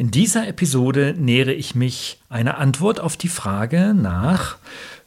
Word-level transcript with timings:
In 0.00 0.10
dieser 0.10 0.48
Episode 0.48 1.14
nähere 1.18 1.52
ich 1.52 1.74
mich 1.74 2.22
einer 2.30 2.56
Antwort 2.56 3.00
auf 3.00 3.18
die 3.18 3.28
Frage 3.28 3.92
nach, 3.92 4.56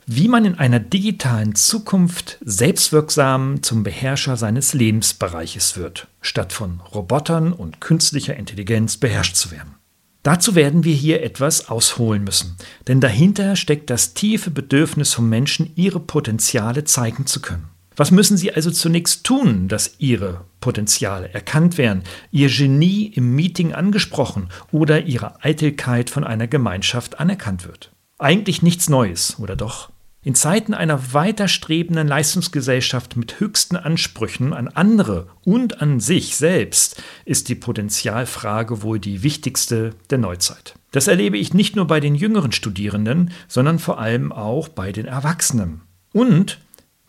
wie 0.06 0.28
man 0.28 0.46
in 0.46 0.54
einer 0.54 0.80
digitalen 0.80 1.56
Zukunft 1.56 2.38
selbstwirksam 2.46 3.64
zum 3.64 3.82
Beherrscher 3.82 4.38
seines 4.38 4.76
Lebensbereiches 4.76 5.78
wird, 5.78 6.10
statt 6.22 6.54
von 6.54 6.80
Robotern 6.94 7.54
und 7.54 7.82
künstlicher 7.82 8.36
Intelligenz 8.36 8.98
beherrscht 8.98 9.36
zu 9.36 9.50
werden. 9.50 9.74
Dazu 10.22 10.54
werden 10.54 10.84
wir 10.84 10.94
hier 10.94 11.24
etwas 11.24 11.70
ausholen 11.70 12.24
müssen, 12.24 12.56
denn 12.88 13.02
dahinter 13.02 13.56
steckt 13.56 13.90
das 13.90 14.14
tiefe 14.14 14.52
Bedürfnis 14.52 15.12
von 15.16 15.28
Menschen, 15.28 15.72
ihre 15.74 16.02
Potenziale 16.02 16.84
zeigen 16.84 17.26
zu 17.26 17.42
können. 17.42 17.73
Was 17.96 18.12
müssen 18.12 18.38
sie 18.38 18.54
also 18.54 18.72
zunächst 18.72 19.24
tun, 19.24 19.68
dass 19.68 19.96
ihre 20.00 20.46
Potenziale 20.60 21.34
erkannt 21.34 21.78
werden, 21.78 22.04
ihr 22.32 22.50
Genie 22.50 23.08
im 23.14 23.36
Meeting 23.36 23.74
angesprochen 23.74 24.50
oder 24.72 25.04
ihre 25.04 25.44
Eitelkeit 25.44 26.10
von 26.10 26.24
einer 26.24 26.48
Gemeinschaft 26.48 27.20
anerkannt 27.20 27.68
wird? 27.68 27.92
Eigentlich 28.18 28.62
nichts 28.62 28.90
Neues, 28.90 29.40
oder 29.40 29.56
doch? 29.56 29.92
In 30.26 30.36
Zeiten 30.36 30.74
einer 30.74 31.14
weiterstrebenden 31.14 32.08
Leistungsgesellschaft 32.08 33.18
mit 33.18 33.42
höchsten 33.42 33.76
Ansprüchen 33.76 34.54
an 34.54 34.70
andere 34.70 35.28
und 35.44 35.82
an 35.82 36.00
sich 36.00 36.38
selbst 36.38 37.04
ist 37.26 37.50
die 37.50 37.56
Potenzialfrage 37.56 38.84
wohl 38.84 39.00
die 39.00 39.22
wichtigste 39.22 39.92
der 40.10 40.20
Neuzeit. 40.20 40.76
Das 40.92 41.08
erlebe 41.08 41.38
ich 41.38 41.54
nicht 41.54 41.76
nur 41.76 41.88
bei 41.88 42.00
den 42.00 42.16
jüngeren 42.16 42.54
Studierenden, 42.54 43.32
sondern 43.50 43.80
vor 43.80 44.00
allem 44.00 44.32
auch 44.32 44.70
bei 44.70 44.94
den 44.94 45.08
Erwachsenen. 45.08 45.82
Und 46.14 46.60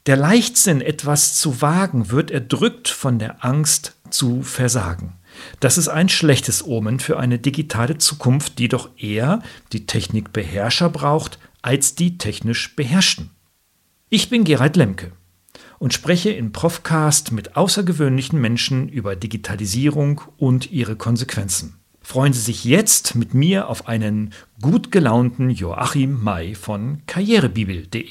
der 0.06 0.16
Leichtsinn, 0.16 0.80
etwas 0.80 1.34
zu 1.34 1.62
wagen, 1.62 2.10
wird 2.10 2.30
erdrückt 2.30 2.88
von 2.88 3.18
der 3.18 3.44
Angst 3.44 3.96
zu 4.10 4.42
versagen. 4.42 5.14
Das 5.60 5.78
ist 5.78 5.88
ein 5.88 6.08
schlechtes 6.08 6.64
Omen 6.64 7.00
für 7.00 7.18
eine 7.18 7.38
digitale 7.38 7.98
Zukunft, 7.98 8.58
die 8.58 8.68
doch 8.68 8.90
eher 8.96 9.40
die 9.72 9.86
Technikbeherrscher 9.86 10.90
braucht 10.90 11.38
als 11.62 11.94
die 11.94 12.18
technisch 12.18 12.76
Beherrschten. 12.76 13.30
Ich 14.10 14.28
bin 14.28 14.44
Gerald 14.44 14.76
Lemke 14.76 15.12
und 15.78 15.92
spreche 15.92 16.30
in 16.30 16.52
Profcast 16.52 17.32
mit 17.32 17.56
außergewöhnlichen 17.56 18.40
Menschen 18.40 18.88
über 18.88 19.16
Digitalisierung 19.16 20.20
und 20.36 20.70
ihre 20.70 20.96
Konsequenzen. 20.96 21.80
Freuen 22.00 22.34
Sie 22.34 22.40
sich 22.40 22.64
jetzt 22.64 23.14
mit 23.14 23.32
mir 23.32 23.68
auf 23.68 23.88
einen 23.88 24.34
gut 24.60 24.92
gelaunten 24.92 25.48
Joachim 25.48 26.22
May 26.22 26.54
von 26.54 27.02
karrierebibel.de. 27.06 28.10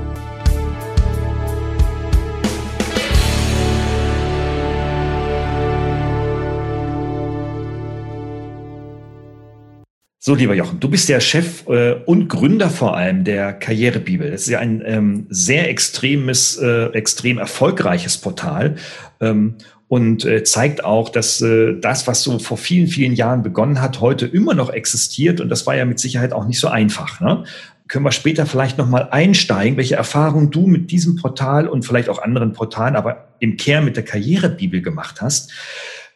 So, 10.31 10.35
lieber 10.35 10.55
Jochen, 10.55 10.79
du 10.79 10.87
bist 10.87 11.09
der 11.09 11.19
Chef 11.19 11.67
äh, 11.67 11.91
und 12.05 12.29
Gründer 12.29 12.69
vor 12.69 12.95
allem 12.95 13.25
der 13.25 13.51
Karrierebibel. 13.51 14.31
Das 14.31 14.43
ist 14.43 14.47
ja 14.47 14.59
ein 14.59 14.81
ähm, 14.85 15.25
sehr 15.27 15.69
extremes, 15.69 16.55
äh, 16.55 16.85
extrem 16.93 17.37
erfolgreiches 17.37 18.17
Portal 18.17 18.77
ähm, 19.19 19.55
und 19.89 20.23
äh, 20.23 20.45
zeigt 20.45 20.85
auch, 20.85 21.09
dass 21.09 21.41
äh, 21.41 21.73
das, 21.81 22.07
was 22.07 22.23
so 22.23 22.39
vor 22.39 22.55
vielen, 22.55 22.87
vielen 22.87 23.13
Jahren 23.13 23.43
begonnen 23.43 23.81
hat, 23.81 23.99
heute 23.99 24.25
immer 24.25 24.53
noch 24.53 24.69
existiert. 24.69 25.41
Und 25.41 25.49
das 25.49 25.67
war 25.67 25.75
ja 25.75 25.83
mit 25.83 25.99
Sicherheit 25.99 26.31
auch 26.31 26.47
nicht 26.47 26.61
so 26.61 26.69
einfach. 26.69 27.19
Ne? 27.19 27.43
Können 27.89 28.05
wir 28.05 28.13
später 28.13 28.45
vielleicht 28.45 28.77
nochmal 28.77 29.09
einsteigen, 29.11 29.75
welche 29.75 29.95
Erfahrungen 29.95 30.49
du 30.49 30.65
mit 30.65 30.91
diesem 30.91 31.17
Portal 31.17 31.67
und 31.67 31.83
vielleicht 31.83 32.07
auch 32.07 32.21
anderen 32.21 32.53
Portalen, 32.53 32.95
aber 32.95 33.33
im 33.39 33.57
Kern 33.57 33.83
mit 33.83 33.97
der 33.97 34.05
Karrierebibel 34.05 34.81
gemacht 34.81 35.21
hast. 35.21 35.51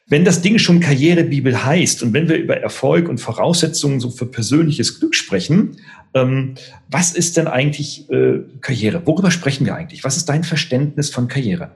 Wenn 0.07 0.23
das 0.23 0.43
Ding 0.43 0.59
schon 0.59 0.81
Karrierebibel 0.81 1.66
heißt 1.66 2.03
und 2.03 2.13
wenn 2.13 2.29
wir 2.29 2.38
über 2.38 2.57
Erfolg 2.57 3.09
und 3.09 3.17
Voraussetzungen 3.19 3.99
so 3.99 4.11
für 4.11 4.27
persönliches 4.27 4.99
Glück 4.99 5.16
sprechen, 5.16 5.77
ähm, 6.13 6.53
was 6.89 7.13
ist 7.13 7.38
denn 7.38 7.47
eigentlich 7.47 8.07
äh, 8.11 8.41
Karriere? 8.61 9.01
Worüber 9.07 9.31
sprechen 9.31 9.65
wir 9.65 9.73
eigentlich? 9.73 10.03
Was 10.03 10.15
ist 10.15 10.29
dein 10.29 10.44
Verständnis 10.44 11.09
von 11.09 11.27
Karriere? 11.27 11.71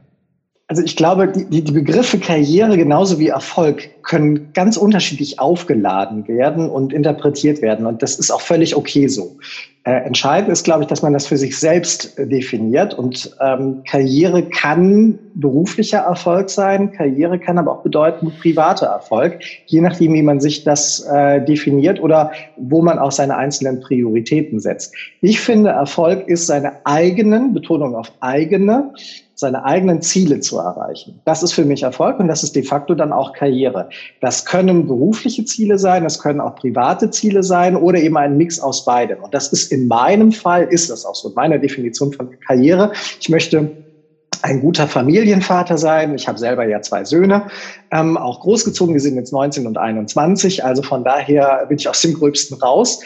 Also 0.69 0.83
ich 0.83 0.95
glaube, 0.95 1.27
die, 1.27 1.63
die 1.63 1.71
Begriffe 1.71 2.19
Karriere 2.19 2.77
genauso 2.77 3.17
wie 3.17 3.29
Erfolg 3.29 3.89
können 4.03 4.53
ganz 4.53 4.77
unterschiedlich 4.77 5.39
aufgeladen 5.39 6.27
werden 6.27 6.69
und 6.69 6.93
interpretiert 6.93 7.63
werden. 7.63 7.87
Und 7.87 8.03
das 8.03 8.19
ist 8.19 8.29
auch 8.29 8.41
völlig 8.41 8.75
okay 8.75 9.07
so. 9.07 9.35
Äh, 9.83 10.05
entscheidend 10.05 10.51
ist, 10.51 10.65
glaube 10.65 10.83
ich, 10.83 10.87
dass 10.87 11.01
man 11.01 11.13
das 11.13 11.25
für 11.25 11.37
sich 11.37 11.57
selbst 11.57 12.19
äh, 12.19 12.27
definiert. 12.27 12.93
Und 12.93 13.35
ähm, 13.41 13.81
Karriere 13.89 14.43
kann 14.43 15.17
beruflicher 15.33 15.99
Erfolg 15.99 16.51
sein, 16.51 16.91
Karriere 16.91 17.39
kann 17.39 17.57
aber 17.57 17.71
auch 17.71 17.81
bedeuten 17.81 18.31
privater 18.39 18.85
Erfolg, 18.85 19.39
je 19.65 19.81
nachdem, 19.81 20.13
wie 20.13 20.21
man 20.21 20.39
sich 20.39 20.65
das 20.65 20.99
äh, 21.11 21.43
definiert 21.43 21.99
oder 21.99 22.31
wo 22.57 22.83
man 22.83 22.99
auch 22.99 23.11
seine 23.11 23.37
einzelnen 23.37 23.79
Prioritäten 23.79 24.59
setzt. 24.59 24.93
Ich 25.21 25.39
finde, 25.39 25.71
Erfolg 25.71 26.27
ist 26.27 26.45
seine 26.45 26.85
eigenen, 26.85 27.55
Betonung 27.55 27.95
auf 27.95 28.11
eigene, 28.19 28.93
seine 29.39 29.63
eigenen 29.63 30.01
Ziele 30.01 30.41
zu 30.41 30.57
erreichen. 30.57 31.21
Das 31.23 31.43
ist 31.43 31.53
für 31.53 31.63
mich 31.63 31.83
Erfolg 31.83 32.19
und 32.19 32.27
das 32.27 32.43
ist 32.43 32.57
de 32.57 32.63
facto 32.63 32.93
dann 32.93 33.13
auch 33.13 33.31
Karriere. 33.31 33.87
Das 34.19 34.43
können 34.43 34.85
berufliche 34.85 35.45
Ziele 35.45 35.79
sein, 35.79 36.03
das 36.03 36.19
können 36.19 36.41
auch 36.41 36.55
private 36.55 37.09
Ziele 37.09 37.41
sein 37.41 37.77
oder 37.77 37.99
eben 37.99 38.17
ein 38.17 38.35
Mix 38.35 38.59
aus 38.59 38.83
beidem. 38.83 39.23
Und 39.23 39.33
das 39.33 39.53
ist 39.53 39.71
in 39.71 39.87
meinem 39.87 40.33
Fall, 40.33 40.63
ist 40.65 40.89
das 40.89 41.05
auch 41.05 41.15
so, 41.15 41.29
in 41.29 41.35
meiner 41.35 41.57
Definition 41.57 42.11
von 42.11 42.37
Karriere. 42.45 42.91
Ich 43.21 43.29
möchte 43.29 43.71
ein 44.41 44.59
guter 44.59 44.87
Familienvater 44.87 45.77
sein. 45.77 46.13
Ich 46.15 46.27
habe 46.27 46.37
selber 46.37 46.67
ja 46.67 46.81
zwei 46.81 47.05
Söhne, 47.05 47.47
ähm, 47.91 48.17
auch 48.17 48.41
großgezogen. 48.41 48.93
Die 48.93 48.99
sind 48.99 49.15
jetzt 49.15 49.31
19 49.31 49.67
und 49.67 49.77
21. 49.77 50.65
Also 50.65 50.81
von 50.81 51.05
daher 51.05 51.65
bin 51.69 51.77
ich 51.77 51.87
aus 51.87 52.01
dem 52.01 52.13
Gröbsten 52.13 52.57
raus. 52.57 52.99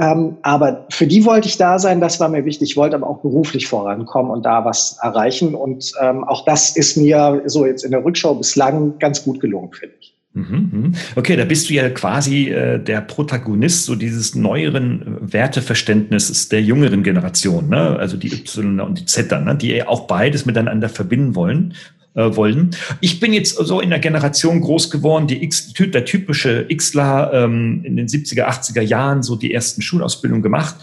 Ähm, 0.00 0.38
aber 0.42 0.86
für 0.88 1.06
die 1.06 1.26
wollte 1.26 1.46
ich 1.46 1.58
da 1.58 1.78
sein, 1.78 2.00
das 2.00 2.18
war 2.20 2.28
mir 2.30 2.46
wichtig. 2.46 2.70
Ich 2.70 2.76
wollte 2.76 2.96
aber 2.96 3.06
auch 3.06 3.18
beruflich 3.18 3.66
vorankommen 3.66 4.30
und 4.30 4.46
da 4.46 4.64
was 4.64 4.96
erreichen. 5.02 5.54
Und 5.54 5.92
ähm, 6.00 6.24
auch 6.24 6.46
das 6.46 6.74
ist 6.74 6.96
mir 6.96 7.42
so 7.44 7.66
jetzt 7.66 7.84
in 7.84 7.90
der 7.90 8.02
Rückschau 8.02 8.34
bislang 8.34 8.98
ganz 8.98 9.22
gut 9.22 9.40
gelungen, 9.40 9.72
finde 9.72 9.94
ich. 10.00 10.16
Mhm, 10.32 10.70
mhm. 10.72 10.92
Okay, 11.16 11.36
da 11.36 11.44
bist 11.44 11.68
du 11.68 11.74
ja 11.74 11.90
quasi 11.90 12.48
äh, 12.48 12.78
der 12.78 13.02
Protagonist 13.02 13.84
so 13.84 13.94
dieses 13.94 14.34
neueren 14.34 15.18
Werteverständnisses 15.20 16.48
der 16.48 16.62
jüngeren 16.62 17.02
Generation, 17.02 17.68
ne? 17.68 17.96
also 17.98 18.16
die 18.16 18.32
Y 18.32 18.80
und 18.80 19.00
die 19.00 19.06
Z, 19.06 19.30
ne? 19.32 19.56
die 19.56 19.82
auch 19.82 20.06
beides 20.06 20.46
miteinander 20.46 20.88
verbinden 20.88 21.34
wollen 21.34 21.74
äh, 22.14 22.34
wollen. 22.36 22.70
Ich 23.00 23.20
bin 23.20 23.32
jetzt 23.32 23.56
so 23.56 23.80
in 23.80 23.90
der 23.90 23.98
Generation 23.98 24.60
groß 24.60 24.90
geworden, 24.90 25.26
die 25.26 25.42
X, 25.42 25.72
der 25.72 26.04
typische 26.04 26.66
Xler 26.66 27.30
ähm, 27.32 27.82
in 27.84 27.96
den 27.96 28.08
70er, 28.08 28.46
80er 28.48 28.82
Jahren 28.82 29.22
so 29.22 29.36
die 29.36 29.52
ersten 29.54 29.82
Schulausbildungen 29.82 30.42
gemacht. 30.42 30.74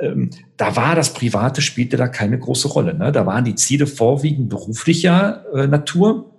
Ähm, 0.00 0.30
da 0.56 0.76
war 0.76 0.94
das 0.94 1.14
Private, 1.14 1.62
spielte 1.62 1.96
da 1.96 2.08
keine 2.08 2.38
große 2.38 2.68
Rolle. 2.68 2.94
Ne? 2.94 3.12
Da 3.12 3.26
waren 3.26 3.44
die 3.44 3.54
Ziele 3.54 3.86
vorwiegend 3.86 4.48
beruflicher 4.48 5.44
äh, 5.54 5.66
Natur 5.66 6.30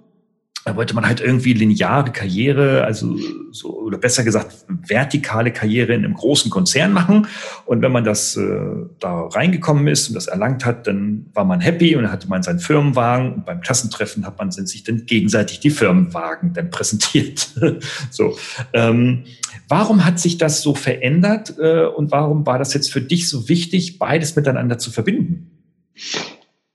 da 0.67 0.75
wollte 0.75 0.93
man 0.93 1.07
halt 1.07 1.21
irgendwie 1.21 1.53
lineare 1.53 2.11
Karriere, 2.11 2.83
also 2.83 3.17
so, 3.51 3.69
oder 3.79 3.97
besser 3.97 4.25
gesagt 4.25 4.65
vertikale 4.67 5.53
Karriere 5.53 5.93
in 5.93 6.03
einem 6.03 6.13
großen 6.13 6.51
Konzern 6.51 6.91
machen. 6.91 7.27
Und 7.65 7.81
wenn 7.81 7.93
man 7.93 8.03
das 8.03 8.35
äh, 8.35 8.59
da 8.99 9.27
reingekommen 9.27 9.87
ist 9.87 10.09
und 10.09 10.15
das 10.15 10.27
erlangt 10.27 10.65
hat, 10.65 10.85
dann 10.85 11.27
war 11.33 11.45
man 11.45 11.61
happy 11.61 11.95
und 11.95 12.03
dann 12.03 12.11
hatte 12.11 12.27
man 12.27 12.43
seinen 12.43 12.59
Firmenwagen. 12.59 13.35
Und 13.35 13.45
beim 13.45 13.61
Klassentreffen 13.61 14.25
hat 14.25 14.39
man 14.39 14.51
sich 14.51 14.83
dann 14.83 15.05
gegenseitig 15.05 15.61
die 15.61 15.69
Firmenwagen 15.69 16.51
dann 16.51 16.69
präsentiert. 16.69 17.47
so. 18.11 18.37
Ähm, 18.73 19.23
warum 19.69 20.03
hat 20.03 20.19
sich 20.19 20.37
das 20.37 20.61
so 20.61 20.75
verändert 20.75 21.53
äh, 21.57 21.85
und 21.85 22.11
warum 22.11 22.45
war 22.45 22.59
das 22.59 22.73
jetzt 22.73 22.91
für 22.91 23.01
dich 23.01 23.29
so 23.29 23.47
wichtig, 23.47 23.99
beides 23.99 24.35
miteinander 24.35 24.77
zu 24.77 24.91
verbinden? 24.91 25.49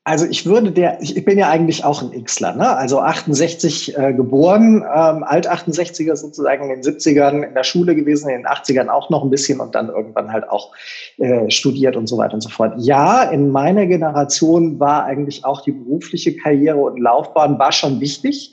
Also 0.04 0.26
ich 0.26 0.46
würde 0.46 0.72
der, 0.72 1.00
ich 1.00 1.24
bin 1.24 1.38
ja 1.38 1.48
eigentlich 1.48 1.84
auch 1.84 2.02
ein 2.02 2.24
Xler, 2.24 2.56
ne? 2.56 2.76
also 2.76 2.98
68 2.98 3.96
äh, 3.96 4.12
geboren, 4.12 4.78
ähm, 4.82 5.22
Alt-68er 5.22 6.16
sozusagen 6.16 6.70
in 6.70 6.82
den 6.82 6.82
70ern 6.82 7.44
in 7.44 7.54
der 7.54 7.62
Schule 7.62 7.94
gewesen, 7.94 8.28
in 8.28 8.38
den 8.42 8.46
80ern 8.46 8.88
auch 8.88 9.10
noch 9.10 9.22
ein 9.22 9.30
bisschen 9.30 9.60
und 9.60 9.76
dann 9.76 9.90
irgendwann 9.90 10.32
halt 10.32 10.48
auch 10.48 10.72
äh, 11.18 11.48
studiert 11.50 11.94
und 11.94 12.08
so 12.08 12.18
weiter 12.18 12.34
und 12.34 12.40
so 12.40 12.48
fort. 12.48 12.74
Ja, 12.78 13.22
in 13.22 13.50
meiner 13.50 13.86
Generation 13.86 14.80
war 14.80 15.04
eigentlich 15.04 15.44
auch 15.44 15.60
die 15.60 15.70
berufliche 15.70 16.34
Karriere 16.34 16.78
und 16.78 16.98
Laufbahn 16.98 17.60
war 17.60 17.70
schon 17.70 18.00
wichtig. 18.00 18.52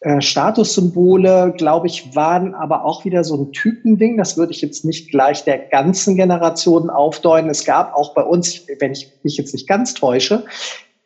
Äh, 0.00 0.20
Statussymbole, 0.20 1.54
glaube 1.56 1.88
ich, 1.88 2.14
waren 2.14 2.54
aber 2.54 2.84
auch 2.84 3.04
wieder 3.04 3.24
so 3.24 3.36
ein 3.36 3.52
Typending. 3.52 4.16
Das 4.16 4.36
würde 4.36 4.52
ich 4.52 4.60
jetzt 4.60 4.84
nicht 4.84 5.10
gleich 5.10 5.44
der 5.44 5.58
ganzen 5.58 6.14
Generation 6.14 6.88
aufdeuten. 6.88 7.50
Es 7.50 7.64
gab 7.64 7.94
auch 7.94 8.14
bei 8.14 8.22
uns, 8.22 8.64
wenn 8.78 8.92
ich 8.92 9.12
mich 9.24 9.36
jetzt 9.36 9.52
nicht 9.52 9.66
ganz 9.66 9.94
täusche, 9.94 10.44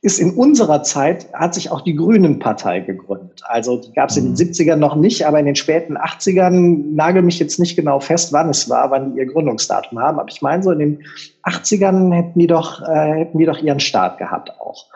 ist 0.03 0.19
in 0.19 0.35
unserer 0.35 0.83
Zeit, 0.83 1.33
hat 1.33 1.55
sich 1.55 1.71
auch 1.71 1.81
die 1.81 1.95
Grünen-Partei 1.95 2.81
gegründet. 2.81 3.41
Also 3.45 3.77
die 3.77 3.93
gab 3.93 4.11
es 4.11 4.17
in 4.17 4.25
den 4.25 4.35
70ern 4.35 4.75
mhm. 4.75 4.81
noch 4.81 4.97
nicht, 4.97 5.27
aber 5.27 5.39
in 5.39 5.47
den 5.47 5.55
späten 5.55 5.97
80ern, 5.97 6.93
nagel 6.93 7.23
mich 7.23 7.39
jetzt 7.39 7.61
nicht 7.61 7.77
genau 7.77 8.01
fest, 8.01 8.33
wann 8.33 8.51
es 8.51 8.69
war, 8.69 8.91
wann 8.91 9.13
die 9.13 9.21
ihr 9.21 9.27
Gründungsdatum 9.27 10.01
haben. 10.01 10.19
Aber 10.19 10.29
ich 10.29 10.43
meine, 10.43 10.63
so 10.65 10.73
in 10.73 10.81
den 10.81 11.05
80ern 11.45 12.13
hätten 12.13 12.39
die 12.39 12.49
doch, 12.49 12.83
äh, 12.83 13.21
hätten 13.21 13.39
die 13.39 13.47
doch 13.47 13.63
ihren 13.63 13.79
Start 13.79 14.19
gehabt 14.19 14.51
auch. 14.61 14.87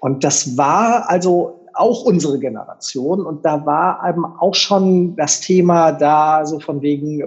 Und 0.00 0.24
das 0.24 0.58
war 0.58 1.08
also 1.08 1.65
auch 1.76 2.02
unsere 2.04 2.38
Generation. 2.38 3.24
Und 3.24 3.44
da 3.44 3.64
war 3.66 4.02
eben 4.08 4.24
auch 4.24 4.54
schon 4.54 5.14
das 5.16 5.40
Thema 5.40 5.92
da, 5.92 6.44
so 6.44 6.58
von 6.58 6.82
wegen, 6.82 7.22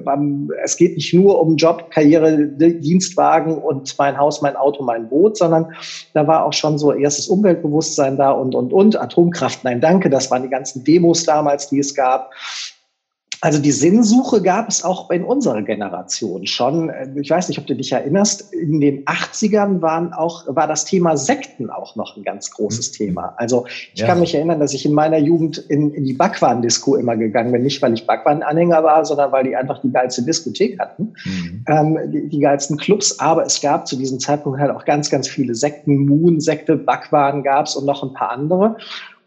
es 0.63 0.77
geht 0.77 0.95
nicht 0.95 1.13
nur 1.13 1.41
um 1.41 1.55
Job, 1.55 1.91
Karriere, 1.91 2.47
Dienstwagen 2.47 3.57
und 3.57 3.95
mein 3.97 4.17
Haus, 4.17 4.41
mein 4.41 4.55
Auto, 4.55 4.83
mein 4.83 5.07
Boot, 5.09 5.37
sondern 5.37 5.71
da 6.13 6.27
war 6.27 6.45
auch 6.45 6.53
schon 6.53 6.77
so 6.77 6.93
erstes 6.93 7.27
Umweltbewusstsein 7.27 8.17
da 8.17 8.31
und, 8.31 8.55
und, 8.55 8.73
und. 8.73 8.99
Atomkraft, 8.99 9.63
nein, 9.63 9.81
danke. 9.81 10.09
Das 10.09 10.31
waren 10.31 10.43
die 10.43 10.49
ganzen 10.49 10.83
Demos 10.83 11.23
damals, 11.23 11.69
die 11.69 11.79
es 11.79 11.93
gab. 11.93 12.31
Also 13.41 13.59
die 13.59 13.71
Sinnsuche 13.71 14.41
gab 14.41 14.67
es 14.67 14.83
auch 14.83 15.09
in 15.11 15.23
unserer 15.23 15.61
Generation 15.61 16.45
schon. 16.45 16.91
Ich 17.21 17.29
weiß 17.29 17.47
nicht, 17.47 17.57
ob 17.57 17.67
du 17.67 17.75
dich 17.75 17.91
erinnerst, 17.91 18.53
in 18.53 18.81
den 18.81 19.05
80ern 19.05 19.81
waren 19.81 20.11
auch, 20.11 20.43
war 20.47 20.67
das 20.67 20.83
Thema 20.83 21.15
Sekten 21.15 21.69
auch 21.69 21.95
noch 21.95 22.17
ein 22.17 22.23
ganz 22.23 22.51
großes 22.51 22.91
mhm. 22.91 22.95
Thema. 22.95 23.33
Also 23.37 23.65
ich 23.93 24.01
ja. 24.01 24.07
kann 24.07 24.19
mich 24.19 24.35
erinnern, 24.35 24.59
dass 24.59 24.73
ich 24.73 24.85
in 24.85 24.93
meiner 24.93 25.17
Jugend 25.17 25.57
in, 25.57 25.93
in 25.93 26.03
die 26.03 26.13
Backwaren-Disco 26.13 26.97
immer 26.97 27.15
gegangen 27.15 27.53
bin. 27.53 27.63
Nicht, 27.63 27.81
weil 27.81 27.93
ich 27.93 28.05
Backwaren-Anhänger 28.05 28.83
war, 28.83 29.05
sondern 29.05 29.31
weil 29.31 29.45
die 29.45 29.55
einfach 29.55 29.79
die 29.81 29.91
geilste 29.91 30.23
Diskothek 30.23 30.77
hatten, 30.77 31.13
mhm. 31.23 31.65
ähm, 31.67 31.97
die, 32.11 32.27
die 32.27 32.39
geilsten 32.39 32.75
Clubs. 32.75 33.19
Aber 33.19 33.45
es 33.45 33.61
gab 33.61 33.87
zu 33.87 33.95
diesem 33.95 34.19
Zeitpunkt 34.19 34.59
halt 34.59 34.71
auch 34.71 34.83
ganz, 34.83 35.09
ganz 35.09 35.29
viele 35.29 35.55
Sekten. 35.55 36.05
Moon-Sekte, 36.05 36.75
Backwaren 36.75 37.43
gab's 37.43 37.77
und 37.77 37.85
noch 37.85 38.03
ein 38.03 38.13
paar 38.13 38.31
andere. 38.31 38.75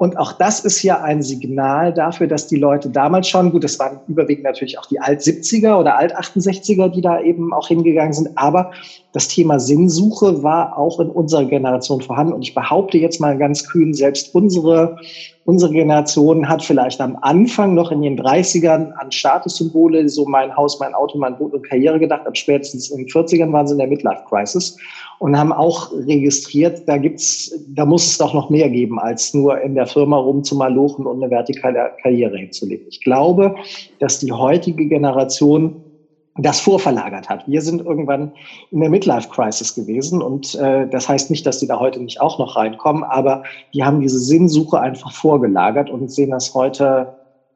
Und 0.02 0.18
auch 0.18 0.32
das 0.32 0.58
ist 0.58 0.82
ja 0.82 1.00
ein 1.00 1.22
Signal 1.22 1.94
dafür, 1.94 2.26
dass 2.26 2.48
die 2.48 2.56
Leute 2.56 2.90
damals 2.90 3.28
schon, 3.28 3.52
gut, 3.52 3.62
es 3.62 3.78
waren 3.78 4.00
überwiegend 4.08 4.42
natürlich 4.42 4.76
auch 4.76 4.86
die 4.86 5.00
Alt-70er 5.00 5.78
oder 5.78 5.96
Alt-68er, 5.96 6.88
die 6.88 7.00
da 7.00 7.20
eben 7.20 7.52
auch 7.52 7.68
hingegangen 7.68 8.12
sind, 8.12 8.30
aber 8.34 8.72
das 9.12 9.28
Thema 9.28 9.60
Sinnsuche 9.60 10.42
war 10.42 10.76
auch 10.76 10.98
in 10.98 11.08
unserer 11.08 11.44
Generation 11.44 12.00
vorhanden. 12.00 12.32
Und 12.32 12.42
ich 12.42 12.52
behaupte 12.52 12.98
jetzt 12.98 13.20
mal 13.20 13.38
ganz 13.38 13.68
kühn, 13.68 13.94
selbst 13.94 14.34
unsere, 14.34 14.96
unsere 15.44 15.72
Generation 15.72 16.48
hat 16.48 16.62
vielleicht 16.62 17.00
am 17.00 17.16
Anfang 17.20 17.74
noch 17.74 17.90
in 17.90 18.02
den 18.02 18.18
30ern 18.18 18.92
an 18.92 19.10
Statussymbole, 19.10 20.08
so 20.08 20.24
mein 20.26 20.54
Haus, 20.56 20.78
mein 20.78 20.94
Auto, 20.94 21.18
mein 21.18 21.36
Boot 21.36 21.52
und 21.52 21.68
Karriere 21.68 21.98
gedacht. 21.98 22.26
Ab 22.26 22.36
spätestens 22.36 22.90
in 22.90 22.98
den 22.98 23.06
40ern 23.06 23.52
waren 23.52 23.66
sie 23.66 23.72
in 23.72 23.78
der 23.78 23.88
Midlife-Crisis 23.88 24.76
und 25.18 25.36
haben 25.36 25.52
auch 25.52 25.90
registriert, 25.92 26.82
da 26.86 26.96
gibt's, 26.96 27.52
da 27.68 27.84
muss 27.84 28.06
es 28.06 28.18
doch 28.18 28.34
noch 28.34 28.50
mehr 28.50 28.68
geben, 28.70 28.98
als 28.98 29.34
nur 29.34 29.60
in 29.60 29.74
der 29.74 29.86
Firma 29.86 30.18
rumzumalochen 30.18 31.06
und 31.06 31.22
eine 31.22 31.30
vertikale 31.30 31.90
Karriere 32.02 32.38
hinzulegen. 32.38 32.86
Ich 32.88 33.00
glaube, 33.00 33.54
dass 33.98 34.18
die 34.18 34.32
heutige 34.32 34.86
Generation 34.86 35.91
das 36.36 36.60
vorverlagert 36.60 37.28
hat. 37.28 37.46
Wir 37.46 37.60
sind 37.60 37.82
irgendwann 37.82 38.32
in 38.70 38.80
der 38.80 38.88
Midlife-Crisis 38.88 39.74
gewesen 39.74 40.22
und 40.22 40.54
äh, 40.54 40.86
das 40.88 41.08
heißt 41.08 41.30
nicht, 41.30 41.44
dass 41.44 41.58
die 41.58 41.66
da 41.66 41.78
heute 41.78 42.00
nicht 42.00 42.20
auch 42.20 42.38
noch 42.38 42.56
reinkommen, 42.56 43.04
aber 43.04 43.42
die 43.74 43.84
haben 43.84 44.00
diese 44.00 44.18
Sinnsuche 44.18 44.80
einfach 44.80 45.12
vorgelagert 45.12 45.90
und 45.90 46.10
sehen 46.10 46.30
das 46.30 46.54
heute 46.54 47.08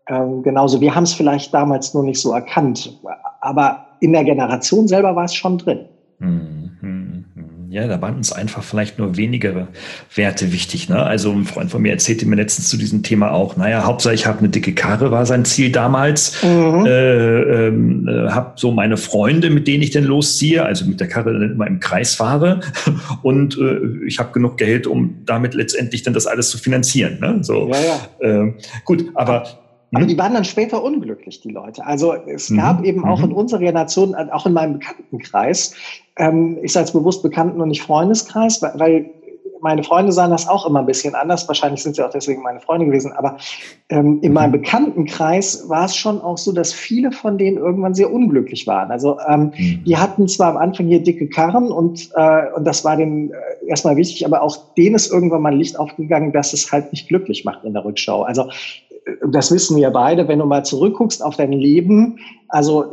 ähm, 0.08 0.42
genauso. 0.42 0.80
Wir 0.80 0.94
haben 0.94 1.04
es 1.04 1.14
vielleicht 1.14 1.54
damals 1.54 1.94
nur 1.94 2.04
nicht 2.04 2.20
so 2.20 2.32
erkannt, 2.32 2.92
aber 3.40 3.78
in 4.00 4.12
der 4.12 4.24
Generation 4.24 4.88
selber 4.88 5.16
war 5.16 5.24
es 5.24 5.34
schon 5.34 5.56
drin. 5.58 5.88
Hm, 6.18 6.28
hm, 6.28 6.40
hm. 6.40 6.65
Ja, 7.68 7.86
da 7.86 8.00
waren 8.00 8.16
uns 8.16 8.32
einfach 8.32 8.62
vielleicht 8.62 8.98
nur 8.98 9.16
wenige 9.16 9.68
Werte 10.14 10.52
wichtig. 10.52 10.88
Ne? 10.88 11.02
Also 11.02 11.32
ein 11.32 11.44
Freund 11.44 11.70
von 11.70 11.82
mir 11.82 11.92
erzählte 11.92 12.26
mir 12.26 12.36
letztens 12.36 12.68
zu 12.68 12.76
diesem 12.76 13.02
Thema 13.02 13.32
auch, 13.32 13.56
naja, 13.56 13.84
Hauptsache 13.84 14.14
ich 14.14 14.26
habe 14.26 14.40
eine 14.40 14.48
dicke 14.48 14.72
Karre, 14.72 15.10
war 15.10 15.26
sein 15.26 15.44
Ziel 15.44 15.72
damals. 15.72 16.42
Mhm. 16.42 16.86
Äh, 16.86 17.66
ähm, 17.66 18.08
äh, 18.08 18.30
habe 18.30 18.52
so 18.56 18.70
meine 18.70 18.96
Freunde, 18.96 19.50
mit 19.50 19.66
denen 19.66 19.82
ich 19.82 19.90
denn 19.90 20.04
losziehe, 20.04 20.64
also 20.64 20.84
mit 20.86 21.00
der 21.00 21.08
Karre 21.08 21.32
dann 21.32 21.52
immer 21.52 21.66
im 21.66 21.80
Kreis 21.80 22.14
fahre. 22.14 22.60
Und 23.22 23.58
äh, 23.58 24.06
ich 24.06 24.18
habe 24.18 24.32
genug 24.32 24.58
Geld, 24.58 24.86
um 24.86 25.22
damit 25.24 25.54
letztendlich 25.54 26.02
dann 26.02 26.14
das 26.14 26.26
alles 26.26 26.50
zu 26.50 26.58
finanzieren. 26.58 27.18
Ne? 27.20 27.38
So, 27.42 27.70
ja, 27.70 27.76
ja. 28.20 28.44
Äh, 28.44 28.54
gut, 28.84 29.06
aber 29.14 29.65
aber 29.92 30.02
hm? 30.02 30.08
die 30.08 30.18
waren 30.18 30.34
dann 30.34 30.44
später 30.44 30.82
unglücklich, 30.82 31.40
die 31.40 31.50
Leute. 31.50 31.86
Also 31.86 32.14
es 32.14 32.54
gab 32.54 32.80
mhm. 32.80 32.84
eben 32.84 33.04
auch 33.04 33.22
in 33.22 33.30
mhm. 33.30 33.36
unserer 33.36 33.60
Generation, 33.60 34.14
auch 34.14 34.46
in 34.46 34.52
meinem 34.52 34.78
Bekanntenkreis, 34.78 35.74
ähm, 36.16 36.58
ich 36.62 36.72
sage 36.72 36.86
jetzt 36.86 36.92
bewusst 36.92 37.22
Bekannten- 37.22 37.60
und 37.60 37.68
nicht 37.68 37.82
Freundeskreis, 37.82 38.62
weil, 38.62 39.10
meine 39.60 39.82
Freunde 39.82 40.12
sahen 40.12 40.30
das 40.30 40.48
auch 40.48 40.66
immer 40.66 40.80
ein 40.80 40.86
bisschen 40.86 41.14
anders. 41.14 41.48
Wahrscheinlich 41.48 41.82
sind 41.82 41.96
sie 41.96 42.04
auch 42.04 42.10
deswegen 42.10 42.42
meine 42.42 42.60
Freunde 42.60 42.86
gewesen. 42.86 43.12
Aber 43.12 43.36
ähm, 43.88 44.20
in 44.22 44.32
meinem 44.32 44.50
mhm. 44.50 44.62
Bekanntenkreis 44.62 45.68
war 45.68 45.86
es 45.86 45.96
schon 45.96 46.20
auch 46.20 46.38
so, 46.38 46.52
dass 46.52 46.72
viele 46.72 47.12
von 47.12 47.38
denen 47.38 47.56
irgendwann 47.56 47.94
sehr 47.94 48.12
unglücklich 48.12 48.66
waren. 48.66 48.90
Also 48.90 49.18
ähm, 49.28 49.52
mhm. 49.56 49.84
die 49.84 49.96
hatten 49.96 50.28
zwar 50.28 50.50
am 50.50 50.56
Anfang 50.56 50.86
hier 50.86 51.02
dicke 51.02 51.28
Karren 51.28 51.70
und, 51.70 52.10
äh, 52.14 52.52
und 52.54 52.64
das 52.64 52.84
war 52.84 52.96
denen 52.96 53.30
äh, 53.30 53.34
erstmal 53.66 53.96
wichtig, 53.96 54.24
aber 54.24 54.42
auch 54.42 54.74
denen 54.74 54.94
ist 54.94 55.10
irgendwann 55.10 55.42
mal 55.42 55.52
ein 55.52 55.58
Licht 55.58 55.78
aufgegangen, 55.78 56.32
dass 56.32 56.52
es 56.52 56.70
halt 56.70 56.92
nicht 56.92 57.08
glücklich 57.08 57.44
macht 57.44 57.64
in 57.64 57.72
der 57.72 57.84
Rückschau. 57.84 58.22
Also 58.22 58.48
das 59.24 59.52
wissen 59.52 59.76
wir 59.76 59.90
beide, 59.90 60.28
wenn 60.28 60.38
du 60.38 60.46
mal 60.46 60.64
zurückguckst 60.64 61.22
auf 61.22 61.36
dein 61.36 61.52
Leben, 61.52 62.18
also 62.48 62.92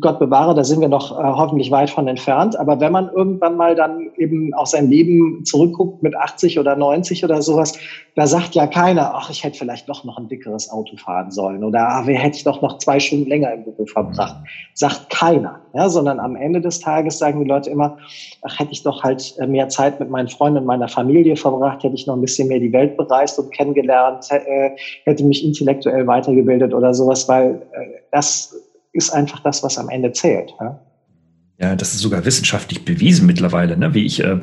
Gott 0.00 0.18
bewahre, 0.18 0.54
da 0.54 0.64
sind 0.64 0.80
wir 0.80 0.88
noch 0.88 1.12
äh, 1.12 1.22
hoffentlich 1.22 1.70
weit 1.70 1.90
von 1.90 2.08
entfernt, 2.08 2.58
aber 2.58 2.80
wenn 2.80 2.92
man 2.92 3.10
irgendwann 3.14 3.56
mal 3.56 3.74
dann 3.74 4.10
eben 4.16 4.54
auf 4.54 4.68
sein 4.68 4.88
Leben 4.88 5.44
zurückguckt 5.44 6.02
mit 6.02 6.16
80 6.16 6.58
oder 6.58 6.76
90 6.76 7.24
oder 7.24 7.42
sowas, 7.42 7.78
da 8.14 8.26
sagt 8.26 8.54
ja 8.54 8.66
keiner, 8.66 9.14
ach, 9.14 9.28
ich 9.30 9.44
hätte 9.44 9.58
vielleicht 9.58 9.88
doch 9.88 10.04
noch 10.04 10.16
ein 10.16 10.28
dickeres 10.28 10.70
Auto 10.70 10.96
fahren 10.96 11.30
sollen 11.30 11.64
oder 11.64 11.86
ach, 11.86 12.06
wer 12.06 12.18
hätte 12.18 12.36
ich 12.36 12.44
doch 12.44 12.62
noch 12.62 12.78
zwei 12.78 13.00
Stunden 13.00 13.28
länger 13.28 13.52
im 13.52 13.64
Büro 13.64 13.84
verbracht. 13.86 14.36
Sagt 14.72 15.10
keiner, 15.10 15.60
ja, 15.74 15.88
sondern 15.88 16.20
am 16.20 16.36
Ende 16.36 16.60
des 16.60 16.80
Tages 16.80 17.18
sagen 17.18 17.42
die 17.42 17.48
Leute 17.48 17.70
immer, 17.70 17.98
ach, 18.42 18.58
hätte 18.58 18.72
ich 18.72 18.82
doch 18.82 19.02
halt 19.02 19.34
äh, 19.38 19.46
mehr 19.46 19.68
Zeit 19.68 20.00
mit 20.00 20.10
meinen 20.10 20.28
Freunden 20.28 20.58
und 20.58 20.66
meiner 20.66 20.88
Familie 20.88 21.36
verbracht, 21.36 21.82
hätte 21.82 21.94
ich 21.94 22.06
noch 22.06 22.14
ein 22.14 22.20
bisschen 22.20 22.48
mehr 22.48 22.60
die 22.60 22.72
Welt 22.72 22.96
bereist 22.96 23.38
und 23.38 23.52
kennengelernt, 23.52 24.26
äh, 24.30 24.70
hätte 25.04 25.24
mich 25.24 25.44
intellektuell 25.44 26.06
weitergebildet 26.06 26.72
oder 26.72 26.94
sowas, 26.94 27.28
weil 27.28 27.62
das 28.10 28.54
ist 28.94 29.10
einfach 29.10 29.40
das, 29.40 29.62
was 29.62 29.76
am 29.76 29.90
Ende 29.90 30.12
zählt. 30.12 30.54
Ja? 30.58 30.80
Ja, 31.56 31.76
das 31.76 31.94
ist 31.94 32.00
sogar 32.00 32.24
wissenschaftlich 32.24 32.84
bewiesen 32.84 33.26
mittlerweile, 33.26 33.76
ne, 33.76 33.94
wie 33.94 34.04
ich 34.04 34.24
äh, 34.24 34.38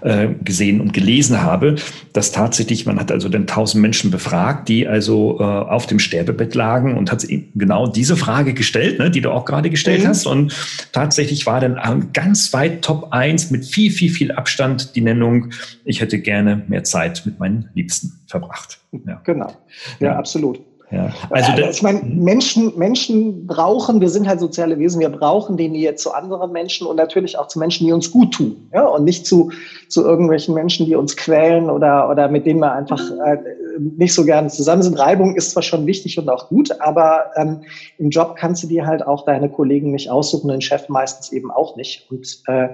äh, 0.00 0.28
gesehen 0.42 0.80
und 0.80 0.94
gelesen 0.94 1.42
habe, 1.42 1.76
dass 2.14 2.32
tatsächlich, 2.32 2.86
man 2.86 2.98
hat 2.98 3.12
also 3.12 3.28
dann 3.28 3.46
tausend 3.46 3.82
Menschen 3.82 4.10
befragt, 4.10 4.68
die 4.70 4.88
also 4.88 5.38
äh, 5.40 5.42
auf 5.42 5.86
dem 5.86 5.98
Sterbebett 5.98 6.54
lagen 6.54 6.96
und 6.96 7.12
hat 7.12 7.26
genau 7.54 7.86
diese 7.86 8.16
Frage 8.16 8.54
gestellt, 8.54 8.98
ne, 8.98 9.10
die 9.10 9.20
du 9.20 9.30
auch 9.30 9.44
gerade 9.44 9.68
gestellt 9.68 10.04
mhm. 10.04 10.08
hast. 10.08 10.26
Und 10.26 10.54
tatsächlich 10.92 11.44
war 11.44 11.60
dann 11.60 12.08
ganz 12.14 12.54
weit 12.54 12.80
Top 12.80 13.08
1 13.12 13.50
mit 13.50 13.66
viel, 13.66 13.90
viel, 13.90 14.10
viel 14.10 14.32
Abstand 14.32 14.96
die 14.96 15.02
Nennung, 15.02 15.50
ich 15.84 16.00
hätte 16.00 16.18
gerne 16.18 16.64
mehr 16.68 16.84
Zeit 16.84 17.26
mit 17.26 17.38
meinen 17.38 17.68
Liebsten 17.74 18.20
verbracht. 18.26 18.80
Ja. 19.06 19.20
Genau, 19.24 19.52
ja, 20.00 20.06
ja. 20.06 20.16
absolut. 20.16 20.60
Ja, 20.94 21.10
also 21.30 21.52
äh, 21.52 21.70
ich 21.70 21.82
meine, 21.82 22.02
Menschen, 22.02 22.76
Menschen 22.78 23.46
brauchen, 23.46 24.00
wir 24.00 24.08
sind 24.08 24.28
halt 24.28 24.38
soziale 24.38 24.78
Wesen, 24.78 25.00
wir 25.00 25.08
brauchen 25.08 25.56
die 25.56 25.68
Nähe 25.68 25.94
zu 25.96 26.12
anderen 26.12 26.52
Menschen 26.52 26.86
und 26.86 26.96
natürlich 26.96 27.36
auch 27.38 27.48
zu 27.48 27.58
Menschen, 27.58 27.86
die 27.86 27.92
uns 27.92 28.10
gut 28.10 28.34
tun. 28.34 28.68
Ja? 28.72 28.86
Und 28.86 29.04
nicht 29.04 29.26
zu, 29.26 29.50
zu 29.88 30.04
irgendwelchen 30.04 30.54
Menschen, 30.54 30.86
die 30.86 30.94
uns 30.94 31.16
quälen 31.16 31.68
oder, 31.68 32.08
oder 32.08 32.28
mit 32.28 32.46
denen 32.46 32.60
wir 32.60 32.72
einfach 32.72 33.00
äh, 33.10 33.38
nicht 33.78 34.14
so 34.14 34.24
gerne 34.24 34.48
zusammen 34.48 34.82
sind. 34.82 34.98
Reibung 34.98 35.34
ist 35.34 35.50
zwar 35.50 35.62
schon 35.62 35.86
wichtig 35.86 36.18
und 36.18 36.28
auch 36.28 36.48
gut, 36.48 36.70
aber 36.80 37.24
ähm, 37.36 37.62
im 37.98 38.10
Job 38.10 38.36
kannst 38.36 38.62
du 38.62 38.68
dir 38.68 38.86
halt 38.86 39.04
auch 39.04 39.24
deine 39.24 39.48
Kollegen 39.48 39.90
nicht 39.90 40.10
aussuchen, 40.10 40.48
den 40.48 40.60
Chef 40.60 40.88
meistens 40.88 41.32
eben 41.32 41.50
auch 41.50 41.76
nicht. 41.76 42.08
Und 42.10 42.42
äh, 42.46 42.68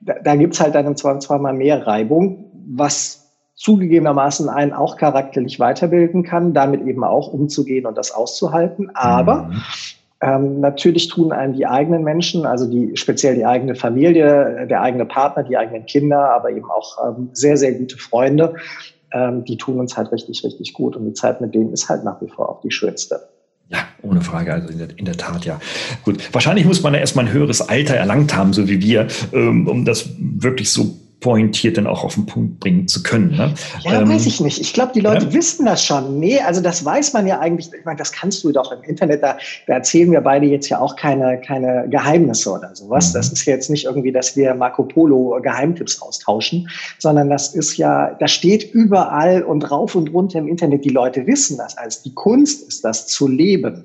da, 0.00 0.14
da 0.24 0.34
gibt's 0.34 0.60
halt 0.60 0.74
dann 0.74 0.86
im 0.86 0.96
Zweifelsfall 0.96 1.40
mal 1.40 1.52
mehr 1.52 1.86
Reibung, 1.86 2.50
was 2.68 3.25
zugegebenermaßen 3.56 4.48
einen 4.48 4.72
auch 4.72 4.96
charakterlich 4.96 5.58
weiterbilden 5.58 6.22
kann, 6.22 6.52
damit 6.52 6.86
eben 6.86 7.02
auch 7.02 7.32
umzugehen 7.32 7.86
und 7.86 7.96
das 7.96 8.12
auszuhalten. 8.12 8.90
Aber 8.94 9.44
mhm. 9.44 9.62
ähm, 10.20 10.60
natürlich 10.60 11.08
tun 11.08 11.32
einem 11.32 11.54
die 11.54 11.66
eigenen 11.66 12.04
Menschen, 12.04 12.44
also 12.44 12.70
die 12.70 12.96
speziell 12.96 13.34
die 13.34 13.46
eigene 13.46 13.74
Familie, 13.74 14.66
der 14.68 14.82
eigene 14.82 15.06
Partner, 15.06 15.42
die 15.42 15.56
eigenen 15.56 15.86
Kinder, 15.86 16.30
aber 16.30 16.50
eben 16.50 16.70
auch 16.70 16.98
ähm, 17.08 17.30
sehr, 17.32 17.56
sehr 17.56 17.72
gute 17.72 17.96
Freunde, 17.96 18.56
ähm, 19.12 19.44
die 19.44 19.56
tun 19.56 19.80
uns 19.80 19.96
halt 19.96 20.12
richtig, 20.12 20.44
richtig 20.44 20.74
gut. 20.74 20.94
Und 20.94 21.06
die 21.06 21.14
Zeit 21.14 21.40
mit 21.40 21.54
denen 21.54 21.72
ist 21.72 21.88
halt 21.88 22.04
nach 22.04 22.20
wie 22.20 22.28
vor 22.28 22.50
auch 22.50 22.60
die 22.60 22.70
schönste. 22.70 23.20
Ja, 23.68 23.78
ohne 24.02 24.20
Frage. 24.20 24.52
Also 24.52 24.68
in 24.68 24.78
der, 24.78 24.88
in 24.96 25.06
der, 25.06 25.16
Tat, 25.16 25.44
ja. 25.44 25.58
Gut. 26.04 26.32
Wahrscheinlich 26.32 26.66
muss 26.66 26.82
man 26.82 26.94
ja 26.94 27.00
erstmal 27.00 27.24
ein 27.24 27.32
höheres 27.32 27.66
Alter 27.68 27.96
erlangt 27.96 28.36
haben, 28.36 28.52
so 28.52 28.68
wie 28.68 28.80
wir, 28.80 29.08
ähm, 29.32 29.66
um 29.66 29.84
das 29.84 30.10
wirklich 30.18 30.70
so 30.70 30.94
pointiert 31.20 31.78
dann 31.78 31.86
auch 31.86 32.04
auf 32.04 32.14
den 32.14 32.26
Punkt 32.26 32.60
bringen 32.60 32.88
zu 32.88 33.02
können. 33.02 33.30
Ne? 33.30 33.54
Ja, 33.80 34.00
ähm, 34.00 34.08
weiß 34.08 34.26
ich 34.26 34.40
nicht. 34.40 34.60
Ich 34.60 34.74
glaube, 34.74 34.92
die 34.94 35.00
Leute 35.00 35.26
ja? 35.26 35.32
wissen 35.32 35.64
das 35.64 35.82
schon. 35.82 36.20
Nee, 36.20 36.40
also 36.40 36.60
das 36.60 36.84
weiß 36.84 37.14
man 37.14 37.26
ja 37.26 37.40
eigentlich. 37.40 37.70
Ich 37.72 37.84
meine, 37.84 37.96
das 37.96 38.12
kannst 38.12 38.44
du 38.44 38.52
doch 38.52 38.70
im 38.70 38.82
Internet, 38.82 39.22
da, 39.22 39.38
da 39.66 39.74
erzählen 39.74 40.10
wir 40.10 40.20
beide 40.20 40.46
jetzt 40.46 40.68
ja 40.68 40.78
auch 40.78 40.94
keine, 40.94 41.40
keine 41.40 41.88
Geheimnisse 41.88 42.52
oder 42.52 42.74
sowas. 42.74 43.08
Mhm. 43.08 43.12
Das 43.14 43.32
ist 43.32 43.44
jetzt 43.46 43.70
nicht 43.70 43.86
irgendwie, 43.86 44.12
dass 44.12 44.36
wir 44.36 44.54
Marco 44.54 44.82
Polo 44.84 45.40
Geheimtipps 45.42 46.02
austauschen, 46.02 46.68
sondern 46.98 47.30
das 47.30 47.54
ist 47.54 47.76
ja, 47.78 48.14
da 48.20 48.28
steht 48.28 48.74
überall 48.74 49.42
und 49.42 49.70
rauf 49.70 49.94
und 49.94 50.12
runter 50.12 50.38
im 50.38 50.48
Internet. 50.48 50.84
Die 50.84 50.90
Leute 50.90 51.26
wissen 51.26 51.56
das. 51.56 51.78
Also 51.78 52.00
die 52.04 52.14
Kunst 52.14 52.68
ist 52.68 52.84
das 52.84 53.06
zu 53.06 53.26
leben. 53.26 53.84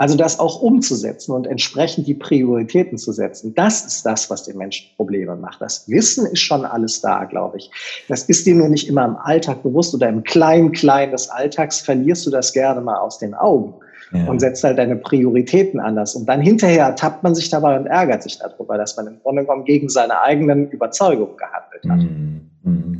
Also 0.00 0.16
das 0.16 0.40
auch 0.40 0.62
umzusetzen 0.62 1.32
und 1.32 1.46
entsprechend 1.46 2.06
die 2.06 2.14
Prioritäten 2.14 2.96
zu 2.96 3.12
setzen. 3.12 3.54
Das 3.54 3.84
ist 3.84 4.06
das, 4.06 4.30
was 4.30 4.44
den 4.44 4.56
Menschen 4.56 4.86
Probleme 4.96 5.36
macht. 5.36 5.60
Das 5.60 5.86
Wissen 5.90 6.24
ist 6.24 6.40
schon 6.40 6.64
alles 6.64 7.02
da, 7.02 7.24
glaube 7.24 7.58
ich. 7.58 7.70
Das 8.08 8.22
ist 8.22 8.46
dir 8.46 8.54
nur 8.54 8.70
nicht 8.70 8.88
immer 8.88 9.04
im 9.04 9.16
Alltag 9.18 9.62
bewusst 9.62 9.94
oder 9.94 10.08
im 10.08 10.22
kleinen, 10.22 10.72
kleinen 10.72 11.12
des 11.12 11.28
Alltags 11.28 11.80
verlierst 11.80 12.26
du 12.26 12.30
das 12.30 12.54
gerne 12.54 12.80
mal 12.80 12.96
aus 12.96 13.18
den 13.18 13.34
Augen. 13.34 13.74
Ja. 14.12 14.24
und 14.26 14.40
setzt 14.40 14.64
halt 14.64 14.76
deine 14.76 14.96
Prioritäten 14.96 15.78
anders. 15.78 16.16
Und 16.16 16.28
dann 16.28 16.40
hinterher 16.40 16.86
ertappt 16.86 17.22
man 17.22 17.36
sich 17.36 17.48
dabei 17.48 17.78
und 17.78 17.86
ärgert 17.86 18.24
sich 18.24 18.40
darüber, 18.40 18.76
dass 18.76 18.96
man 18.96 19.06
im 19.06 19.20
Grunde 19.22 19.42
genommen 19.42 19.64
gegen 19.64 19.88
seine 19.88 20.20
eigenen 20.20 20.68
Überzeugungen 20.70 21.36
gehandelt 21.36 21.84
hat. 21.88 22.10
Mhm. 22.10 22.50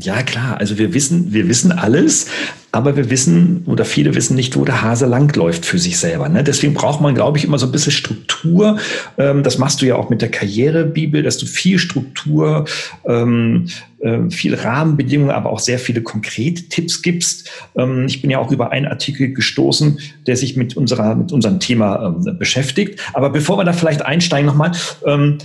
Ja, 0.01 0.23
klar. 0.23 0.57
Also 0.59 0.79
wir 0.79 0.95
wissen, 0.95 1.35
wir 1.35 1.47
wissen 1.47 1.71
alles, 1.71 2.27
aber 2.73 2.97
wir 2.97 3.11
wissen 3.11 3.65
oder 3.67 3.85
viele 3.85 4.15
wissen 4.15 4.35
nicht, 4.35 4.57
wo 4.57 4.65
der 4.65 4.81
Hase 4.81 5.05
langläuft 5.05 5.67
für 5.67 5.79
sich 5.79 5.99
selber. 5.99 6.31
Ne? 6.31 6.43
Deswegen 6.43 6.73
braucht 6.73 7.03
man, 7.03 7.15
glaube 7.15 7.37
ich, 7.37 7.45
immer 7.45 7.59
so 7.59 7.67
ein 7.67 7.73
bisschen 7.73 7.93
Struktur. 7.93 8.79
Ähm, 9.19 9.43
das 9.43 9.59
machst 9.59 9.83
du 9.83 9.87
ja 9.87 9.97
auch 9.97 10.09
mit 10.09 10.23
der 10.23 10.31
Karrierebibel, 10.31 11.23
dass 11.23 11.37
du 11.37 11.45
viel 11.45 11.79
Struktur, 11.79 12.65
ähm, 13.05 13.67
äh, 13.99 14.31
viel 14.31 14.55
Rahmenbedingungen, 14.55 15.31
aber 15.31 15.51
auch 15.51 15.59
sehr 15.59 15.79
viele 15.79 16.01
konkrete 16.01 16.63
Tipps 16.71 17.03
gibst. 17.03 17.51
Ähm, 17.77 18.07
ich 18.07 18.23
bin 18.23 18.31
ja 18.31 18.39
auch 18.39 18.51
über 18.51 18.73
einen 18.73 18.87
Artikel 18.87 19.35
gestoßen, 19.35 19.99
der 20.27 20.39
sich 20.39 20.57
mit 20.57 20.75
unserer, 20.75 21.15
mit 21.15 21.33
unserem 21.33 21.61
Thema 21.61 22.17
ähm, 22.25 22.39
beschäftigt. 22.39 22.99
Aber 23.13 23.29
bevor 23.29 23.59
wir 23.59 23.65
da 23.65 23.75
vielleicht 23.75 24.07
einsteigen 24.07 24.47
nochmal, 24.47 24.73
ähm, 25.05 25.37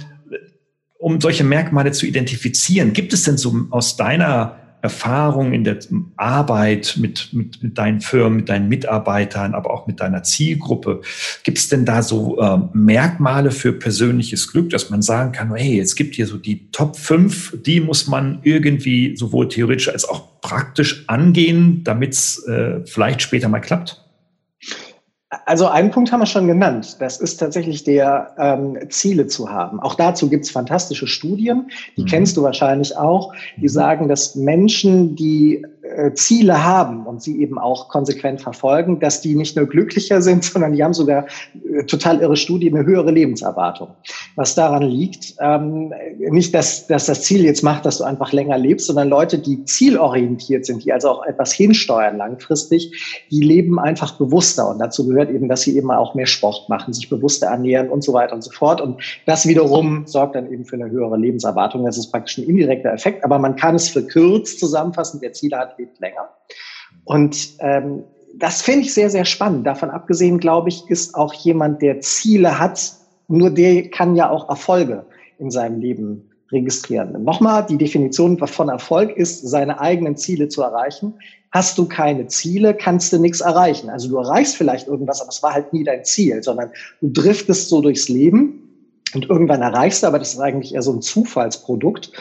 um 1.05 1.21
solche 1.21 1.43
Merkmale 1.43 1.91
zu 1.91 2.07
identifizieren. 2.07 2.93
Gibt 2.93 3.13
es 3.13 3.21
denn 3.21 3.37
so 3.37 3.67
aus 3.69 3.95
deiner 3.95 4.55
Erfahrung 4.81 5.53
in 5.53 5.63
der 5.63 5.77
Arbeit 6.17 6.95
mit, 6.99 7.29
mit, 7.31 7.61
mit 7.61 7.77
deinen 7.77 8.01
Firmen, 8.01 8.37
mit 8.37 8.49
deinen 8.49 8.69
Mitarbeitern, 8.69 9.53
aber 9.53 9.69
auch 9.69 9.85
mit 9.85 9.99
deiner 9.99 10.23
Zielgruppe, 10.23 11.01
gibt 11.43 11.59
es 11.59 11.69
denn 11.69 11.85
da 11.85 12.01
so 12.01 12.39
äh, 12.41 12.57
Merkmale 12.73 13.51
für 13.51 13.73
persönliches 13.73 14.51
Glück, 14.51 14.71
dass 14.71 14.89
man 14.89 15.03
sagen 15.03 15.31
kann, 15.31 15.53
hey, 15.53 15.79
es 15.79 15.95
gibt 15.95 16.15
hier 16.15 16.25
so 16.25 16.37
die 16.37 16.71
Top 16.71 16.97
5, 16.97 17.59
die 17.63 17.81
muss 17.81 18.07
man 18.07 18.39
irgendwie 18.41 19.15
sowohl 19.15 19.47
theoretisch 19.47 19.89
als 19.89 20.09
auch 20.09 20.41
praktisch 20.41 21.03
angehen, 21.07 21.83
damit 21.83 22.13
es 22.13 22.43
äh, 22.47 22.83
vielleicht 22.83 23.21
später 23.21 23.47
mal 23.47 23.59
klappt? 23.59 24.04
Also 25.45 25.67
einen 25.67 25.91
Punkt 25.91 26.11
haben 26.11 26.19
wir 26.19 26.25
schon 26.25 26.47
genannt. 26.47 26.97
Das 26.99 27.19
ist 27.19 27.37
tatsächlich 27.37 27.83
der 27.83 28.33
ähm, 28.37 28.77
Ziele 28.89 29.27
zu 29.27 29.49
haben. 29.49 29.79
Auch 29.79 29.95
dazu 29.95 30.29
gibt's 30.29 30.49
fantastische 30.49 31.07
Studien, 31.07 31.69
die 31.97 32.03
mhm. 32.03 32.07
kennst 32.07 32.37
du 32.37 32.43
wahrscheinlich 32.43 32.95
auch, 32.97 33.33
die 33.57 33.63
mhm. 33.63 33.69
sagen, 33.69 34.07
dass 34.07 34.35
Menschen, 34.35 35.15
die 35.15 35.65
äh, 35.95 36.13
Ziele 36.13 36.63
haben 36.63 37.05
und 37.05 37.21
sie 37.21 37.41
eben 37.41 37.57
auch 37.57 37.89
konsequent 37.89 38.41
verfolgen, 38.41 38.99
dass 38.99 39.21
die 39.21 39.35
nicht 39.35 39.55
nur 39.55 39.65
glücklicher 39.65 40.21
sind, 40.21 40.43
sondern 40.43 40.73
die 40.73 40.83
haben 40.83 40.93
sogar 40.93 41.25
äh, 41.73 41.83
total 41.83 42.21
irre 42.21 42.35
Studie 42.37 42.71
eine 42.71 42.85
höhere 42.85 43.11
Lebenserwartung. 43.11 43.89
Was 44.35 44.55
daran 44.55 44.83
liegt, 44.83 45.35
ähm, 45.39 45.93
nicht, 46.17 46.53
dass, 46.53 46.87
dass 46.87 47.05
das 47.05 47.23
Ziel 47.23 47.45
jetzt 47.45 47.63
macht, 47.63 47.85
dass 47.85 47.99
du 47.99 48.03
einfach 48.03 48.31
länger 48.31 48.57
lebst, 48.57 48.87
sondern 48.87 49.09
Leute, 49.09 49.37
die 49.37 49.63
zielorientiert 49.65 50.65
sind, 50.65 50.83
die 50.83 50.91
also 50.91 51.09
auch 51.09 51.25
etwas 51.25 51.53
hinsteuern 51.53 52.17
langfristig, 52.17 53.25
die 53.31 53.41
leben 53.41 53.79
einfach 53.79 54.17
bewusster 54.17 54.69
und 54.69 54.79
dazu 54.79 55.07
gehört 55.07 55.29
eben, 55.29 55.47
dass 55.47 55.61
sie 55.61 55.77
eben 55.77 55.91
auch 55.91 56.15
mehr 56.15 56.27
Sport 56.27 56.67
machen, 56.69 56.93
sich 56.93 57.09
bewusster 57.09 57.47
ernähren 57.47 57.89
und 57.89 58.03
so 58.03 58.13
weiter 58.13 58.33
und 58.33 58.43
so 58.43 58.51
fort 58.51 58.81
und 58.81 59.01
das 59.25 59.47
wiederum 59.47 60.05
sorgt 60.07 60.35
dann 60.35 60.51
eben 60.51 60.65
für 60.65 60.75
eine 60.75 60.89
höhere 60.89 61.17
Lebenserwartung. 61.17 61.85
Das 61.85 61.97
ist 61.97 62.11
praktisch 62.11 62.37
ein 62.37 62.45
indirekter 62.45 62.93
Effekt, 62.93 63.23
aber 63.23 63.39
man 63.39 63.55
kann 63.55 63.75
es 63.75 63.89
verkürzt 63.89 64.59
zusammenfassen. 64.59 65.19
Der 65.21 65.33
Ziel 65.33 65.55
hat 65.55 65.74
lebt 65.77 65.99
länger. 65.99 66.29
Und 67.03 67.55
ähm, 67.59 68.03
das 68.35 68.61
finde 68.61 68.81
ich 68.81 68.93
sehr, 68.93 69.09
sehr 69.09 69.25
spannend. 69.25 69.65
Davon 69.65 69.89
abgesehen, 69.89 70.39
glaube 70.39 70.69
ich, 70.69 70.89
ist 70.89 71.15
auch 71.15 71.33
jemand, 71.33 71.81
der 71.81 72.01
Ziele 72.01 72.59
hat, 72.59 72.93
nur 73.27 73.49
der 73.49 73.89
kann 73.89 74.15
ja 74.15 74.29
auch 74.29 74.49
Erfolge 74.49 75.05
in 75.39 75.51
seinem 75.51 75.79
Leben 75.79 76.29
registrieren. 76.51 77.23
Nochmal, 77.23 77.65
die 77.65 77.77
Definition 77.77 78.37
von 78.37 78.69
Erfolg 78.69 79.15
ist, 79.17 79.47
seine 79.47 79.79
eigenen 79.79 80.15
Ziele 80.15 80.47
zu 80.47 80.61
erreichen. 80.61 81.15
Hast 81.51 81.77
du 81.77 81.87
keine 81.87 82.27
Ziele, 82.27 82.75
kannst 82.75 83.13
du 83.13 83.19
nichts 83.19 83.41
erreichen. 83.41 83.89
Also 83.89 84.09
du 84.09 84.17
erreichst 84.17 84.55
vielleicht 84.55 84.87
irgendwas, 84.87 85.21
aber 85.21 85.29
es 85.29 85.41
war 85.41 85.53
halt 85.53 85.73
nie 85.73 85.83
dein 85.83 86.03
Ziel, 86.03 86.43
sondern 86.43 86.71
du 87.01 87.09
driftest 87.09 87.69
so 87.69 87.81
durchs 87.81 88.09
Leben 88.09 89.01
und 89.13 89.29
irgendwann 89.29 89.61
erreichst 89.61 90.03
du, 90.03 90.07
aber 90.07 90.19
das 90.19 90.33
ist 90.33 90.39
eigentlich 90.39 90.75
eher 90.75 90.81
so 90.81 90.93
ein 90.93 91.01
Zufallsprodukt. 91.01 92.11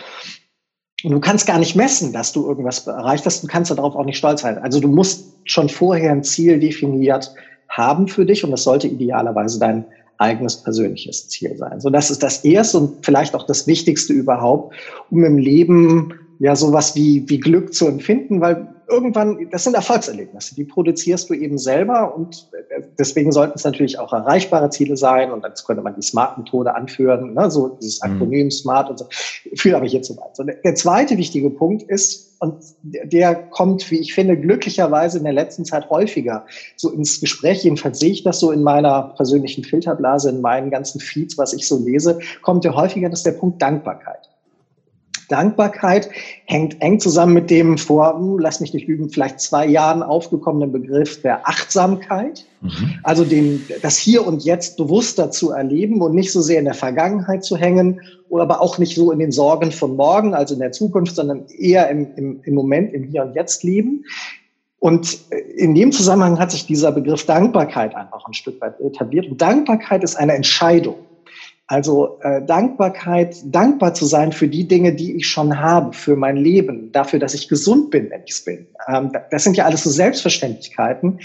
Und 1.04 1.11
du 1.12 1.20
kannst 1.20 1.46
gar 1.46 1.58
nicht 1.58 1.76
messen, 1.76 2.12
dass 2.12 2.32
du 2.32 2.46
irgendwas 2.46 2.87
erreicht 2.87 3.26
hast. 3.26 3.42
Du 3.42 3.46
kannst 3.46 3.70
darauf 3.70 3.94
auch 3.94 4.06
nicht 4.06 4.16
stolz 4.16 4.40
sein. 4.40 4.58
Also 4.58 4.80
du 4.80 4.88
musst 4.88 5.26
schon 5.44 5.68
vorher 5.68 6.11
ein 6.11 6.25
Ziel 6.25 6.58
definiert 6.58 7.34
haben 7.68 8.08
für 8.08 8.25
dich 8.25 8.42
und 8.44 8.50
das 8.50 8.64
sollte 8.64 8.88
idealerweise 8.88 9.58
dein 9.58 9.84
eigenes 10.18 10.62
persönliches 10.62 11.28
Ziel 11.28 11.56
sein. 11.56 11.80
So, 11.80 11.90
das 11.90 12.11
ist 12.11 12.23
das 12.23 12.44
erste 12.44 12.78
und 12.78 13.04
vielleicht 13.04 13.34
auch 13.34 13.46
das 13.46 13.66
Wichtigste 13.66 14.12
überhaupt, 14.12 14.75
um 15.11 15.25
im 15.25 15.38
Leben 15.38 16.14
ja 16.38 16.56
sowas 16.56 16.94
wie, 16.94 17.28
wie 17.28 17.40
Glück 17.40 17.75
zu 17.75 17.87
empfinden, 17.87 18.40
weil 18.40 18.74
irgendwann, 18.88 19.48
das 19.50 19.64
sind 19.64 19.74
Erfolgserlebnisse, 19.74 20.54
die 20.54 20.64
produzierst 20.64 21.30
du 21.30 21.34
eben 21.34 21.58
selber 21.58 22.14
und 22.14 22.48
äh, 22.70 22.82
deswegen 22.98 23.32
sollten 23.32 23.54
es 23.56 23.64
natürlich 23.64 23.98
auch 23.98 24.12
erreichbare 24.12 24.70
Ziele 24.70 24.96
sein 24.96 25.32
und 25.32 25.42
dann 25.42 25.52
könnte 25.66 25.82
man 25.82 25.94
die 25.94 26.02
Smart-Methode 26.02 26.74
anführen, 26.74 27.34
ne, 27.34 27.50
so 27.50 27.68
dieses 27.80 28.02
mhm. 28.02 28.12
Akronym 28.12 28.46
mhm. 28.46 28.50
Smart 28.50 28.90
und 28.90 28.98
so, 28.98 29.06
führt 29.54 29.74
aber 29.74 29.86
jetzt 29.86 30.08
so 30.08 30.16
weit. 30.16 30.36
So, 30.36 30.44
der 30.44 30.74
zweite 30.74 31.16
wichtige 31.16 31.50
Punkt 31.50 31.82
ist, 31.84 32.34
und 32.40 32.62
der 32.82 33.34
kommt, 33.34 33.90
wie 33.90 33.98
ich 33.98 34.12
finde, 34.12 34.36
glücklicherweise 34.36 35.18
in 35.18 35.24
der 35.24 35.32
letzten 35.32 35.64
Zeit 35.64 35.88
häufiger 35.88 36.44
so 36.76 36.90
ins 36.90 37.20
Gespräch, 37.20 37.64
jedenfalls 37.64 38.00
sehe 38.00 38.10
ich 38.10 38.22
das 38.22 38.40
so 38.40 38.50
in 38.50 38.62
meiner 38.62 39.14
persönlichen 39.16 39.64
Filterblase, 39.64 40.28
in 40.30 40.40
meinen 40.40 40.70
ganzen 40.70 41.00
Feeds, 41.00 41.38
was 41.38 41.54
ich 41.54 41.66
so 41.66 41.78
lese, 41.78 42.18
kommt 42.42 42.64
der 42.64 42.74
häufiger, 42.74 43.08
das 43.08 43.20
ist 43.20 43.26
der 43.26 43.32
Punkt 43.32 43.62
Dankbarkeit. 43.62 44.28
Dankbarkeit 45.28 46.09
hängt 46.47 46.81
eng 46.81 47.00
zusammen 47.00 47.35
mit 47.35 47.50
dem 47.50 47.78
vor, 47.78 48.21
uh, 48.21 48.38
lass 48.38 48.61
mich 48.61 48.75
nicht 48.75 48.87
lügen, 48.87 49.11
vielleicht 49.11 49.40
zwei 49.40 49.66
Jahren 49.66 50.02
aufgekommenen 50.02 50.73
Begriff 50.73 51.23
der 51.23 51.49
Achtsamkeit. 51.49 52.47
Mhm. 52.61 52.95
Also 53.02 53.25
den, 53.25 53.64
das 53.83 53.97
Hier 53.97 54.26
und 54.26 54.45
Jetzt 54.45 54.76
bewusster 54.76 55.31
zu 55.31 55.52
erleben 55.52 56.00
und 56.00 56.14
nicht 56.14 56.33
so 56.33 56.40
sehr 56.40 56.59
in 56.59 56.64
der 56.64 56.75
Vergangenheit 56.75 57.45
zu 57.45 57.57
hängen 57.57 58.00
oder 58.28 58.45
aber 58.45 58.61
auch 58.61 58.78
nicht 58.78 58.95
so 58.95 59.12
in 59.12 59.19
den 59.19 59.33
Sorgen 59.33 59.71
von 59.73 59.97
morgen, 59.97 60.35
also 60.35 60.54
in 60.54 60.61
der 60.61 60.73
Zukunft, 60.73 61.14
sondern 61.14 61.47
eher 61.47 61.88
im, 61.90 62.09
im, 62.16 62.40
im 62.45 62.54
Moment, 62.54 62.93
im 62.93 63.04
Hier 63.04 63.23
und 63.23 63.35
Jetzt 63.35 63.62
leben. 63.62 64.04
Und 64.78 65.19
in 65.57 65.75
dem 65.75 65.93
Zusammenhang 65.93 66.38
hat 66.38 66.50
sich 66.50 66.66
dieser 66.66 66.93
Begriff 66.93 67.25
Dankbarkeit 67.25 67.95
einfach 67.95 68.26
ein 68.26 68.35
Stück 68.35 68.61
weit 68.61 68.78
etabliert. 68.81 69.31
Und 69.31 69.40
Dankbarkeit 69.40 70.04
ist 70.04 70.16
eine 70.16 70.35
Entscheidung. 70.35 70.97
Also 71.66 72.18
äh, 72.21 72.44
Dankbarkeit, 72.44 73.37
dankbar 73.47 73.94
zu 73.94 74.04
sein 74.04 74.33
für 74.33 74.49
die 74.49 74.68
Dinge, 74.68 74.94
die 74.94 75.16
ich 75.16 75.26
schon 75.26 75.59
habe, 75.59 75.94
für 75.94 76.14
mein 76.14 76.37
Leben, 76.37 76.92
dafür, 76.92 77.18
dass 77.18 77.33
ich 77.33 77.49
gesund 77.49 77.90
bin, 77.90 78.11
wenn 78.11 78.23
ich 78.25 78.33
es 78.33 78.44
bin. 78.44 78.66
Ähm, 78.87 79.12
das 79.30 79.44
sind 79.44 79.56
ja 79.56 79.64
alles 79.64 79.85
so 79.85 79.90
Selbstverständlichkeiten, 79.90 81.21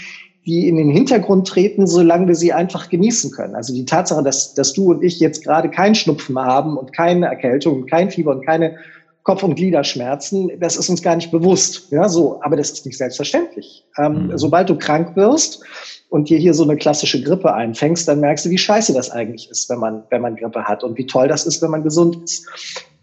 die 0.46 0.66
in 0.66 0.76
den 0.76 0.88
Hintergrund 0.88 1.46
treten, 1.46 1.86
solange 1.86 2.28
wir 2.28 2.34
sie 2.34 2.54
einfach 2.54 2.88
genießen 2.88 3.32
können. 3.32 3.54
Also 3.54 3.74
die 3.74 3.84
Tatsache, 3.84 4.22
dass, 4.22 4.54
dass 4.54 4.72
du 4.72 4.90
und 4.90 5.04
ich 5.04 5.20
jetzt 5.20 5.44
gerade 5.44 5.68
keinen 5.68 5.94
Schnupfen 5.94 6.38
haben 6.38 6.78
und 6.78 6.94
keine 6.94 7.26
Erkältung 7.26 7.82
und 7.82 7.90
kein 7.90 8.10
Fieber 8.10 8.30
und 8.30 8.46
keine 8.46 8.76
Kopf- 9.22 9.42
und 9.42 9.56
Gliederschmerzen, 9.56 10.58
das 10.58 10.76
ist 10.76 10.88
uns 10.88 11.02
gar 11.02 11.16
nicht 11.16 11.30
bewusst. 11.30 11.92
Ja, 11.92 12.08
so, 12.08 12.40
aber 12.42 12.56
das 12.56 12.70
ist 12.70 12.86
nicht 12.86 12.96
selbstverständlich. 12.96 13.84
Ähm, 13.98 14.28
mhm. 14.28 14.38
Sobald 14.38 14.70
du 14.70 14.78
krank 14.78 15.14
wirst, 15.16 15.62
und 16.10 16.28
dir 16.28 16.38
hier 16.38 16.54
so 16.54 16.64
eine 16.64 16.76
klassische 16.76 17.22
Grippe 17.22 17.54
einfängst, 17.54 18.06
dann 18.06 18.20
merkst 18.20 18.44
du, 18.44 18.50
wie 18.50 18.58
scheiße 18.58 18.92
das 18.92 19.10
eigentlich 19.10 19.48
ist, 19.50 19.70
wenn 19.70 19.78
man, 19.78 20.02
wenn 20.10 20.20
man 20.20 20.36
Grippe 20.36 20.64
hat 20.64 20.84
und 20.84 20.98
wie 20.98 21.06
toll 21.06 21.28
das 21.28 21.46
ist, 21.46 21.62
wenn 21.62 21.70
man 21.70 21.82
gesund 21.82 22.22
ist. 22.24 22.46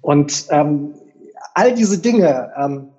Und 0.02 0.46
ähm, 0.50 0.94
all 1.54 1.74
diese 1.74 1.98
Dinge, 1.98 2.52
ähm, 2.58 2.90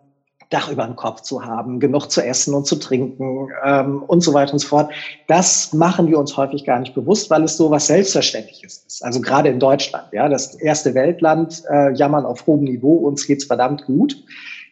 Dach 0.51 0.71
über 0.71 0.87
dem 0.87 0.97
Kopf 0.97 1.21
zu 1.21 1.45
haben, 1.45 1.79
genug 1.79 2.07
zu 2.07 2.25
essen 2.25 2.55
und 2.55 2.67
zu 2.67 2.77
trinken 2.77 3.51
ähm, 3.67 4.03
und 4.07 4.23
so 4.23 4.33
weiter 4.33 4.55
und 4.55 4.61
so 4.61 4.69
fort. 4.69 4.91
Das 5.27 5.75
machen 5.75 6.09
wir 6.09 6.19
uns 6.19 6.39
häufig 6.39 6.65
gar 6.65 6.79
nicht 6.79 6.95
bewusst, 6.95 7.29
weil 7.29 7.45
es 7.45 7.59
so 7.59 7.71
was 7.71 7.87
Selbstverständliches 7.89 8.85
ist. 8.87 9.05
Also 9.05 9.21
gerade 9.21 9.51
in 9.51 9.61
Deutschland, 9.61 10.07
ja, 10.13 10.27
das 10.31 10.55
erste 10.55 10.95
Weltland, 10.95 11.63
äh, 11.71 11.93
jammern 11.93 12.25
auf 12.25 12.47
hohem 12.47 12.65
Niveau, 12.65 12.95
uns 12.95 13.27
geht's 13.27 13.45
verdammt 13.45 13.85
gut. 13.85 14.17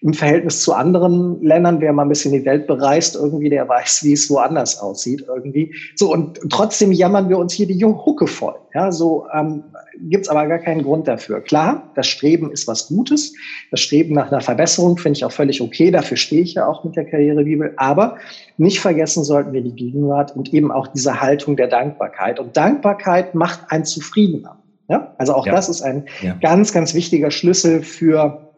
Im 0.06 0.14
Verhältnis 0.14 0.62
zu 0.62 0.72
anderen 0.72 1.42
Ländern, 1.42 1.80
wer 1.80 1.92
mal 1.92 2.02
ein 2.02 2.08
bisschen 2.08 2.30
die 2.30 2.44
Welt 2.44 2.68
bereist, 2.68 3.16
irgendwie, 3.16 3.50
der 3.50 3.68
weiß, 3.68 4.04
wie 4.04 4.12
es 4.12 4.30
woanders 4.30 4.78
aussieht 4.78 5.24
irgendwie. 5.26 5.74
So, 5.96 6.12
und 6.12 6.38
trotzdem 6.48 6.92
jammern 6.92 7.28
wir 7.28 7.38
uns 7.38 7.52
hier 7.52 7.66
die 7.66 7.84
Hucke 7.84 8.28
voll. 8.28 8.54
Ja, 8.72 8.92
so 8.92 9.26
ähm, 9.34 9.64
gibt's 10.08 10.28
aber 10.28 10.46
gar 10.46 10.60
keinen 10.60 10.84
Grund 10.84 11.08
dafür. 11.08 11.40
Klar, 11.40 11.90
das 11.96 12.06
Streben 12.06 12.52
ist 12.52 12.68
was 12.68 12.86
Gutes. 12.86 13.34
Das 13.72 13.80
Streben 13.80 14.14
nach 14.14 14.30
einer 14.30 14.40
Verbesserung 14.40 14.96
finde 14.96 15.16
ich 15.16 15.24
auch 15.24 15.32
völlig 15.32 15.60
okay. 15.60 15.90
Dafür 15.90 16.16
stehe 16.16 16.42
ich 16.42 16.54
ja 16.54 16.68
auch 16.68 16.84
mit 16.84 16.94
der 16.94 17.06
Karrierebibel. 17.06 17.74
Aber 17.76 18.18
nicht 18.58 18.78
vergessen 18.78 19.24
sollten 19.24 19.52
wir 19.52 19.62
die 19.62 19.74
Gegenwart 19.74 20.36
und 20.36 20.54
eben 20.54 20.70
auch 20.70 20.86
diese 20.86 21.20
Haltung 21.20 21.56
der 21.56 21.66
Dankbarkeit. 21.66 22.38
Und 22.38 22.56
Dankbarkeit 22.56 23.34
macht 23.34 23.72
einen 23.72 23.84
zufriedener. 23.84 24.62
Ja? 24.88 25.16
Also 25.18 25.34
auch 25.34 25.46
ja. 25.46 25.52
das 25.52 25.68
ist 25.68 25.82
ein 25.82 26.04
ja. 26.22 26.36
ganz, 26.40 26.72
ganz 26.72 26.94
wichtiger 26.94 27.32
Schlüssel 27.32 27.82
für 27.82 28.52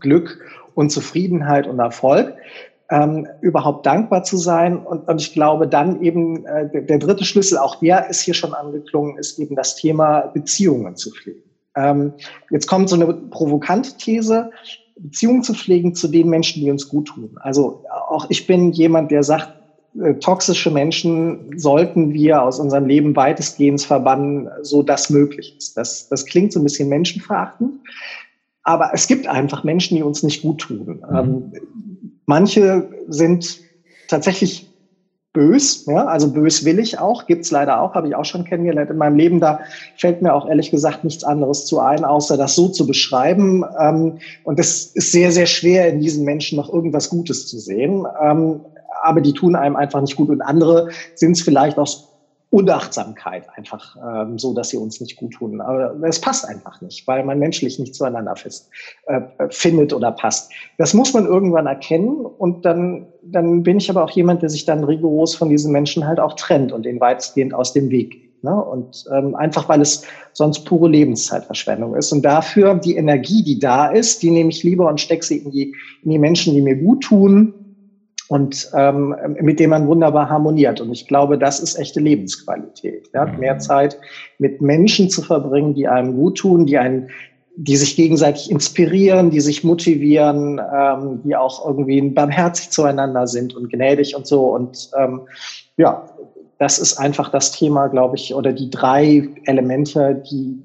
Glück 0.00 0.38
und 0.74 0.90
Zufriedenheit 0.90 1.66
und 1.66 1.78
Erfolg. 1.78 2.34
Ähm, 2.90 3.26
überhaupt 3.40 3.86
dankbar 3.86 4.22
zu 4.22 4.36
sein. 4.36 4.78
Und, 4.78 5.08
und 5.08 5.20
ich 5.20 5.32
glaube 5.32 5.66
dann 5.66 6.02
eben, 6.02 6.44
äh, 6.44 6.68
der, 6.70 6.82
der, 6.82 6.98
dritte 6.98 7.24
Schlüssel, 7.24 7.56
auch 7.56 7.76
der 7.76 8.10
ist 8.10 8.20
hier 8.20 8.34
schon 8.34 8.52
angeklungen, 8.52 9.16
ist 9.16 9.38
eben 9.38 9.56
das 9.56 9.76
Thema 9.76 10.20
Beziehungen 10.34 10.96
zu 10.96 11.10
pflegen. 11.10 11.42
Ähm, 11.74 12.12
jetzt 12.50 12.66
kommt 12.66 12.90
so 12.90 12.96
eine 12.96 13.12
provokante 13.14 13.96
These, 13.96 14.50
Beziehungen 14.96 15.42
zu 15.42 15.54
pflegen 15.54 15.94
zu 15.94 16.08
den 16.08 16.28
Menschen, 16.28 16.62
die 16.62 16.70
uns 16.70 16.88
gut 16.88 17.08
tun. 17.08 17.30
Also 17.40 17.82
auch 18.08 18.26
ich 18.28 18.46
bin 18.46 18.72
jemand, 18.72 19.10
der 19.10 19.22
sagt, 19.22 19.54
äh, 20.00 20.14
toxische 20.14 20.70
Menschen 20.70 21.58
sollten 21.58 22.12
wir 22.12 22.42
aus 22.42 22.58
unserem 22.58 22.86
Leben 22.86 23.14
weitestgehend 23.14 23.82
verbannen, 23.82 24.48
so 24.62 24.82
das 24.82 25.10
möglich 25.10 25.54
ist. 25.56 25.76
Das, 25.76 26.08
das 26.08 26.26
klingt 26.26 26.52
so 26.52 26.60
ein 26.60 26.64
bisschen 26.64 26.88
menschenverachtend, 26.88 27.74
aber 28.64 28.90
es 28.92 29.06
gibt 29.06 29.26
einfach 29.26 29.64
Menschen, 29.64 29.96
die 29.96 30.02
uns 30.02 30.22
nicht 30.22 30.42
gut 30.42 30.60
tun. 30.60 31.02
Mhm. 31.08 31.16
Ähm, 31.16 31.52
manche 32.26 32.88
sind 33.08 33.58
tatsächlich 34.08 34.68
bös, 35.32 35.86
ja, 35.86 36.04
also 36.04 36.30
böswillig 36.30 36.98
auch, 36.98 37.26
gibt's 37.26 37.50
leider 37.50 37.80
auch, 37.80 37.94
habe 37.94 38.06
ich 38.06 38.14
auch 38.14 38.24
schon 38.24 38.44
kennengelernt 38.44 38.90
in 38.90 38.98
meinem 38.98 39.16
Leben. 39.16 39.40
Da 39.40 39.60
fällt 39.96 40.20
mir 40.20 40.34
auch 40.34 40.46
ehrlich 40.46 40.70
gesagt 40.70 41.04
nichts 41.04 41.24
anderes 41.24 41.64
zu 41.64 41.80
ein, 41.80 42.04
außer 42.04 42.36
das 42.36 42.54
so 42.54 42.68
zu 42.68 42.86
beschreiben. 42.86 43.64
Ähm, 43.80 44.18
und 44.44 44.60
es 44.60 44.94
ist 44.94 45.12
sehr, 45.12 45.32
sehr 45.32 45.46
schwer, 45.46 45.88
in 45.88 46.00
diesen 46.00 46.24
Menschen 46.24 46.56
noch 46.56 46.72
irgendwas 46.72 47.08
Gutes 47.08 47.46
zu 47.46 47.58
sehen. 47.58 48.06
Ähm, 48.22 48.60
aber 49.02 49.20
die 49.20 49.32
tun 49.32 49.56
einem 49.56 49.74
einfach 49.74 50.00
nicht 50.00 50.16
gut. 50.16 50.28
Und 50.28 50.42
andere 50.42 50.90
sind 51.14 51.32
es 51.32 51.42
vielleicht 51.42 51.78
aus 51.78 52.11
Unachtsamkeit 52.52 53.46
einfach 53.56 53.96
ähm, 53.96 54.38
so, 54.38 54.52
dass 54.52 54.68
sie 54.68 54.76
uns 54.76 55.00
nicht 55.00 55.16
gut 55.16 55.32
tun. 55.32 55.62
Aber 55.62 55.94
es 56.06 56.20
passt 56.20 56.46
einfach 56.46 56.82
nicht, 56.82 57.06
weil 57.06 57.24
man 57.24 57.38
menschlich 57.38 57.78
nicht 57.78 57.94
zueinander 57.94 58.36
fest, 58.36 58.68
äh, 59.06 59.22
findet 59.48 59.94
oder 59.94 60.12
passt. 60.12 60.52
Das 60.76 60.92
muss 60.92 61.14
man 61.14 61.24
irgendwann 61.24 61.66
erkennen 61.66 62.26
und 62.26 62.66
dann, 62.66 63.06
dann 63.22 63.62
bin 63.62 63.78
ich 63.78 63.88
aber 63.88 64.04
auch 64.04 64.10
jemand, 64.10 64.42
der 64.42 64.50
sich 64.50 64.66
dann 64.66 64.84
rigoros 64.84 65.34
von 65.34 65.48
diesen 65.48 65.72
Menschen 65.72 66.06
halt 66.06 66.20
auch 66.20 66.34
trennt 66.34 66.72
und 66.72 66.84
den 66.84 67.00
weitestgehend 67.00 67.54
aus 67.54 67.72
dem 67.72 67.88
Weg. 67.88 68.20
Ne? 68.42 68.54
Und 68.54 69.06
ähm, 69.10 69.34
einfach, 69.34 69.70
weil 69.70 69.80
es 69.80 70.04
sonst 70.34 70.66
pure 70.66 70.90
Lebenszeitverschwendung 70.90 71.96
ist. 71.96 72.12
Und 72.12 72.22
dafür 72.22 72.74
die 72.74 72.96
Energie, 72.96 73.42
die 73.42 73.60
da 73.60 73.86
ist, 73.86 74.22
die 74.22 74.30
nehme 74.30 74.50
ich 74.50 74.62
lieber 74.62 74.88
und 74.88 75.00
stecke 75.00 75.24
sie 75.24 75.38
in 75.38 75.52
die, 75.52 75.74
in 76.02 76.10
die 76.10 76.18
Menschen, 76.18 76.52
die 76.52 76.60
mir 76.60 76.76
gut 76.76 77.04
tun, 77.04 77.54
und 78.32 78.70
ähm, 78.74 79.14
mit 79.42 79.60
dem 79.60 79.68
man 79.70 79.86
wunderbar 79.86 80.30
harmoniert. 80.30 80.80
Und 80.80 80.90
ich 80.90 81.06
glaube, 81.06 81.36
das 81.36 81.60
ist 81.60 81.78
echte 81.78 82.00
Lebensqualität. 82.00 83.10
Ja? 83.12 83.26
Mhm. 83.26 83.40
Mehr 83.40 83.58
Zeit 83.58 83.98
mit 84.38 84.62
Menschen 84.62 85.10
zu 85.10 85.20
verbringen, 85.20 85.74
die 85.74 85.86
einem 85.86 86.16
gut 86.16 86.38
tun, 86.38 86.64
die 86.64 86.78
einen 86.78 87.10
die 87.56 87.76
sich 87.76 87.94
gegenseitig 87.96 88.50
inspirieren, 88.50 89.28
die 89.28 89.42
sich 89.42 89.62
motivieren, 89.62 90.58
ähm, 90.74 91.20
die 91.22 91.36
auch 91.36 91.66
irgendwie 91.66 92.00
barmherzig 92.00 92.70
zueinander 92.70 93.26
sind 93.26 93.54
und 93.54 93.68
gnädig 93.68 94.16
und 94.16 94.26
so. 94.26 94.46
Und 94.46 94.88
ähm, 94.98 95.20
ja, 95.76 96.08
das 96.58 96.78
ist 96.78 96.96
einfach 96.96 97.30
das 97.30 97.52
Thema, 97.52 97.88
glaube 97.88 98.16
ich, 98.16 98.34
oder 98.34 98.54
die 98.54 98.70
drei 98.70 99.28
Elemente, 99.44 100.22
die 100.30 100.62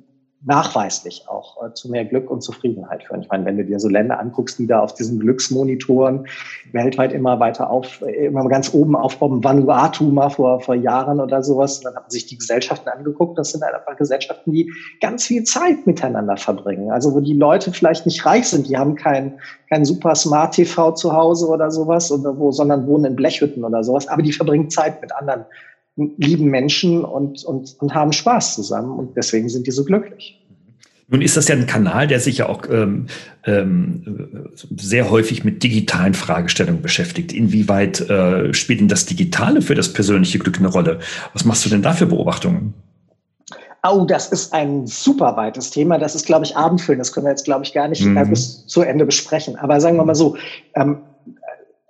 nachweislich 0.48 1.26
auch 1.28 1.62
äh, 1.62 1.74
zu 1.74 1.90
mehr 1.90 2.06
Glück 2.06 2.32
und 2.32 2.42
Zufriedenheit 2.42 3.04
führen. 3.04 3.22
Ich 3.22 3.28
meine, 3.28 3.44
wenn 3.46 3.58
du 3.58 3.66
dir 3.66 3.80
so 3.80 3.90
Länder 3.90 4.18
anguckst, 4.18 4.58
die 4.58 4.66
da 4.66 4.80
auf 4.80 4.94
diesen 4.94 5.20
Glücksmonitoren 5.20 6.26
weltweit 6.72 7.12
immer 7.12 7.40
weiter 7.42 7.70
auf, 7.70 8.02
äh, 8.02 8.28
immer 8.28 8.48
ganz 8.48 8.74
oben 8.74 8.96
aufbauen, 8.96 9.44
Vanuatu 9.44 10.06
mal 10.06 10.30
vor, 10.30 10.62
vor 10.62 10.76
Jahren 10.76 11.20
oder 11.20 11.44
sowas, 11.44 11.82
dann 11.82 11.96
haben 11.96 12.10
sich 12.10 12.28
die 12.28 12.38
Gesellschaften 12.38 12.88
angeguckt. 12.88 13.38
Das 13.38 13.52
sind 13.52 13.62
einfach 13.62 13.98
Gesellschaften, 13.98 14.54
die 14.54 14.72
ganz 15.02 15.26
viel 15.26 15.44
Zeit 15.44 15.86
miteinander 15.86 16.38
verbringen. 16.38 16.92
Also 16.92 17.14
wo 17.14 17.20
die 17.20 17.34
Leute 17.34 17.74
vielleicht 17.74 18.06
nicht 18.06 18.26
reich 18.26 18.48
sind, 18.48 18.70
die 18.70 18.78
haben 18.78 18.96
kein, 18.96 19.40
kein 19.70 19.84
super 19.84 20.16
Smart 20.16 20.54
TV 20.54 20.94
zu 20.94 21.12
Hause 21.12 21.48
oder 21.48 21.72
sowas, 21.72 22.10
oder 22.10 22.38
wo, 22.38 22.54
sondern 22.54 22.88
wohnen 22.88 23.04
in 23.04 23.16
Blechhütten 23.18 23.66
oder 23.66 23.84
sowas, 23.84 24.08
aber 24.08 24.22
die 24.22 24.32
verbringen 24.32 24.70
Zeit 24.70 25.02
mit 25.02 25.14
anderen 25.14 25.46
lieben 25.98 26.46
Menschen 26.46 27.04
und, 27.04 27.44
und, 27.44 27.76
und 27.80 27.94
haben 27.94 28.14
Spaß 28.14 28.56
zusammen 28.56 28.98
und 28.98 29.18
deswegen 29.18 29.50
sind 29.50 29.68
die 29.68 29.72
so 29.72 29.84
glücklich. 29.84 30.40
Nun 31.10 31.22
ist 31.22 31.38
das 31.38 31.48
ja 31.48 31.56
ein 31.56 31.68
Kanal, 31.68 32.08
der 32.08 32.20
sich 32.20 32.40
ja 32.40 32.50
auch 32.50 32.64
ähm, 32.70 33.08
ähm, 33.46 34.50
sehr 34.76 35.10
häufig 35.10 35.46
mit 35.46 35.64
digitalen 35.64 36.14
Fragestellungen 36.14 36.82
beschäftigt. 36.82 37.32
Inwieweit 37.32 38.02
äh, 38.10 38.54
spielt 38.54 38.82
denn 38.82 38.90
das 38.90 39.06
Digitale 39.06 39.62
für 39.62 39.74
das 39.74 39.94
persönliche 39.94 40.38
Glück 40.38 40.58
eine 40.58 40.68
Rolle? 40.68 41.00
Was 41.34 41.46
machst 41.46 41.66
du 41.66 41.70
denn 41.70 41.82
da 41.82 41.94
für 41.94 42.08
Beobachtungen? 42.08 42.74
Oh, 43.90 44.04
das 44.06 44.28
ist 44.34 44.54
ein 44.54 44.86
super 44.86 45.38
weites 45.38 45.72
Thema. 45.72 45.98
Das 45.98 46.14
ist, 46.14 46.26
glaube 46.26 46.44
ich, 46.44 46.58
Abendfüllen. 46.58 47.00
Das 47.00 47.14
können 47.14 47.26
wir 47.26 47.32
jetzt, 47.32 47.46
glaube 47.46 47.64
ich, 47.64 47.74
gar 47.74 47.88
nicht 47.88 48.04
mhm. 48.04 48.30
bis 48.30 48.68
zu 48.68 48.82
Ende 48.82 49.06
besprechen. 49.06 49.56
Aber 49.56 49.80
sagen 49.80 49.96
wir 49.96 50.04
mal 50.04 50.16
so, 50.16 50.36
ähm, 50.76 50.98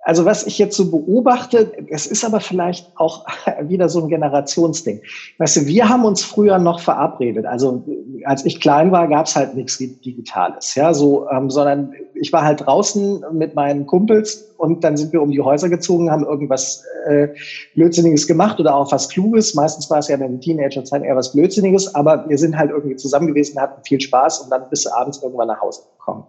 also 0.02 0.24
was 0.24 0.46
ich 0.46 0.58
jetzt 0.58 0.76
so 0.76 0.90
beobachte, 0.90 1.72
es 1.88 2.06
ist 2.06 2.24
aber 2.24 2.40
vielleicht 2.40 2.90
auch 2.96 3.26
wieder 3.62 3.88
so 3.88 4.02
ein 4.02 4.08
Generationsding. 4.08 5.02
Weißt 5.38 5.56
du, 5.56 5.66
wir 5.66 5.88
haben 5.88 6.04
uns 6.04 6.22
früher 6.22 6.58
noch 6.58 6.80
verabredet. 6.80 7.44
Also 7.44 7.84
als 8.24 8.44
ich 8.44 8.60
klein 8.60 8.92
war, 8.92 9.08
gab 9.08 9.26
es 9.26 9.36
halt 9.36 9.54
nichts 9.54 9.78
Digitales, 9.78 10.74
ja, 10.74 10.94
so, 10.94 11.28
ähm, 11.30 11.50
sondern 11.50 11.92
ich 12.14 12.32
war 12.32 12.42
halt 12.42 12.64
draußen 12.64 13.24
mit 13.32 13.54
meinen 13.54 13.86
Kumpels 13.86 14.54
und 14.56 14.82
dann 14.82 14.96
sind 14.96 15.12
wir 15.12 15.20
um 15.20 15.30
die 15.30 15.40
Häuser 15.40 15.68
gezogen, 15.68 16.10
haben 16.10 16.24
irgendwas 16.24 16.84
äh, 17.06 17.28
Blödsinniges 17.74 18.26
gemacht 18.26 18.58
oder 18.60 18.74
auch 18.74 18.90
was 18.92 19.08
Kluges. 19.08 19.54
Meistens 19.54 19.90
war 19.90 19.98
es 19.98 20.08
ja 20.08 20.14
in 20.16 20.22
den 20.22 20.40
Teenagerzeit 20.40 21.02
eher 21.02 21.16
was 21.16 21.32
Blödsinniges, 21.32 21.94
aber 21.94 22.24
wir 22.28 22.38
sind 22.38 22.56
halt 22.56 22.70
irgendwie 22.70 22.96
zusammen 22.96 23.26
gewesen, 23.26 23.60
hatten 23.60 23.82
viel 23.84 24.00
Spaß 24.00 24.40
und 24.40 24.50
dann 24.50 24.68
bis 24.70 24.86
abends 24.86 25.22
irgendwann 25.22 25.48
nach 25.48 25.60
Hause 25.60 25.82
gekommen. 25.98 26.24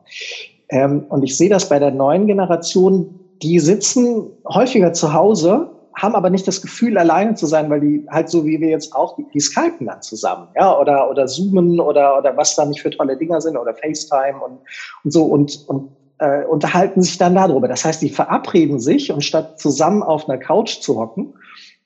Ähm, 0.70 1.06
und 1.10 1.24
ich 1.24 1.36
sehe 1.38 1.50
das 1.50 1.68
bei 1.68 1.80
der 1.80 1.92
neuen 1.92 2.28
Generation, 2.28 3.19
die 3.42 3.60
sitzen 3.60 4.32
häufiger 4.48 4.94
zu 4.94 5.14
Hause, 5.14 5.72
haben 5.96 6.16
aber 6.16 6.30
nicht 6.30 6.48
das 6.48 6.62
Gefühl, 6.62 6.98
alleine 6.98 7.36
zu 7.36 7.46
sein, 7.46 7.70
weil 7.70 7.82
die 7.82 8.06
halt 8.10 8.30
so 8.30 8.46
wie 8.46 8.60
wir 8.60 8.70
jetzt 8.70 8.96
auch, 8.96 9.16
die, 9.16 9.26
die 9.34 9.40
skypen 9.40 9.88
dann 9.88 10.02
zusammen, 10.02 10.48
ja, 10.56 10.78
oder, 10.78 11.10
oder 11.10 11.28
zoomen 11.28 11.80
oder, 11.80 12.18
oder 12.18 12.38
was 12.38 12.56
da 12.56 12.66
nicht 12.66 12.82
für 12.82 12.90
tolle 12.90 13.18
Dinger 13.18 13.42
sind 13.42 13.58
oder 13.58 13.74
FaceTime 13.74 14.40
und, 14.40 14.60
und 15.04 15.12
so 15.12 15.26
und, 15.26 15.68
und 15.68 15.90
äh, 16.20 16.46
unterhalten 16.46 17.02
sich 17.02 17.18
dann 17.18 17.36
darüber. 17.36 17.68
Das 17.68 17.84
heißt, 17.84 18.02
die 18.02 18.10
verabreden 18.10 18.80
sich 18.80 19.12
und 19.12 19.24
statt 19.24 19.60
zusammen 19.60 20.04
auf 20.04 20.30
einer 20.30 20.38
Couch 20.38 20.80
zu 20.82 21.00
hocken, 21.00 21.34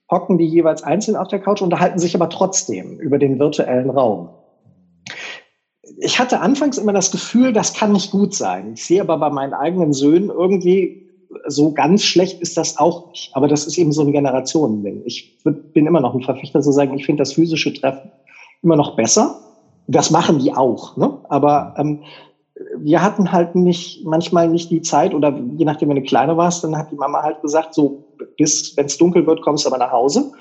hocken 0.10 0.38
die 0.38 0.48
jeweils 0.48 0.84
einzeln 0.84 1.16
auf 1.16 1.28
der 1.28 1.40
Couch, 1.40 1.62
unterhalten 1.62 2.00
sich 2.00 2.16
aber 2.16 2.30
trotzdem 2.30 3.00
über 3.00 3.18
den 3.18 3.40
virtuellen 3.40 3.90
Raum. 3.90 4.30
Ich 5.98 6.20
hatte 6.20 6.40
anfangs 6.40 6.78
immer 6.78 6.94
das 6.94 7.12
Gefühl, 7.12 7.54
das 7.54 7.74
kann 7.74 7.92
nicht 7.94 8.12
gut 8.12 8.34
sein. 8.34 8.74
Ich 8.74 8.86
sehe 8.86 9.02
aber 9.02 9.18
bei 9.18 9.30
meinen 9.30 9.54
eigenen 9.54 9.94
Söhnen 9.94 10.30
irgendwie, 10.30 11.03
so 11.48 11.72
ganz 11.72 12.04
schlecht 12.04 12.42
ist 12.42 12.58
das 12.58 12.78
auch 12.78 13.10
nicht. 13.10 13.32
Aber 13.34 13.48
das 13.48 13.66
ist 13.66 13.78
eben 13.78 13.92
so 13.92 14.02
ein 14.02 14.12
Generationending. 14.12 15.02
Ich 15.06 15.38
bin 15.44 15.88
immer 15.88 16.02
noch 16.02 16.14
ein 16.14 16.22
Verfechter 16.22 16.62
zu 16.62 16.72
sagen, 16.72 16.98
ich 16.98 17.06
finde 17.06 17.22
das 17.22 17.34
physische 17.34 17.74
Treffen 17.74 18.12
immer 18.62 18.76
noch 18.76 18.96
besser. 18.96 19.40
Das 19.88 20.12
machen 20.12 20.40
die 20.40 20.54
auch. 20.54 20.96
Ne? 20.98 21.18
Aber 21.30 21.74
ähm, 21.78 22.04
wir 22.78 23.02
hatten 23.02 23.32
halt 23.32 23.56
nicht 23.56 24.06
manchmal 24.06 24.48
nicht 24.48 24.70
die 24.72 24.82
Zeit 24.82 25.14
oder 25.14 25.38
je 25.58 25.66
nachdem, 25.66 25.90
wenn 25.90 25.98
du 25.98 26.04
kleiner 26.04 26.38
warst, 26.38 26.64
dann 26.64 26.78
hat 26.78 26.92
die 26.92 26.96
Mama 26.96 27.22
halt 27.22 27.42
gesagt, 27.42 27.74
so 27.74 28.06
bis 28.38 28.76
wenn 28.78 28.86
es 28.86 28.98
dunkel 28.98 29.26
wird, 29.28 29.42
kommst 29.42 29.66
du 29.66 29.70
aber 29.70 29.78
nach 29.78 29.92
Hause. 29.92 30.32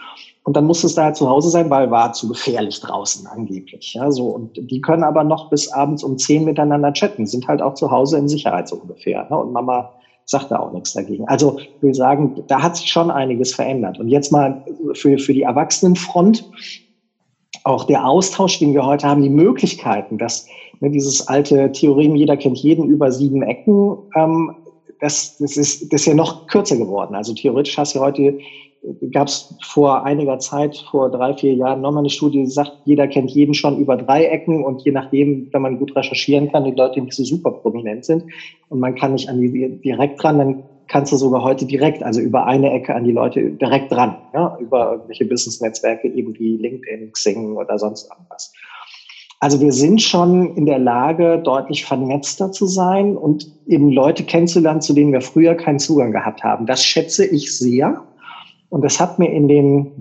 Und 0.45 0.57
dann 0.57 0.65
musstest 0.65 0.97
du 0.97 1.03
halt 1.03 1.17
zu 1.17 1.29
Hause 1.29 1.51
sein, 1.51 1.71
weil 1.71 1.91
war 1.91 2.13
zu 2.13 2.29
gefährlich 2.29 2.81
draußen 2.81 3.27
angeblich. 3.29 3.95
Ja, 3.95 4.11
so. 4.11 4.27
Und 4.27 4.57
die 4.57 4.81
können 4.81 5.05
aber 5.05 5.23
noch 5.23 5.51
bis 5.51 5.71
abends 5.73 6.03
um 6.03 6.19
zehn 6.19 6.45
miteinander 6.45 6.93
chatten, 6.93 7.27
sind 7.27 7.47
halt 7.47 7.63
auch 7.63 7.75
zu 7.75 7.91
Hause 7.91 8.19
in 8.19 8.29
Sicherheit 8.29 8.69
so 8.69 8.77
ungefähr. 8.77 9.27
Ne? 9.31 9.39
Und 9.39 9.53
Mama 9.53 9.93
sagt 10.25 10.51
da 10.51 10.59
auch 10.59 10.73
nichts 10.73 10.93
dagegen. 10.93 11.27
Also 11.29 11.59
ich 11.59 11.83
will 11.83 11.95
sagen, 11.95 12.35
da 12.49 12.63
hat 12.63 12.77
sich 12.77 12.89
schon 12.89 13.11
einiges 13.11 13.55
verändert. 13.55 13.99
Und 13.99 14.09
jetzt 14.09 14.33
mal 14.33 14.63
für, 14.95 15.19
für 15.19 15.33
die 15.33 15.43
Erwachsenenfront, 15.43 16.45
auch 17.65 17.85
der 17.85 18.07
Austausch, 18.07 18.59
den 18.59 18.75
wir 18.75 18.85
heute 18.85 19.07
haben, 19.07 19.23
die 19.23 19.29
Möglichkeiten, 19.29 20.19
dass 20.19 20.47
ne, 20.81 20.91
dieses 20.91 21.27
alte 21.29 21.71
Theorem, 21.73 22.17
jeder 22.17 22.37
kennt 22.37 22.59
jeden 22.59 22.87
über 22.87 23.13
sieben 23.13 23.43
Ecken, 23.43 23.99
ähm, 24.17 24.53
das, 25.01 25.37
das, 25.39 25.57
ist, 25.57 25.93
das 25.93 26.03
ist 26.03 26.07
ja 26.07 26.15
noch 26.15 26.47
kürzer 26.47 26.77
geworden. 26.77 27.15
Also 27.17 27.35
theoretisch 27.35 27.77
hast 27.77 27.95
du 27.95 28.01
heute 28.01 28.39
gab 29.13 29.29
es 29.29 29.53
vor 29.63 30.05
einiger 30.05 30.39
Zeit, 30.39 30.77
vor 30.91 31.11
drei, 31.11 31.35
vier 31.35 31.55
Jahren, 31.55 31.81
nochmal 31.81 32.03
eine 32.03 32.11
Studie, 32.11 32.39
die 32.39 32.47
sagt, 32.47 32.73
jeder 32.85 33.07
kennt 33.07 33.31
jeden 33.31 33.55
schon 33.55 33.77
über 33.77 33.97
drei 33.97 34.25
Ecken 34.25 34.65
und 34.65 34.83
je 34.83 34.93
nachdem, 34.93 35.49
wenn 35.53 35.63
man 35.63 35.79
gut 35.79 35.95
recherchieren 35.95 36.51
kann, 36.51 36.65
die 36.65 36.73
Leute 36.73 37.01
nicht 37.01 37.15
so 37.15 37.25
super 37.25 37.53
prominent 37.53 38.05
sind 38.05 38.25
und 38.69 38.81
man 38.81 38.95
kann 38.95 39.13
nicht 39.13 39.29
an 39.29 39.41
die 39.41 39.81
direkt 39.85 40.23
dran, 40.23 40.39
dann 40.39 40.57
kannst 40.89 41.13
du 41.13 41.17
sogar 41.17 41.43
heute 41.43 41.65
direkt, 41.65 42.03
also 42.03 42.21
über 42.21 42.47
eine 42.47 42.73
Ecke 42.73 42.95
an 42.95 43.05
die 43.05 43.13
Leute 43.13 43.53
direkt 43.53 43.91
dran, 43.91 44.19
ja, 44.35 44.55
über 44.59 44.93
irgendwelche 44.93 45.25
Business-Netzwerke, 45.25 46.09
eben 46.09 46.37
wie 46.39 46.57
LinkedIn, 46.57 47.13
Xing 47.13 47.57
oder 47.57 47.79
sonst 47.79 48.09
irgendwas. 48.11 48.53
Also 49.39 49.61
wir 49.61 49.73
sind 49.73 50.01
schon 50.01 50.55
in 50.55 50.67
der 50.67 50.79
Lage, 50.79 51.41
deutlich 51.43 51.85
vernetzter 51.85 52.53
zu 52.53 52.67
sein 52.67 53.17
und 53.17 53.49
eben 53.67 53.91
Leute 53.91 54.23
kennenzulernen, 54.23 54.81
zu 54.81 54.93
denen 54.93 55.13
wir 55.13 55.21
früher 55.21 55.55
keinen 55.55 55.81
Zugang 55.81 56.13
gehabt 56.13 56.45
haben. 56.45 56.67
Das 56.67 56.85
schätze 56.85 57.25
ich 57.27 57.57
sehr. 57.57 58.05
Und 58.73 58.83
das 58.83 58.99
hat 58.99 59.19
mir 59.19 59.31
in 59.31 59.49
den, 59.49 59.93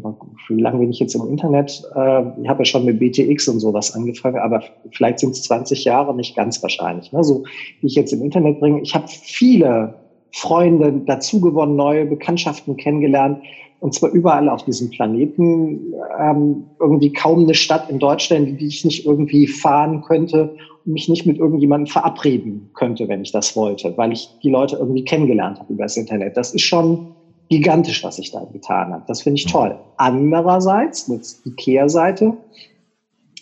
wie 0.48 0.62
lange 0.62 0.80
bin 0.80 0.92
ich 0.92 1.00
jetzt 1.00 1.14
im 1.14 1.28
Internet? 1.28 1.84
Äh, 1.94 2.22
ich 2.42 2.48
habe 2.48 2.60
ja 2.60 2.66
schon 2.66 2.86
mit 2.86 3.00
BTX 3.00 3.50
und 3.50 3.60
sowas 3.60 3.94
angefangen, 3.94 4.38
aber 4.38 4.64
vielleicht 4.94 5.20
sind 5.20 5.32
es 5.32 5.44
20 5.44 5.84
Jahre, 5.84 6.16
nicht 6.16 6.38
ganz 6.38 6.64
wahrscheinlich. 6.64 7.12
Ne? 7.12 7.22
So 7.22 7.44
wie 7.82 7.88
ich 7.88 7.96
jetzt 7.96 8.14
im 8.14 8.22
Internet 8.22 8.62
bringe. 8.62 8.80
Ich 8.80 8.96
habe 8.96 9.10
viele 9.10 9.96
Freunde 10.32 11.02
dazu 11.06 11.42
gewonnen, 11.42 11.76
neue 11.76 12.06
Bekanntschaften 12.06 12.78
kennengelernt, 12.78 13.44
und 13.82 13.94
zwar 13.94 14.12
überall 14.12 14.48
auf 14.48 14.64
diesem 14.64 14.90
Planeten, 14.90 15.94
ähm, 16.18 16.64
irgendwie 16.80 17.12
kaum 17.12 17.42
eine 17.44 17.56
Stadt 17.56 17.90
in 17.90 18.00
Deutschland, 18.00 18.58
die 18.62 18.68
ich 18.68 18.86
nicht 18.86 19.06
irgendwie 19.06 19.48
fahren 19.48 20.02
könnte 20.02 20.56
und 20.86 20.94
mich 20.94 21.10
nicht 21.10 21.26
mit 21.26 21.40
irgendjemandem 21.40 21.88
verabreden 21.88 22.70
könnte, 22.74 23.10
wenn 23.10 23.22
ich 23.22 23.34
das 23.34 23.54
wollte, 23.58 23.98
weil 23.98 24.14
ich 24.14 24.30
die 24.42 24.50
Leute 24.50 24.78
irgendwie 24.78 25.04
kennengelernt 25.04 25.60
habe 25.60 25.74
über 25.74 25.84
das 25.84 25.98
Internet. 25.98 26.38
Das 26.38 26.54
ist 26.54 26.62
schon 26.62 27.08
gigantisch, 27.52 28.02
was 28.06 28.18
ich 28.18 28.32
da 28.32 28.46
getan 28.46 28.94
habe. 28.94 29.04
Das 29.08 29.22
finde 29.22 29.38
ich 29.40 29.46
toll. 29.46 29.78
Andererseits, 29.98 31.10
mit 31.10 31.36
die 31.44 31.52
Kehrseite, 31.52 32.34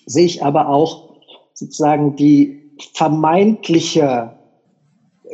sehe 0.08 0.26
ich 0.26 0.44
aber 0.44 0.68
auch 0.68 1.14
sozusagen 1.54 2.16
die 2.16 2.60
vermeintliche 2.94 4.32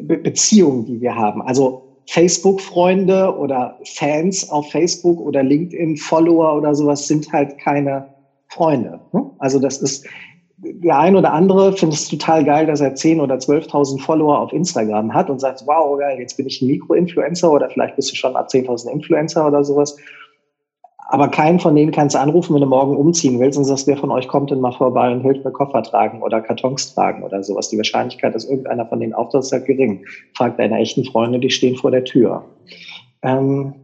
Be 0.01 0.17
Beziehung, 0.17 0.85
die 0.85 0.99
wir 0.99 1.15
haben. 1.15 1.41
Also 1.41 1.83
Facebook-Freunde 2.07 3.37
oder 3.37 3.79
Fans 3.85 4.49
auf 4.49 4.69
Facebook 4.71 5.21
oder 5.21 5.41
LinkedIn-Follower 5.41 6.57
oder 6.57 6.75
sowas 6.75 7.07
sind 7.07 7.31
halt 7.31 7.57
keine 7.57 8.13
Freunde. 8.49 8.99
Ne? 9.13 9.31
Also 9.39 9.57
das 9.59 9.77
ist, 9.77 10.05
der 10.57 10.97
ein 10.97 11.15
oder 11.15 11.33
andere 11.33 11.73
findet 11.73 11.99
es 11.99 12.07
total 12.07 12.43
geil, 12.43 12.65
dass 12.65 12.79
er 12.79 12.93
10.000 12.93 13.21
oder 13.21 13.35
12.000 13.35 14.01
Follower 14.01 14.39
auf 14.39 14.53
Instagram 14.53 15.13
hat 15.13 15.29
und 15.29 15.39
sagt, 15.39 15.63
wow, 15.65 15.97
geil, 15.97 16.19
jetzt 16.19 16.37
bin 16.37 16.47
ich 16.47 16.61
ein 16.61 16.67
Mikro-Influencer 16.67 17.51
oder 17.51 17.69
vielleicht 17.69 17.95
bist 17.95 18.11
du 18.11 18.15
schon 18.15 18.35
ab 18.35 18.47
10.000 18.49 18.89
Influencer 18.89 19.45
oder 19.47 19.63
sowas. 19.63 19.97
Aber 21.07 21.27
keinen 21.27 21.59
von 21.59 21.75
denen 21.75 21.91
kannst 21.91 22.15
du 22.15 22.19
anrufen, 22.19 22.55
wenn 22.55 22.61
du 22.61 22.67
morgen 22.67 22.95
umziehen 22.95 23.39
willst 23.39 23.57
und 23.59 23.65
sagst, 23.65 23.85
wer 23.85 23.97
von 23.97 24.11
euch 24.11 24.27
kommt 24.27 24.49
denn 24.49 24.59
mal 24.59 24.71
vorbei 24.71 25.11
und 25.11 25.21
hilft 25.21 25.45
mir 25.45 25.51
Koffer 25.51 25.83
tragen 25.83 26.23
oder 26.23 26.41
Kartons 26.41 26.93
tragen 26.93 27.21
oder 27.21 27.43
sowas. 27.43 27.69
Die 27.69 27.77
Wahrscheinlichkeit, 27.77 28.33
dass 28.33 28.45
irgendeiner 28.45 28.87
von 28.87 28.99
denen 28.99 29.13
auftaucht, 29.13 29.43
ist 29.43 29.51
halt 29.51 29.65
gering. 29.65 30.03
Frag 30.35 30.57
deine 30.57 30.79
echten 30.79 31.05
Freunde, 31.05 31.39
die 31.39 31.51
stehen 31.51 31.75
vor 31.75 31.91
der 31.91 32.05
Tür. 32.05 32.43
Ähm, 33.21 33.75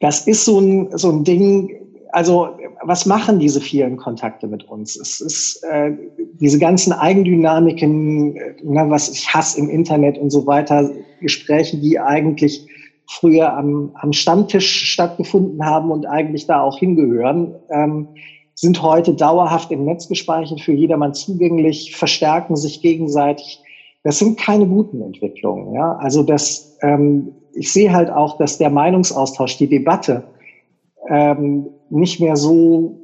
das 0.00 0.26
ist 0.26 0.44
so 0.44 0.58
ein, 0.58 0.96
so 0.96 1.10
ein 1.10 1.24
Ding, 1.24 1.83
also 2.14 2.56
was 2.80 3.06
machen 3.06 3.40
diese 3.40 3.60
vielen 3.60 3.96
Kontakte 3.96 4.46
mit 4.46 4.62
uns? 4.68 4.94
Es 4.94 5.20
ist 5.20 5.64
äh, 5.64 5.90
diese 6.34 6.60
ganzen 6.60 6.92
Eigendynamiken, 6.92 8.36
äh, 8.36 8.54
na, 8.62 8.88
was 8.88 9.08
ich 9.08 9.34
hasse 9.34 9.58
im 9.58 9.68
Internet 9.68 10.16
und 10.18 10.30
so 10.30 10.46
weiter, 10.46 10.92
Gespräche, 11.20 11.76
die 11.76 11.98
eigentlich 11.98 12.68
früher 13.10 13.52
am, 13.52 13.90
am 13.94 14.12
Stammtisch 14.12 14.92
stattgefunden 14.92 15.64
haben 15.66 15.90
und 15.90 16.06
eigentlich 16.06 16.46
da 16.46 16.62
auch 16.62 16.78
hingehören, 16.78 17.56
ähm, 17.70 18.06
sind 18.54 18.80
heute 18.80 19.14
dauerhaft 19.14 19.72
im 19.72 19.84
Netz 19.84 20.06
gespeichert, 20.06 20.60
für 20.60 20.72
jedermann 20.72 21.14
zugänglich, 21.14 21.96
verstärken 21.96 22.54
sich 22.54 22.80
gegenseitig. 22.80 23.60
Das 24.04 24.20
sind 24.20 24.38
keine 24.38 24.66
guten 24.66 25.02
Entwicklungen. 25.02 25.74
Ja? 25.74 25.96
Also 25.96 26.22
das, 26.22 26.78
ähm, 26.80 27.32
ich 27.54 27.72
sehe 27.72 27.92
halt 27.92 28.08
auch, 28.08 28.38
dass 28.38 28.58
der 28.58 28.70
Meinungsaustausch, 28.70 29.58
die 29.58 29.68
Debatte 29.68 30.22
ähm, 31.08 31.68
nicht 31.90 32.20
mehr 32.20 32.36
so 32.36 33.00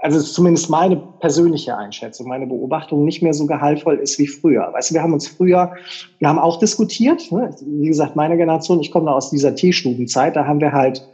also 0.00 0.20
zumindest 0.20 0.70
meine 0.70 0.96
persönliche 0.96 1.76
Einschätzung, 1.76 2.28
meine 2.28 2.46
Beobachtung 2.46 3.04
nicht 3.04 3.22
mehr 3.22 3.34
so 3.34 3.46
gehaltvoll 3.46 3.96
ist 3.96 4.18
wie 4.18 4.26
früher. 4.26 4.68
Weißt 4.72 4.90
du, 4.90 4.94
wir 4.94 5.02
haben 5.02 5.12
uns 5.12 5.26
früher, 5.26 5.72
wir 6.18 6.28
haben 6.28 6.38
auch 6.38 6.58
diskutiert, 6.58 7.30
ne? 7.32 7.50
wie 7.60 7.88
gesagt, 7.88 8.14
meine 8.14 8.36
Generation, 8.36 8.80
ich 8.80 8.90
komme 8.90 9.06
da 9.06 9.12
aus 9.12 9.30
dieser 9.30 9.54
Teestubenzeit, 9.54 10.36
da 10.36 10.46
haben 10.46 10.60
wir 10.60 10.72
halt 10.72 11.06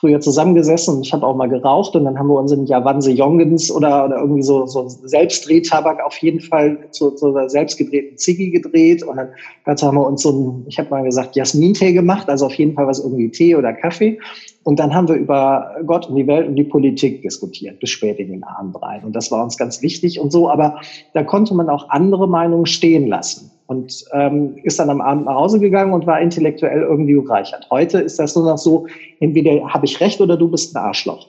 früher 0.00 0.20
zusammengesessen 0.20 0.96
und 0.96 1.06
ich 1.06 1.12
habe 1.12 1.26
auch 1.26 1.36
mal 1.36 1.48
geraucht 1.48 1.94
und 1.94 2.04
dann 2.04 2.18
haben 2.18 2.28
wir 2.28 2.38
uns 2.38 2.52
in 2.52 2.66
Javanse 2.66 3.12
Jongens 3.12 3.70
oder, 3.70 4.06
oder 4.06 4.16
irgendwie 4.18 4.42
so, 4.42 4.66
so 4.66 4.88
Selbstdrehtabak 4.88 6.04
auf 6.04 6.16
jeden 6.18 6.40
Fall 6.40 6.88
zu, 6.90 7.12
zu 7.12 7.28
einer 7.28 7.48
selbstgedrehten 7.48 8.18
Ziggy 8.18 8.50
gedreht 8.50 9.02
und 9.02 9.16
dann 9.16 9.28
dazu 9.64 9.86
haben 9.86 9.96
wir 9.96 10.06
uns 10.06 10.22
so 10.22 10.30
ein, 10.30 10.64
ich 10.68 10.78
habe 10.78 10.90
mal 10.90 11.04
gesagt, 11.04 11.36
Jasmin-Tee 11.36 11.92
gemacht, 11.92 12.28
also 12.28 12.46
auf 12.46 12.54
jeden 12.54 12.74
Fall 12.74 12.86
was 12.86 12.98
irgendwie 12.98 13.30
Tee 13.30 13.54
oder 13.54 13.72
Kaffee 13.72 14.18
und 14.64 14.78
dann 14.78 14.94
haben 14.94 15.08
wir 15.08 15.16
über 15.16 15.76
Gott 15.86 16.08
und 16.08 16.16
die 16.16 16.26
Welt 16.26 16.48
und 16.48 16.56
die 16.56 16.64
Politik 16.64 17.22
diskutiert, 17.22 17.78
bis 17.80 17.90
spät 17.90 18.18
in 18.18 18.30
den 18.30 18.44
Abend 18.44 18.80
rein. 18.80 19.04
Und 19.04 19.14
das 19.14 19.30
war 19.30 19.44
uns 19.44 19.58
ganz 19.58 19.82
wichtig 19.82 20.18
und 20.18 20.32
so. 20.32 20.48
Aber 20.48 20.80
da 21.12 21.22
konnte 21.22 21.54
man 21.54 21.68
auch 21.68 21.90
andere 21.90 22.26
Meinungen 22.26 22.64
stehen 22.64 23.06
lassen 23.06 23.50
und 23.66 24.04
ähm, 24.12 24.56
ist 24.62 24.78
dann 24.78 24.90
am 24.90 25.00
Abend 25.00 25.26
nach 25.26 25.34
Hause 25.34 25.58
gegangen 25.58 25.92
und 25.92 26.06
war 26.06 26.20
intellektuell 26.20 26.82
irgendwie 26.82 27.14
bereichert. 27.14 27.66
Heute 27.70 28.00
ist 28.00 28.18
das 28.18 28.36
nur 28.36 28.44
noch 28.44 28.58
so, 28.58 28.86
entweder 29.20 29.72
habe 29.72 29.86
ich 29.86 30.00
recht 30.00 30.20
oder 30.20 30.36
du 30.36 30.48
bist 30.48 30.76
ein 30.76 30.82
Arschloch. 30.82 31.28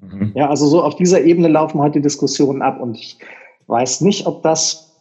Mhm. 0.00 0.32
Ja, 0.34 0.48
also 0.50 0.66
so 0.66 0.82
auf 0.82 0.96
dieser 0.96 1.22
Ebene 1.22 1.48
laufen 1.48 1.80
heute 1.80 2.00
Diskussionen 2.00 2.62
ab 2.62 2.80
und 2.80 2.96
ich 2.96 3.18
weiß 3.66 4.00
nicht, 4.00 4.26
ob 4.26 4.42
das 4.42 4.92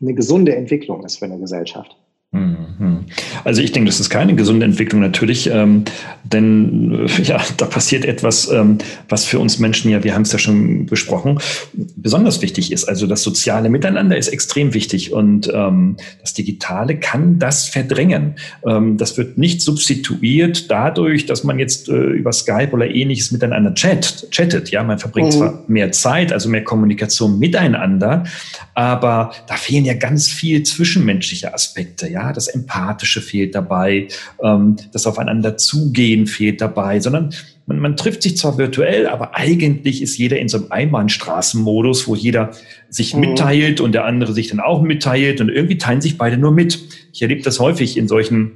eine 0.00 0.14
gesunde 0.14 0.54
Entwicklung 0.56 1.04
ist 1.04 1.18
für 1.18 1.26
eine 1.26 1.38
Gesellschaft. 1.38 1.96
Mhm. 2.34 3.04
Also 3.44 3.60
ich 3.60 3.72
denke, 3.72 3.90
das 3.90 4.00
ist 4.00 4.08
keine 4.08 4.34
gesunde 4.34 4.64
Entwicklung 4.64 5.02
natürlich, 5.02 5.50
ähm, 5.50 5.84
denn 6.24 7.06
äh, 7.06 7.22
ja, 7.24 7.42
da 7.58 7.66
passiert 7.66 8.06
etwas, 8.06 8.50
ähm, 8.50 8.78
was 9.10 9.26
für 9.26 9.38
uns 9.38 9.58
Menschen 9.58 9.90
ja, 9.90 10.02
wir 10.02 10.14
haben 10.14 10.22
es 10.22 10.32
ja 10.32 10.38
schon 10.38 10.86
besprochen, 10.86 11.40
besonders 11.74 12.40
wichtig 12.40 12.72
ist. 12.72 12.84
Also 12.84 13.06
das 13.06 13.22
soziale 13.22 13.68
Miteinander 13.68 14.16
ist 14.16 14.28
extrem 14.28 14.72
wichtig 14.72 15.12
und 15.12 15.50
ähm, 15.52 15.98
das 16.22 16.32
Digitale 16.32 16.96
kann 16.96 17.38
das 17.38 17.68
verdrängen. 17.68 18.36
Ähm, 18.66 18.96
das 18.96 19.18
wird 19.18 19.36
nicht 19.36 19.60
substituiert 19.60 20.70
dadurch, 20.70 21.26
dass 21.26 21.44
man 21.44 21.58
jetzt 21.58 21.90
äh, 21.90 21.92
über 21.92 22.32
Skype 22.32 22.70
oder 22.72 22.88
ähnliches 22.88 23.30
miteinander 23.30 23.74
chat, 23.74 24.28
chattet. 24.30 24.70
Ja, 24.70 24.82
man 24.84 24.98
verbringt 24.98 25.34
mhm. 25.34 25.38
zwar 25.38 25.64
mehr 25.68 25.92
Zeit, 25.92 26.32
also 26.32 26.48
mehr 26.48 26.64
Kommunikation 26.64 27.38
miteinander, 27.38 28.24
aber 28.72 29.32
da 29.46 29.56
fehlen 29.56 29.84
ja 29.84 29.92
ganz 29.92 30.28
viel 30.28 30.62
zwischenmenschliche 30.62 31.52
Aspekte. 31.52 32.08
Ja, 32.08 32.21
das 32.30 32.48
Empathische 32.48 33.22
fehlt 33.22 33.54
dabei, 33.54 34.08
ähm, 34.42 34.76
das 34.92 35.06
Aufeinander 35.06 35.56
zugehen 35.56 36.26
fehlt 36.26 36.60
dabei, 36.60 37.00
sondern 37.00 37.34
man, 37.66 37.78
man 37.78 37.96
trifft 37.96 38.22
sich 38.22 38.36
zwar 38.36 38.58
virtuell, 38.58 39.06
aber 39.06 39.36
eigentlich 39.36 40.02
ist 40.02 40.18
jeder 40.18 40.38
in 40.38 40.48
so 40.48 40.58
einem 40.58 40.70
Einbahnstraßenmodus, 40.70 42.06
wo 42.06 42.14
jeder 42.14 42.50
sich 42.88 43.14
mhm. 43.14 43.20
mitteilt 43.20 43.80
und 43.80 43.92
der 43.92 44.04
andere 44.04 44.32
sich 44.32 44.48
dann 44.48 44.60
auch 44.60 44.82
mitteilt 44.82 45.40
und 45.40 45.48
irgendwie 45.48 45.78
teilen 45.78 46.00
sich 46.00 46.18
beide 46.18 46.36
nur 46.36 46.52
mit. 46.52 46.78
Ich 47.12 47.22
erlebe 47.22 47.42
das 47.42 47.60
häufig 47.60 47.96
in 47.96 48.08
solchen 48.08 48.52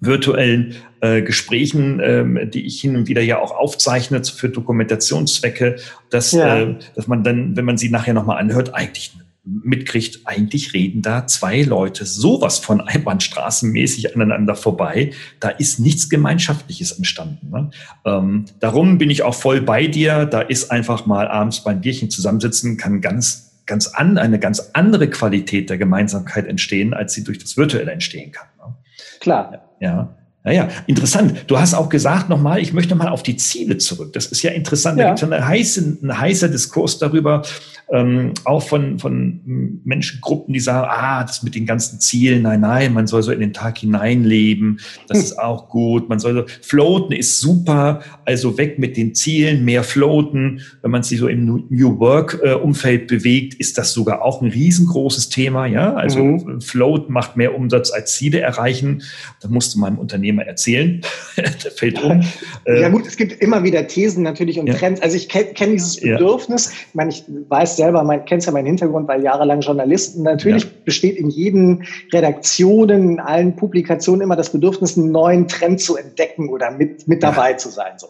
virtuellen 0.00 0.74
äh, 1.00 1.22
Gesprächen, 1.22 2.00
ähm, 2.02 2.50
die 2.52 2.66
ich 2.66 2.80
hin 2.80 2.96
und 2.96 3.08
wieder 3.08 3.22
ja 3.22 3.38
auch 3.38 3.52
aufzeichne 3.52 4.22
für 4.24 4.48
Dokumentationszwecke, 4.48 5.76
dass, 6.10 6.32
ja. 6.32 6.60
äh, 6.60 6.74
dass 6.94 7.06
man 7.06 7.24
dann, 7.24 7.56
wenn 7.56 7.64
man 7.64 7.78
sie 7.78 7.88
nachher 7.88 8.14
nochmal 8.14 8.38
anhört, 8.38 8.74
eigentlich 8.74 9.12
mitkriegt, 9.46 10.20
eigentlich 10.24 10.74
reden 10.74 11.02
da 11.02 11.26
zwei 11.26 11.62
Leute 11.62 12.04
sowas 12.04 12.58
von 12.58 12.80
einbahnstraßenmäßig 12.80 14.14
aneinander 14.14 14.56
vorbei. 14.56 15.12
Da 15.38 15.50
ist 15.50 15.78
nichts 15.78 16.08
Gemeinschaftliches 16.08 16.92
entstanden. 16.92 17.50
Ne? 17.50 17.70
Ähm, 18.04 18.46
darum 18.60 18.98
bin 18.98 19.08
ich 19.08 19.22
auch 19.22 19.34
voll 19.34 19.60
bei 19.60 19.86
dir. 19.86 20.26
Da 20.26 20.40
ist 20.40 20.70
einfach 20.70 21.06
mal 21.06 21.28
abends 21.28 21.62
beim 21.62 21.80
Bierchen 21.80 22.10
zusammensitzen, 22.10 22.76
kann 22.76 23.00
ganz, 23.00 23.62
ganz 23.66 23.86
an, 23.86 24.18
eine 24.18 24.40
ganz 24.40 24.70
andere 24.72 25.08
Qualität 25.08 25.70
der 25.70 25.78
Gemeinsamkeit 25.78 26.46
entstehen, 26.46 26.92
als 26.92 27.14
sie 27.14 27.22
durch 27.22 27.38
das 27.38 27.56
Virtuelle 27.56 27.92
entstehen 27.92 28.32
kann. 28.32 28.48
Ne? 28.58 28.74
Klar. 29.20 29.76
Ja. 29.80 30.16
Naja, 30.46 30.68
interessant. 30.86 31.44
Du 31.48 31.58
hast 31.58 31.74
auch 31.74 31.88
gesagt 31.88 32.28
nochmal, 32.28 32.60
ich 32.60 32.72
möchte 32.72 32.94
mal 32.94 33.08
auf 33.08 33.24
die 33.24 33.36
Ziele 33.36 33.78
zurück. 33.78 34.12
Das 34.12 34.26
ist 34.26 34.42
ja 34.42 34.52
interessant. 34.52 34.96
Ja. 34.96 35.06
Da 35.06 35.10
gibt 35.10 35.22
es 35.24 35.32
eine 35.32 35.44
heiße, 35.44 35.98
ein 36.04 36.18
heißer 36.20 36.48
Diskurs 36.48 37.00
darüber, 37.00 37.42
ähm, 37.92 38.32
auch 38.44 38.62
von, 38.62 38.98
von 38.98 39.40
Menschengruppen, 39.84 40.52
die 40.52 40.60
sagen, 40.60 40.88
ah, 40.90 41.22
das 41.22 41.42
mit 41.42 41.54
den 41.54 41.66
ganzen 41.66 42.00
Zielen, 42.00 42.42
nein, 42.42 42.60
nein, 42.60 42.92
man 42.92 43.06
soll 43.06 43.22
so 43.22 43.30
in 43.30 43.40
den 43.40 43.52
Tag 43.52 43.78
hineinleben, 43.78 44.80
das 45.06 45.18
hm. 45.18 45.24
ist 45.24 45.38
auch 45.38 45.68
gut, 45.68 46.08
man 46.08 46.18
soll 46.18 46.34
so, 46.34 46.44
floaten 46.62 47.12
ist 47.12 47.40
super, 47.40 48.00
also 48.24 48.58
weg 48.58 48.78
mit 48.78 48.96
den 48.96 49.14
Zielen, 49.14 49.64
mehr 49.64 49.84
floaten. 49.84 50.62
Wenn 50.82 50.90
man 50.90 51.02
sich 51.02 51.20
so 51.20 51.28
im 51.28 51.66
New 51.68 51.98
Work 52.00 52.40
äh, 52.42 52.54
Umfeld 52.54 53.06
bewegt, 53.06 53.54
ist 53.54 53.78
das 53.78 53.92
sogar 53.92 54.22
auch 54.22 54.42
ein 54.42 54.50
riesengroßes 54.50 55.28
Thema, 55.28 55.66
ja, 55.66 55.94
also 55.94 56.24
mhm. 56.24 56.60
Float 56.60 57.08
macht 57.08 57.36
mehr 57.36 57.54
Umsatz 57.54 57.92
als 57.92 58.14
Ziele 58.14 58.40
erreichen. 58.40 59.02
Da 59.40 59.48
musste 59.48 59.78
man 59.78 59.94
im 59.94 59.98
Unternehmen 60.00 60.35
Unternehmer 60.36 60.46
erzählen. 60.46 61.00
Der 61.36 61.70
fällt 61.70 62.02
um. 62.02 62.22
Ja 62.66 62.88
gut, 62.88 63.06
es 63.06 63.16
gibt 63.16 63.40
immer 63.40 63.62
wieder 63.62 63.86
Thesen 63.86 64.22
natürlich 64.22 64.58
und 64.58 64.66
ja. 64.66 64.74
Trends. 64.74 65.00
Also 65.00 65.16
ich 65.16 65.28
kenne 65.28 65.52
kenn 65.54 65.72
dieses 65.72 66.00
Bedürfnis. 66.00 66.66
Ja. 66.66 66.72
Ich 66.88 66.94
meine, 66.94 67.10
ich 67.10 67.24
weiß 67.48 67.76
selber, 67.76 68.02
mein, 68.04 68.24
kennst 68.24 68.46
ja 68.46 68.52
meinen 68.52 68.66
Hintergrund, 68.66 69.08
weil 69.08 69.22
jahrelang 69.22 69.60
Journalisten. 69.60 70.22
Natürlich 70.22 70.64
ja. 70.64 70.70
besteht 70.84 71.16
in 71.16 71.30
jeden 71.30 71.86
Redaktionen, 72.12 73.10
in 73.10 73.20
allen 73.20 73.56
Publikationen 73.56 74.20
immer 74.20 74.36
das 74.36 74.50
Bedürfnis, 74.50 74.96
einen 74.96 75.10
neuen 75.10 75.48
Trend 75.48 75.80
zu 75.80 75.96
entdecken 75.96 76.48
oder 76.48 76.70
mit, 76.70 77.08
mit 77.08 77.22
dabei 77.22 77.54
zu 77.54 77.68
sein. 77.68 77.92
So. 77.96 78.08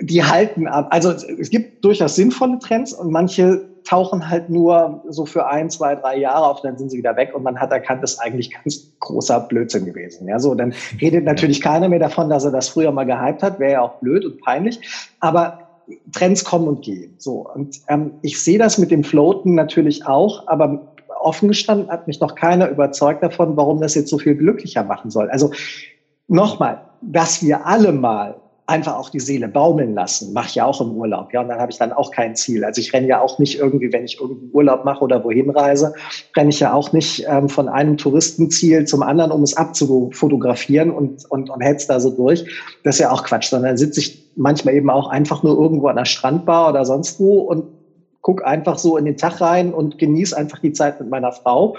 Die 0.00 0.22
halten 0.22 0.68
ab. 0.68 0.88
Also 0.90 1.10
es 1.10 1.50
gibt 1.50 1.84
durchaus 1.84 2.14
sinnvolle 2.14 2.58
Trends 2.60 2.92
und 2.92 3.10
manche 3.10 3.68
tauchen 3.88 4.28
halt 4.28 4.50
nur 4.50 5.02
so 5.08 5.24
für 5.24 5.46
ein, 5.46 5.70
zwei, 5.70 5.94
drei 5.94 6.18
Jahre 6.18 6.46
auf, 6.46 6.60
dann 6.60 6.76
sind 6.76 6.90
sie 6.90 6.98
wieder 6.98 7.16
weg 7.16 7.34
und 7.34 7.42
man 7.42 7.58
hat 7.58 7.72
erkannt, 7.72 8.02
das 8.02 8.12
ist 8.12 8.18
eigentlich 8.18 8.52
ganz 8.52 8.92
großer 9.00 9.40
Blödsinn 9.40 9.86
gewesen. 9.86 10.28
Ja, 10.28 10.38
so 10.38 10.54
dann 10.54 10.74
redet 11.00 11.24
natürlich 11.24 11.62
keiner 11.62 11.88
mehr 11.88 11.98
davon, 11.98 12.28
dass 12.28 12.44
er 12.44 12.50
das 12.50 12.68
früher 12.68 12.92
mal 12.92 13.04
gehypt 13.04 13.42
hat, 13.42 13.58
wäre 13.58 13.72
ja 13.72 13.80
auch 13.80 13.94
blöd 14.00 14.26
und 14.26 14.42
peinlich. 14.42 14.80
Aber 15.20 15.60
Trends 16.12 16.44
kommen 16.44 16.68
und 16.68 16.82
gehen. 16.82 17.14
So 17.16 17.48
und 17.48 17.80
ähm, 17.88 18.12
ich 18.20 18.42
sehe 18.42 18.58
das 18.58 18.76
mit 18.76 18.90
dem 18.90 19.04
Floaten 19.04 19.54
natürlich 19.54 20.06
auch, 20.06 20.46
aber 20.48 20.94
offen 21.20 21.48
gestanden 21.48 21.90
hat 21.90 22.06
mich 22.06 22.20
noch 22.20 22.34
keiner 22.34 22.68
überzeugt 22.68 23.22
davon, 23.22 23.56
warum 23.56 23.80
das 23.80 23.94
jetzt 23.94 24.10
so 24.10 24.18
viel 24.18 24.36
glücklicher 24.36 24.84
machen 24.84 25.10
soll. 25.10 25.30
Also 25.30 25.50
nochmal, 26.26 26.82
dass 27.00 27.42
wir 27.42 27.66
alle 27.66 27.92
mal 27.92 28.36
einfach 28.68 28.96
auch 28.96 29.08
die 29.08 29.20
Seele 29.20 29.48
baumeln 29.48 29.94
lassen. 29.94 30.34
Mache 30.34 30.48
ich 30.48 30.54
ja 30.56 30.66
auch 30.66 30.80
im 30.80 30.92
Urlaub. 30.92 31.32
Ja, 31.32 31.40
und 31.40 31.48
dann 31.48 31.58
habe 31.58 31.72
ich 31.72 31.78
dann 31.78 31.92
auch 31.92 32.10
kein 32.10 32.36
Ziel. 32.36 32.64
Also 32.64 32.80
ich 32.82 32.92
renne 32.92 33.08
ja 33.08 33.20
auch 33.20 33.38
nicht 33.38 33.58
irgendwie, 33.58 33.90
wenn 33.92 34.04
ich 34.04 34.20
irgendeinen 34.20 34.50
Urlaub 34.52 34.84
mache 34.84 35.02
oder 35.02 35.24
wohin 35.24 35.48
reise, 35.48 35.94
renne 36.36 36.50
ich 36.50 36.60
ja 36.60 36.74
auch 36.74 36.92
nicht 36.92 37.24
ähm, 37.28 37.48
von 37.48 37.68
einem 37.68 37.96
Touristenziel 37.96 38.84
zum 38.84 39.02
anderen, 39.02 39.30
um 39.30 39.42
es 39.42 39.56
abzufotografieren 39.56 40.90
und, 40.90 41.24
und, 41.30 41.48
und 41.48 41.60
hetz 41.62 41.86
da 41.86 41.98
so 41.98 42.10
durch. 42.10 42.44
Das 42.84 42.96
ist 42.96 43.00
ja 43.00 43.10
auch 43.10 43.24
Quatsch, 43.24 43.48
sondern 43.48 43.78
sitze 43.78 44.00
ich 44.00 44.30
manchmal 44.36 44.74
eben 44.74 44.90
auch 44.90 45.08
einfach 45.08 45.42
nur 45.42 45.58
irgendwo 45.58 45.88
an 45.88 45.96
der 45.96 46.04
Strandbar 46.04 46.68
oder 46.68 46.84
sonst 46.84 47.18
wo 47.18 47.40
und 47.40 47.64
guck 48.20 48.44
einfach 48.44 48.76
so 48.76 48.98
in 48.98 49.06
den 49.06 49.16
Tag 49.16 49.40
rein 49.40 49.72
und 49.72 49.96
genieße 49.96 50.36
einfach 50.36 50.58
die 50.58 50.72
Zeit 50.72 51.00
mit 51.00 51.08
meiner 51.08 51.32
Frau 51.32 51.74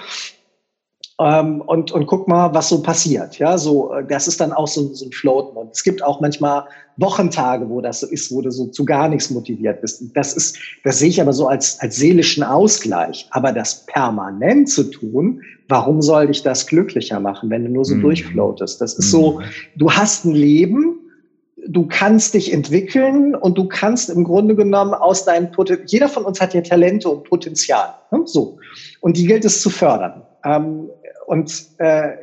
ähm, 1.19 1.59
und, 1.61 1.91
und 1.91 2.05
guck 2.07 2.29
mal, 2.29 2.53
was 2.53 2.69
so 2.69 2.81
passiert. 2.81 3.37
Ja, 3.39 3.57
so, 3.57 3.93
äh, 3.93 4.05
das 4.07 4.27
ist 4.27 4.39
dann 4.39 4.53
auch 4.53 4.67
so, 4.67 4.93
so 4.93 5.05
ein 5.05 5.11
Floaten. 5.11 5.57
Und 5.57 5.71
es 5.71 5.83
gibt 5.83 6.01
auch 6.01 6.21
manchmal 6.21 6.63
Wochentage, 6.95 7.69
wo 7.69 7.81
das 7.81 7.99
so 7.99 8.07
ist, 8.07 8.31
wo 8.31 8.41
du 8.41 8.51
so 8.51 8.67
zu 8.67 8.85
gar 8.85 9.09
nichts 9.09 9.29
motiviert 9.29 9.81
bist. 9.81 10.01
Das 10.13 10.33
ist, 10.33 10.57
das 10.85 10.99
sehe 10.99 11.09
ich 11.09 11.21
aber 11.21 11.33
so 11.33 11.47
als, 11.47 11.77
als 11.81 11.97
seelischen 11.97 12.43
Ausgleich. 12.43 13.27
Aber 13.31 13.51
das 13.51 13.85
permanent 13.85 14.69
zu 14.69 14.85
tun, 14.85 15.41
warum 15.67 16.01
soll 16.01 16.27
dich 16.27 16.41
das 16.41 16.65
glücklicher 16.65 17.19
machen, 17.19 17.49
wenn 17.49 17.65
du 17.65 17.71
nur 17.71 17.83
so 17.83 17.95
mhm. 17.95 18.01
durchfloatest? 18.01 18.79
Das 18.79 18.93
ist 18.93 19.07
mhm. 19.07 19.11
so, 19.11 19.41
du 19.75 19.91
hast 19.91 20.23
ein 20.23 20.33
Leben, 20.33 20.99
du 21.67 21.85
kannst 21.85 22.33
dich 22.33 22.53
entwickeln 22.53 23.35
und 23.35 23.57
du 23.57 23.67
kannst 23.67 24.09
im 24.09 24.23
Grunde 24.23 24.55
genommen 24.55 24.93
aus 24.93 25.25
deinem 25.25 25.51
Potenzial, 25.51 25.85
jeder 25.89 26.07
von 26.07 26.23
uns 26.23 26.39
hat 26.39 26.53
ja 26.53 26.61
Talente 26.61 27.09
und 27.09 27.25
Potenzial, 27.25 27.93
ne? 28.11 28.21
so. 28.23 28.57
Und 29.01 29.17
die 29.17 29.27
gilt 29.27 29.43
es 29.43 29.61
zu 29.61 29.69
fördern. 29.69 30.23
Ähm, 30.45 30.89
und 31.29 31.67
äh, 31.77 32.13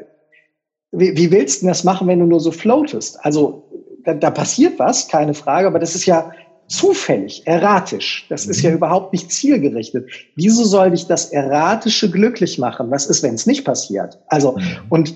wie, 0.90 1.16
wie 1.16 1.30
willst 1.30 1.62
du 1.62 1.66
das 1.66 1.84
machen, 1.84 2.08
wenn 2.08 2.18
du 2.18 2.26
nur 2.26 2.40
so 2.40 2.50
floatest? 2.50 3.24
Also 3.24 3.62
da, 4.04 4.14
da 4.14 4.30
passiert 4.30 4.80
was, 4.80 5.06
keine 5.06 5.32
Frage, 5.32 5.68
aber 5.68 5.78
das 5.78 5.94
ist 5.94 6.06
ja 6.06 6.32
zufällig, 6.66 7.46
erratisch. 7.46 8.26
Das 8.28 8.46
ist 8.46 8.62
ja 8.62 8.70
mhm. 8.70 8.78
überhaupt 8.78 9.12
nicht 9.12 9.30
zielgerichtet. 9.30 10.10
Wieso 10.34 10.64
soll 10.64 10.90
dich 10.90 11.06
das 11.06 11.30
Erratische 11.30 12.10
glücklich 12.10 12.58
machen? 12.58 12.90
Was 12.90 13.06
ist, 13.06 13.22
wenn 13.22 13.34
es 13.34 13.46
nicht 13.46 13.64
passiert? 13.64 14.18
Also, 14.26 14.56
mhm. 14.56 14.78
und 14.88 15.14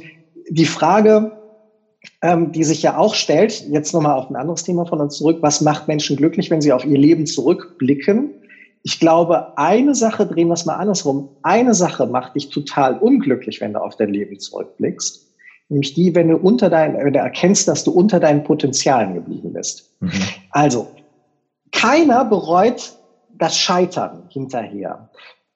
die 0.48 0.66
Frage, 0.66 1.32
ähm, 2.22 2.52
die 2.52 2.62
sich 2.62 2.84
ja 2.84 2.96
auch 2.96 3.16
stellt, 3.16 3.68
jetzt 3.70 3.92
nochmal 3.92 4.14
auf 4.14 4.30
ein 4.30 4.36
anderes 4.36 4.62
Thema 4.62 4.86
von 4.86 5.00
uns 5.00 5.16
zurück, 5.16 5.38
was 5.40 5.62
macht 5.62 5.88
Menschen 5.88 6.16
glücklich, 6.16 6.48
wenn 6.48 6.60
sie 6.60 6.72
auf 6.72 6.84
ihr 6.84 6.98
Leben 6.98 7.26
zurückblicken? 7.26 8.34
Ich 8.82 8.98
glaube, 8.98 9.58
eine 9.58 9.94
Sache, 9.94 10.26
drehen 10.26 10.48
wir 10.48 10.54
es 10.54 10.64
mal 10.64 10.76
andersrum, 10.76 11.28
eine 11.42 11.74
Sache 11.74 12.06
macht 12.06 12.34
dich 12.34 12.48
total 12.48 12.98
unglücklich, 12.98 13.60
wenn 13.60 13.74
du 13.74 13.80
auf 13.80 13.96
dein 13.96 14.10
Leben 14.10 14.38
zurückblickst. 14.38 15.26
Nämlich 15.68 15.94
die, 15.94 16.14
wenn 16.14 16.28
du 16.28 16.36
unter 16.36 16.70
dein, 16.70 16.96
wenn 16.96 17.12
du 17.12 17.18
erkennst, 17.20 17.68
dass 17.68 17.84
du 17.84 17.92
unter 17.92 18.18
deinen 18.18 18.42
Potenzialen 18.42 19.14
geblieben 19.14 19.52
bist. 19.52 19.94
Mhm. 20.00 20.10
Also, 20.50 20.88
keiner 21.72 22.24
bereut 22.24 22.92
das 23.38 23.56
Scheitern 23.56 24.24
hinterher. 24.30 25.10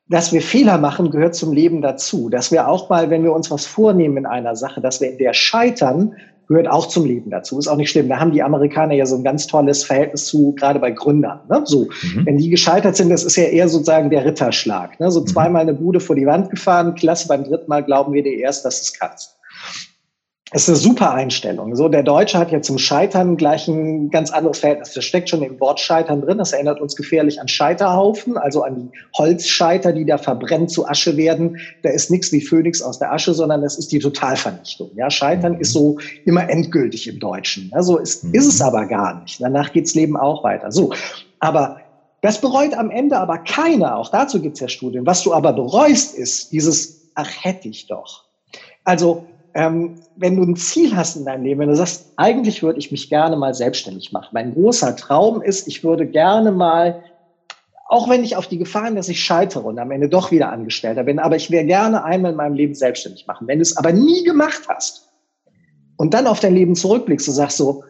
Dass 0.08 0.32
wir 0.32 0.42
Fehler 0.42 0.76
machen, 0.76 1.10
gehört 1.10 1.34
zum 1.34 1.52
Leben 1.52 1.80
dazu. 1.80 2.28
Dass 2.28 2.52
wir 2.52 2.68
auch 2.68 2.90
mal, 2.90 3.10
wenn 3.10 3.24
wir 3.24 3.32
uns 3.32 3.50
was 3.50 3.66
vornehmen 3.66 4.18
in 4.18 4.26
einer 4.26 4.54
Sache, 4.54 4.80
dass 4.80 5.00
wir 5.00 5.10
in 5.10 5.18
der 5.18 5.32
scheitern, 5.32 6.14
gehört 6.48 6.68
auch 6.68 6.88
zum 6.88 7.04
Leben 7.04 7.30
dazu. 7.30 7.59
Ist 7.59 7.68
auch 7.68 7.76
nicht 7.76 7.90
schlimm. 7.90 8.09
Da 8.09 8.20
haben 8.20 8.33
die 8.33 8.42
Amerikaner 8.42 8.94
ja 8.94 9.07
so 9.07 9.16
ein 9.16 9.24
ganz 9.24 9.46
tolles 9.46 9.85
Verhältnis 9.85 10.26
zu, 10.26 10.52
gerade 10.52 10.78
bei 10.78 10.90
Gründern. 10.90 11.40
Ne? 11.48 11.62
So, 11.64 11.88
mhm. 12.02 12.26
wenn 12.26 12.38
die 12.38 12.50
gescheitert 12.50 12.96
sind, 12.96 13.11
das 13.11 13.24
ist 13.24 13.37
ja 13.37 13.44
eher 13.44 13.68
sozusagen 13.68 14.11
der 14.11 14.24
Ritterschlag. 14.24 14.98
Ne? 15.00 15.11
So 15.11 15.20
mhm. 15.20 15.26
zweimal 15.26 15.62
eine 15.62 15.74
Bude 15.74 16.00
vor 16.00 16.16
die 16.16 16.26
Wand 16.26 16.50
gefahren, 16.50 16.94
klasse, 16.94 17.28
beim 17.28 17.44
dritten 17.44 17.68
Mal 17.68 17.83
glauben 17.83 18.12
wir 18.12 18.22
dir 18.22 18.38
erst, 18.38 18.64
dass 18.64 18.83
es 18.83 18.98
kannst. 18.98 19.34
Das 20.55 20.62
ist 20.62 20.69
eine 20.69 20.77
super 20.77 21.12
Einstellung. 21.12 21.75
So, 21.75 21.88
der 21.88 22.05
Deutsche 22.05 22.38
hat 22.38 22.53
ja 22.53 22.62
zum 22.62 22.79
Scheitern 22.79 23.37
gleich 23.37 23.67
ein 23.67 24.09
ganz 24.11 24.31
anderes 24.31 24.61
Verhältnis. 24.61 24.93
Das 24.93 25.05
steckt 25.05 25.29
schon 25.29 25.43
im 25.43 25.59
Wort 25.59 25.81
Scheitern 25.81 26.21
drin. 26.21 26.38
Das 26.38 26.53
erinnert 26.53 26.81
uns 26.81 26.95
gefährlich 26.95 27.40
an 27.40 27.49
Scheiterhaufen, 27.49 28.38
also 28.38 28.62
an 28.62 28.77
die 28.77 28.99
Holzscheiter, 29.19 29.93
die 29.93 30.07
da 30.07 30.17
verbrennt 30.17 30.71
zu 30.71 30.87
Asche 30.87 31.17
werden. 31.17 31.59
Da 31.83 31.90
ist 31.90 32.09
nichts 32.09 32.31
wie 32.31 32.40
Phönix 32.40 32.83
aus 32.83 33.01
der 33.01 33.12
Asche, 33.12 33.35
sondern 33.35 33.62
das 33.62 33.77
ist 33.77 33.90
die 33.90 33.99
Totalvernichtung. 33.99 34.93
Ja, 34.95 35.11
Scheitern 35.11 35.59
ist 35.59 35.73
so 35.73 35.99
immer 36.25 36.49
endgültig 36.49 37.09
im 37.09 37.19
Deutschen. 37.19 37.73
Ja, 37.75 37.83
so 37.83 37.99
ist, 37.99 38.23
ist 38.23 38.47
es 38.47 38.61
aber 38.61 38.87
gar 38.87 39.23
nicht. 39.23 39.43
Danach 39.43 39.73
geht's 39.73 39.97
Leben 39.97 40.17
auch 40.17 40.45
weiter. 40.45 40.71
So. 40.71 40.93
Aber 41.40 41.81
das 42.21 42.40
bereut 42.40 42.75
am 42.75 42.93
Ende 42.93 43.19
aber 43.19 43.38
keiner. 43.38 43.97
Auch 43.97 44.09
dazu 44.09 44.40
gibt's 44.40 44.61
ja 44.61 44.69
Studien. 44.69 45.05
Was 45.05 45.25
du 45.25 45.35
aber 45.35 45.53
bereust, 45.53 46.14
ist 46.14 46.53
dieses, 46.53 47.11
ach, 47.17 47.31
hätte 47.43 47.67
ich 47.67 47.88
doch. 47.88 48.23
Also, 48.85 49.27
ähm, 49.55 49.95
wenn 50.17 50.37
du 50.37 50.43
ein 50.43 50.57
Ziel 50.57 50.97
hast 50.97 51.17
in 51.17 51.25
deinem 51.25 51.45
Leben, 51.45 51.61
wenn 51.61 51.69
du 51.69 51.77
sagst, 51.77 52.12
eigentlich 52.17 52.62
würde 52.62 52.81
ich 52.81 52.90
mich 52.90 53.09
gerne 53.09 53.37
mal 53.37 53.55
selbstständig 53.55 54.12
machen. 54.12 54.31
Mein 54.33 54.53
großer 54.53 54.97
Traum 54.97 55.43
ist, 55.43 55.69
ich 55.69 55.85
würde 55.85 56.07
gerne 56.07 56.51
mal, 56.51 57.03
auch 57.88 58.09
wenn 58.09 58.25
ich 58.25 58.37
auf 58.37 58.49
die 58.49 58.59
Gefahren, 58.59 58.97
dass 58.97 59.09
ich 59.09 59.23
scheitere 59.23 59.62
und 59.62 59.79
am 59.79 59.93
Ende 59.93 60.09
doch 60.09 60.33
wieder 60.33 60.51
Angestellter 60.51 61.05
bin, 61.05 61.21
aber 61.21 61.37
ich 61.37 61.51
wäre 61.51 61.64
gerne 61.64 62.03
einmal 62.03 62.33
in 62.33 62.37
meinem 62.37 62.55
Leben 62.55 62.75
selbstständig 62.75 63.27
machen. 63.27 63.47
Wenn 63.47 63.59
du 63.59 63.62
es 63.62 63.77
aber 63.77 63.93
nie 63.93 64.25
gemacht 64.25 64.62
hast 64.69 65.09
und 65.97 66.14
dann 66.14 66.27
auf 66.27 66.40
dein 66.40 66.55
Leben 66.55 66.75
zurückblickst 66.75 67.29
und 67.29 67.35
sagst 67.35 67.57
so, 67.57 67.85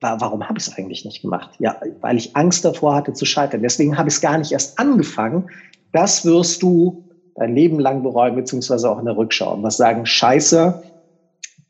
warum 0.00 0.46
habe 0.46 0.58
ich 0.58 0.66
es 0.66 0.76
eigentlich 0.76 1.06
nicht 1.06 1.22
gemacht? 1.22 1.50
Ja, 1.58 1.80
weil 2.02 2.18
ich 2.18 2.36
Angst 2.36 2.64
davor 2.64 2.94
hatte 2.94 3.14
zu 3.14 3.24
scheitern. 3.24 3.62
Deswegen 3.62 3.96
habe 3.96 4.10
ich 4.10 4.16
es 4.16 4.20
gar 4.20 4.36
nicht 4.36 4.52
erst 4.52 4.78
angefangen. 4.78 5.48
Das 5.92 6.26
wirst 6.26 6.62
du 6.62 7.04
dein 7.36 7.54
Leben 7.54 7.80
lang 7.80 8.02
bereuen, 8.02 8.34
beziehungsweise 8.34 8.90
auch 8.90 8.98
in 8.98 9.06
der 9.06 9.16
Rückschau. 9.16 9.54
Und 9.54 9.62
was 9.62 9.78
sagen, 9.78 10.04
scheiße, 10.04 10.82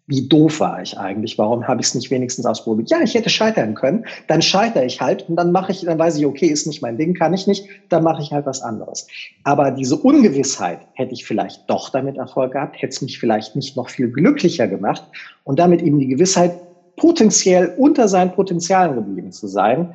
wie 0.09 0.29
doof 0.29 0.61
war 0.61 0.81
ich 0.83 0.97
eigentlich? 0.99 1.37
Warum 1.37 1.67
habe 1.67 1.81
ich 1.81 1.89
es 1.89 1.95
nicht 1.95 2.11
wenigstens 2.11 2.47
ausprobiert? 2.47 2.91
Ja, 2.91 3.01
ich 3.03 3.15
hätte 3.15 3.29
scheitern 3.29 3.75
können. 3.75 4.07
Dann 4.29 4.41
scheitere 4.41 4.85
ich 4.85 5.01
halt 5.01 5.29
und 5.29 5.35
dann 5.35 5.51
mache 5.51 5.73
ich, 5.73 5.81
dann 5.81 5.99
weiß 5.99 6.17
ich, 6.17 6.27
okay, 6.27 6.47
ist 6.47 6.67
nicht 6.67 6.81
mein 6.81 6.97
Ding, 6.97 7.15
kann 7.15 7.35
ich 7.35 7.49
nicht, 7.49 7.67
dann 7.89 8.05
mache 8.05 8.23
ich 8.23 8.33
halt 8.33 8.47
was 8.47 8.63
anderes. 8.63 9.09
Aber 9.43 9.73
diese 9.73 9.97
Ungewissheit 9.97 10.81
hätte 10.95 11.13
ich 11.13 11.25
vielleicht 11.25 11.69
doch 11.69 11.91
damit 11.91 12.19
Erfolg 12.19 12.53
gehabt, 12.53 12.77
hätte 12.77 12.93
es 12.93 13.03
mich 13.03 13.19
vielleicht 13.19 13.57
nicht 13.57 13.77
noch 13.77 13.89
viel 13.89 14.09
glücklicher 14.09 14.69
gemacht 14.69 15.03
und 15.43 15.59
damit 15.59 15.83
eben 15.83 15.99
die 15.99 16.07
Gewissheit, 16.07 16.53
potenziell 16.97 17.75
unter 17.77 18.09
seinen 18.09 18.33
Potenzialen 18.33 18.95
geblieben 18.95 19.33
zu 19.33 19.49
sein, 19.49 19.95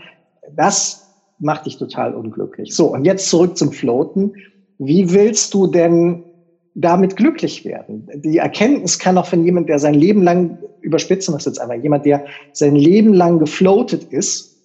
das 0.55 1.07
macht 1.39 1.65
dich 1.65 1.77
total 1.77 2.13
unglücklich. 2.13 2.75
So, 2.75 2.93
und 2.93 3.05
jetzt 3.05 3.27
zurück 3.29 3.57
zum 3.57 3.71
Floaten. 3.71 4.33
Wie 4.77 5.11
willst 5.11 5.53
du 5.53 5.67
denn 5.67 6.23
damit 6.73 7.17
glücklich 7.17 7.65
werden. 7.65 8.09
Die 8.13 8.37
Erkenntnis 8.37 8.97
kann 8.99 9.17
auch 9.17 9.25
von 9.25 9.43
jemand, 9.43 9.69
der 9.69 9.79
sein 9.79 9.93
Leben 9.93 10.23
lang, 10.23 10.57
überspitzen 10.81 11.33
wir 11.33 11.37
es 11.37 11.45
jetzt 11.45 11.59
einmal, 11.59 11.81
jemand, 11.81 12.05
der 12.05 12.25
sein 12.53 12.75
Leben 12.75 13.13
lang 13.13 13.39
gefloatet 13.39 14.05
ist 14.05 14.57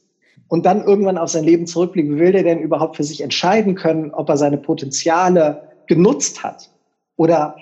und 0.49 0.67
dann 0.67 0.85
irgendwann 0.85 1.19
auf 1.19 1.31
sein 1.31 1.45
Leben 1.45 1.67
zurückblickt, 1.67 2.17
will 2.19 2.33
der 2.33 2.45
denn 2.45 2.61
überhaupt 2.61 2.97
für 2.97 3.05
sich 3.05 3.21
entscheiden 3.21 3.75
können, 3.75 4.13
ob 4.13 4.29
er 4.29 4.37
seine 4.37 4.59
Potenziale 4.59 5.63
genutzt 5.87 6.45
hat 6.45 6.71
oder 7.17 7.57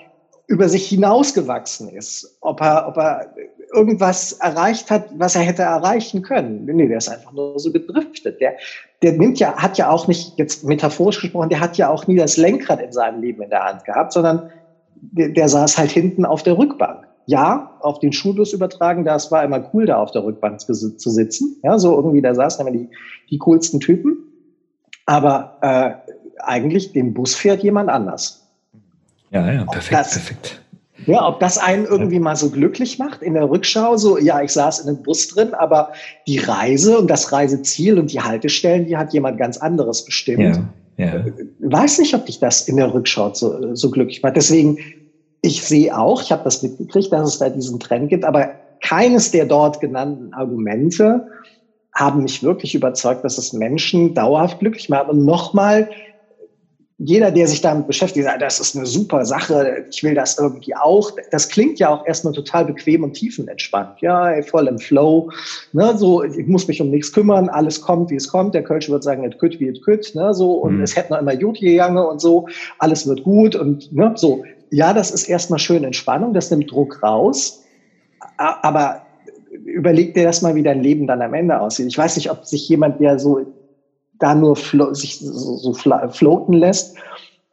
über 0.47 0.69
sich 0.69 0.87
hinausgewachsen 0.87 1.89
ist, 1.89 2.37
ob 2.41 2.61
er, 2.61 2.87
ob 2.87 2.97
er 2.97 3.33
irgendwas 3.73 4.33
erreicht 4.33 4.91
hat, 4.91 5.09
was 5.17 5.35
er 5.35 5.41
hätte 5.41 5.63
erreichen 5.63 6.21
können. 6.21 6.65
Nee, 6.65 6.87
der 6.87 6.97
ist 6.97 7.09
einfach 7.09 7.33
nur 7.33 7.59
so 7.59 7.71
gedriftet. 7.71 8.39
Der, 8.39 8.55
der 9.05 9.13
nimmt 9.13 9.37
ja, 9.37 9.55
hat 9.55 9.77
ja 9.77 9.91
auch 9.91 10.07
nicht, 10.07 10.39
jetzt 10.39 10.63
metaphorisch 10.63 11.21
gesprochen, 11.21 11.49
der 11.49 11.59
hat 11.59 11.77
ja 11.77 11.89
auch 11.89 12.07
nie 12.07 12.15
das 12.15 12.37
Lenkrad 12.37 12.81
in 12.81 12.91
seinem 12.91 13.21
Leben 13.21 13.43
in 13.43 13.51
der 13.51 13.63
Hand 13.63 13.85
gehabt, 13.85 14.11
sondern 14.11 14.49
der, 14.95 15.29
der 15.29 15.47
saß 15.47 15.77
halt 15.77 15.91
hinten 15.91 16.25
auf 16.25 16.41
der 16.41 16.57
Rückbank. 16.57 17.05
Ja, 17.27 17.77
auf 17.81 17.99
den 17.99 18.13
Schulbus 18.13 18.51
übertragen, 18.51 19.05
das 19.05 19.31
war 19.31 19.43
immer 19.43 19.69
cool, 19.73 19.85
da 19.85 19.97
auf 19.97 20.09
der 20.09 20.23
Rückbank 20.23 20.59
zu, 20.59 20.73
zu 20.73 21.09
sitzen. 21.11 21.55
Ja, 21.61 21.77
so 21.77 21.95
irgendwie, 21.95 22.21
da 22.21 22.33
saßen 22.33 22.65
immer 22.65 22.75
die, 22.75 22.89
die 23.29 23.37
coolsten 23.37 23.79
Typen. 23.79 24.17
Aber 25.05 25.57
äh, 25.61 26.13
eigentlich 26.39 26.93
den 26.93 27.13
Bus 27.13 27.35
fährt 27.35 27.61
jemand 27.61 27.89
anders. 27.89 28.47
Ja, 29.29 29.51
ja, 29.51 29.65
perfekt, 29.65 29.99
das, 29.99 30.11
perfekt. 30.13 30.61
Ja, 31.05 31.27
ob 31.27 31.39
das 31.39 31.57
einen 31.57 31.85
irgendwie 31.85 32.19
mal 32.19 32.35
so 32.35 32.49
glücklich 32.49 32.97
macht 32.97 33.21
in 33.21 33.33
der 33.33 33.49
Rückschau, 33.49 33.97
so, 33.97 34.17
ja, 34.17 34.41
ich 34.41 34.51
saß 34.51 34.79
in 34.79 34.87
einem 34.87 35.01
Bus 35.01 35.27
drin, 35.27 35.53
aber 35.53 35.89
die 36.25 36.37
Reise 36.37 36.97
und 36.97 37.09
das 37.09 37.31
Reiseziel 37.31 37.99
und 37.99 38.13
die 38.13 38.21
Haltestellen, 38.21 38.85
die 38.85 38.95
hat 38.95 39.11
jemand 39.11 39.37
ganz 39.37 39.57
anderes 39.57 40.03
bestimmt. 40.03 40.57
Ja, 40.97 41.05
ja. 41.05 41.25
Weiß 41.59 41.99
nicht, 41.99 42.13
ob 42.13 42.25
dich 42.25 42.39
das 42.39 42.61
in 42.61 42.77
der 42.77 42.93
Rückschau 42.93 43.33
so, 43.33 43.75
so 43.75 43.89
glücklich 43.89 44.21
macht. 44.23 44.37
Deswegen, 44.37 44.77
ich 45.41 45.61
sehe 45.63 45.95
auch, 45.97 46.21
ich 46.21 46.31
habe 46.31 46.43
das 46.45 46.63
mitgekriegt, 46.63 47.11
dass 47.11 47.27
es 47.27 47.37
da 47.39 47.49
diesen 47.49 47.79
Trend 47.79 48.09
gibt, 48.09 48.23
aber 48.23 48.49
keines 48.81 49.31
der 49.31 49.45
dort 49.45 49.79
genannten 49.79 50.33
Argumente 50.33 51.25
haben 51.93 52.23
mich 52.23 52.43
wirklich 52.43 52.75
überzeugt, 52.75 53.23
dass 53.23 53.37
es 53.37 53.53
Menschen 53.53 54.13
dauerhaft 54.13 54.59
glücklich 54.59 54.89
macht. 54.89 55.07
Und 55.07 55.23
nochmal, 55.25 55.89
jeder, 56.97 57.29
der 57.29 57.47
sich 57.47 57.59
damit 57.59 57.87
beschäftigt, 57.87 58.25
sagt, 58.25 58.41
das 58.41 58.59
ist 58.59 58.75
eine 58.75 58.85
super 58.85 59.25
Sache, 59.25 59.85
ich 59.91 60.01
will 60.01 60.13
das 60.13 60.37
irgendwie 60.37 60.75
auch. 60.75 61.11
Das 61.29 61.49
klingt 61.49 61.77
ja 61.77 61.89
auch 61.89 62.05
erstmal 62.05 62.33
total 62.33 62.65
bequem 62.65 63.03
und 63.03 63.13
tiefenentspannt. 63.13 63.99
Ja, 63.99 64.31
ey, 64.31 64.43
voll 64.43 64.67
im 64.67 64.79
Flow. 64.79 65.29
Ne, 65.73 65.97
so, 65.97 66.23
ich 66.23 66.47
muss 66.47 66.69
mich 66.69 66.81
um 66.81 66.89
nichts 66.89 67.11
kümmern, 67.11 67.49
alles 67.49 67.81
kommt, 67.81 68.11
wie 68.11 68.15
es 68.15 68.29
kommt. 68.29 68.53
Der 68.53 68.63
Kölsch 68.63 68.89
wird 68.89 69.03
sagen, 69.03 69.25
et 69.25 69.37
kütt, 69.39 69.59
wie 69.59 69.67
et 69.67 69.83
kütt. 69.83 70.15
Ne, 70.15 70.33
so, 70.33 70.53
und 70.53 70.77
mhm. 70.77 70.83
es 70.83 70.95
hätte 70.95 71.11
noch 71.11 71.19
immer 71.19 71.35
gut 71.35 71.59
gegangen 71.59 71.97
und 71.97 72.21
so. 72.21 72.47
Alles 72.79 73.05
wird 73.05 73.23
gut 73.23 73.57
und 73.57 73.91
ne, 73.91 74.13
so. 74.15 74.45
Ja, 74.71 74.93
das 74.93 75.11
ist 75.11 75.27
erstmal 75.27 75.59
schön 75.59 75.83
Entspannung, 75.83 76.33
das 76.33 76.49
nimmt 76.49 76.71
Druck 76.71 77.03
raus. 77.03 77.61
Aber 78.37 79.01
überleg 79.65 80.13
dir 80.13 80.23
das 80.23 80.41
mal, 80.41 80.55
wie 80.55 80.63
dein 80.63 80.81
Leben 80.81 81.07
dann 81.07 81.21
am 81.21 81.33
Ende 81.33 81.59
aussieht. 81.59 81.87
Ich 81.87 81.97
weiß 81.97 82.15
nicht, 82.15 82.31
ob 82.31 82.45
sich 82.45 82.67
jemand, 82.69 83.01
der 83.01 83.19
so 83.19 83.45
da 84.19 84.35
nur 84.35 84.55
sich 84.95 85.19
so, 85.19 85.57
so 85.57 85.73
floaten 85.73 86.53
lässt, 86.53 86.95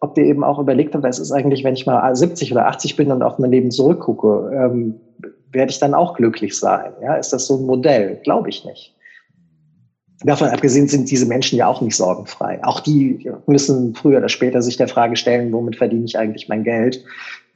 ob 0.01 0.15
der 0.15 0.25
eben 0.25 0.43
auch 0.43 0.59
überlegt 0.59 0.95
hat, 0.95 1.03
was 1.03 1.19
ist 1.19 1.33
eigentlich, 1.33 1.63
wenn 1.65 1.75
ich 1.75 1.87
mal 1.87 2.15
70 2.15 2.53
oder 2.53 2.67
80 2.67 2.97
bin 2.97 3.13
und 3.13 3.23
auf 3.23 3.39
mein 3.39 3.53
Leben 3.53 3.71
zurückgucke, 3.71 4.51
ähm, 4.53 5.01
werde 5.53 5.71
ich 5.71 5.79
dann 5.79 5.95
auch 5.95 6.15
glücklich 6.15 6.59
sein? 6.59 6.93
Ja, 7.01 7.15
ist 7.15 7.33
das 7.33 7.47
so 7.47 7.57
ein 7.57 7.67
Modell? 7.67 8.21
Glaube 8.25 8.49
ich 8.49 8.65
nicht. 8.65 8.95
Davon 10.25 10.49
abgesehen 10.49 10.89
sind 10.89 11.11
diese 11.11 11.27
Menschen 11.27 11.59
ja 11.59 11.67
auch 11.67 11.81
nicht 11.81 11.97
sorgenfrei. 11.97 12.61
Auch 12.63 12.81
die 12.81 13.31
müssen 13.47 13.95
früher 13.95 14.19
oder 14.19 14.29
später 14.29 14.63
sich 14.63 14.77
der 14.77 14.89
Frage 14.89 15.17
stellen, 15.17 15.53
womit 15.53 15.77
verdiene 15.77 16.05
ich 16.05 16.19
eigentlich 16.19 16.49
mein 16.49 16.65
Geld? 16.65 17.05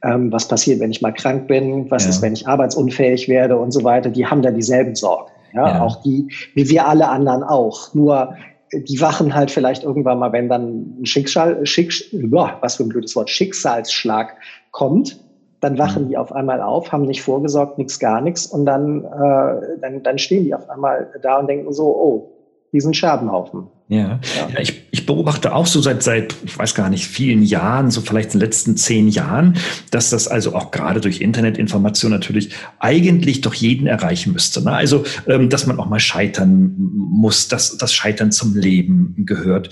Ähm, 0.03 0.31
was 0.31 0.47
passiert, 0.47 0.79
wenn 0.79 0.91
ich 0.91 1.01
mal 1.01 1.13
krank 1.13 1.47
bin? 1.47 1.89
Was 1.89 2.03
ja. 2.03 2.09
ist, 2.09 2.21
wenn 2.21 2.33
ich 2.33 2.47
arbeitsunfähig 2.47 3.27
werde 3.27 3.57
und 3.57 3.71
so 3.71 3.83
weiter? 3.83 4.09
Die 4.09 4.25
haben 4.25 4.41
da 4.41 4.51
dieselben 4.51 4.95
Sorgen. 4.95 5.31
Ja, 5.53 5.67
ja. 5.67 5.81
auch 5.81 6.01
die, 6.01 6.27
wie 6.55 6.69
wir 6.69 6.87
alle 6.87 7.07
anderen 7.07 7.43
auch. 7.43 7.93
Nur 7.93 8.35
die 8.73 9.01
wachen 9.01 9.33
halt 9.33 9.51
vielleicht 9.51 9.83
irgendwann 9.83 10.19
mal, 10.19 10.31
wenn 10.31 10.49
dann 10.49 11.01
ein 11.01 11.05
Schicksal, 11.05 11.65
Schicks, 11.65 12.03
boah, 12.11 12.57
was 12.61 12.75
für 12.75 12.83
ein 12.83 12.89
blödes 12.89 13.15
Wort, 13.15 13.29
Schicksalsschlag 13.29 14.35
kommt, 14.71 15.19
dann 15.59 15.77
wachen 15.77 16.05
mhm. 16.05 16.09
die 16.09 16.17
auf 16.17 16.31
einmal 16.31 16.61
auf, 16.61 16.91
haben 16.91 17.03
nicht 17.03 17.21
vorgesorgt, 17.21 17.77
nichts, 17.77 17.99
gar 17.99 18.21
nichts 18.21 18.45
und 18.45 18.65
dann, 18.65 19.03
äh, 19.05 19.79
dann, 19.81 20.03
dann 20.03 20.17
stehen 20.17 20.43
die 20.43 20.53
auf 20.53 20.69
einmal 20.69 21.11
da 21.21 21.39
und 21.39 21.47
denken 21.47 21.71
so, 21.73 21.87
oh, 21.87 22.36
diesen 22.73 22.93
Scherbenhaufen. 22.93 23.67
Ja, 23.89 24.19
ja. 24.51 24.59
ich, 24.59 24.83
ich 24.91 25.05
beobachte 25.05 25.55
auch 25.55 25.65
so 25.65 25.81
seit, 25.81 26.03
seit, 26.03 26.35
ich 26.43 26.59
weiß 26.59 26.75
gar 26.75 26.89
nicht, 26.89 27.07
vielen 27.07 27.41
Jahren, 27.41 27.89
so 27.89 28.01
vielleicht 28.01 28.33
in 28.33 28.39
den 28.39 28.45
letzten 28.45 28.75
zehn 28.75 29.07
Jahren, 29.07 29.55
dass 29.91 30.09
das 30.09 30.27
also 30.27 30.55
auch 30.55 30.71
gerade 30.71 30.99
durch 30.99 31.21
Internetinformation 31.21 32.11
natürlich 32.11 32.49
eigentlich 32.79 33.39
doch 33.41 33.53
jeden 33.53 33.87
erreichen 33.87 34.33
müsste. 34.33 34.61
Ne? 34.61 34.73
Also, 34.73 35.05
ähm, 35.27 35.49
dass 35.49 35.67
man 35.67 35.79
auch 35.79 35.87
mal 35.87 36.01
scheitern 36.01 36.75
muss, 36.77 37.47
dass 37.47 37.77
das 37.77 37.93
Scheitern 37.93 38.33
zum 38.33 38.57
Leben 38.57 39.15
gehört. 39.25 39.69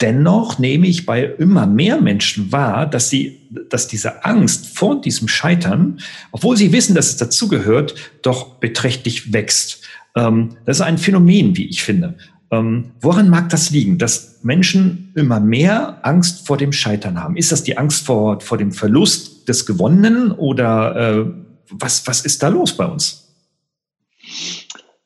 Dennoch 0.00 0.60
nehme 0.60 0.86
ich 0.86 1.04
bei 1.04 1.24
immer 1.24 1.66
mehr 1.66 2.00
Menschen 2.00 2.52
wahr, 2.52 2.86
dass 2.86 3.10
sie, 3.10 3.48
dass 3.70 3.88
diese 3.88 4.24
Angst 4.24 4.76
vor 4.78 5.00
diesem 5.00 5.26
Scheitern, 5.26 5.98
obwohl 6.30 6.56
sie 6.56 6.70
wissen, 6.72 6.94
dass 6.94 7.08
es 7.08 7.16
dazugehört, 7.16 7.96
doch 8.22 8.56
beträchtlich 8.60 9.32
wächst. 9.32 9.82
Ähm, 10.14 10.56
das 10.64 10.78
ist 10.78 10.82
ein 10.82 10.98
Phänomen, 10.98 11.56
wie 11.56 11.66
ich 11.66 11.82
finde. 11.82 12.16
Ähm, 12.50 12.92
woran 13.00 13.28
mag 13.28 13.48
das 13.48 13.70
liegen, 13.70 13.98
dass 13.98 14.42
Menschen 14.42 15.12
immer 15.16 15.40
mehr 15.40 15.98
Angst 16.02 16.46
vor 16.46 16.56
dem 16.56 16.72
Scheitern 16.72 17.20
haben? 17.20 17.36
Ist 17.36 17.50
das 17.50 17.64
die 17.64 17.76
Angst 17.76 18.06
vor, 18.06 18.40
vor 18.40 18.58
dem 18.58 18.72
Verlust 18.72 19.48
des 19.48 19.66
Gewonnenen 19.66 20.30
oder 20.30 20.96
äh, 20.96 21.26
was, 21.70 22.06
was 22.06 22.24
ist 22.24 22.42
da 22.42 22.48
los 22.48 22.76
bei 22.76 22.86
uns? 22.86 23.26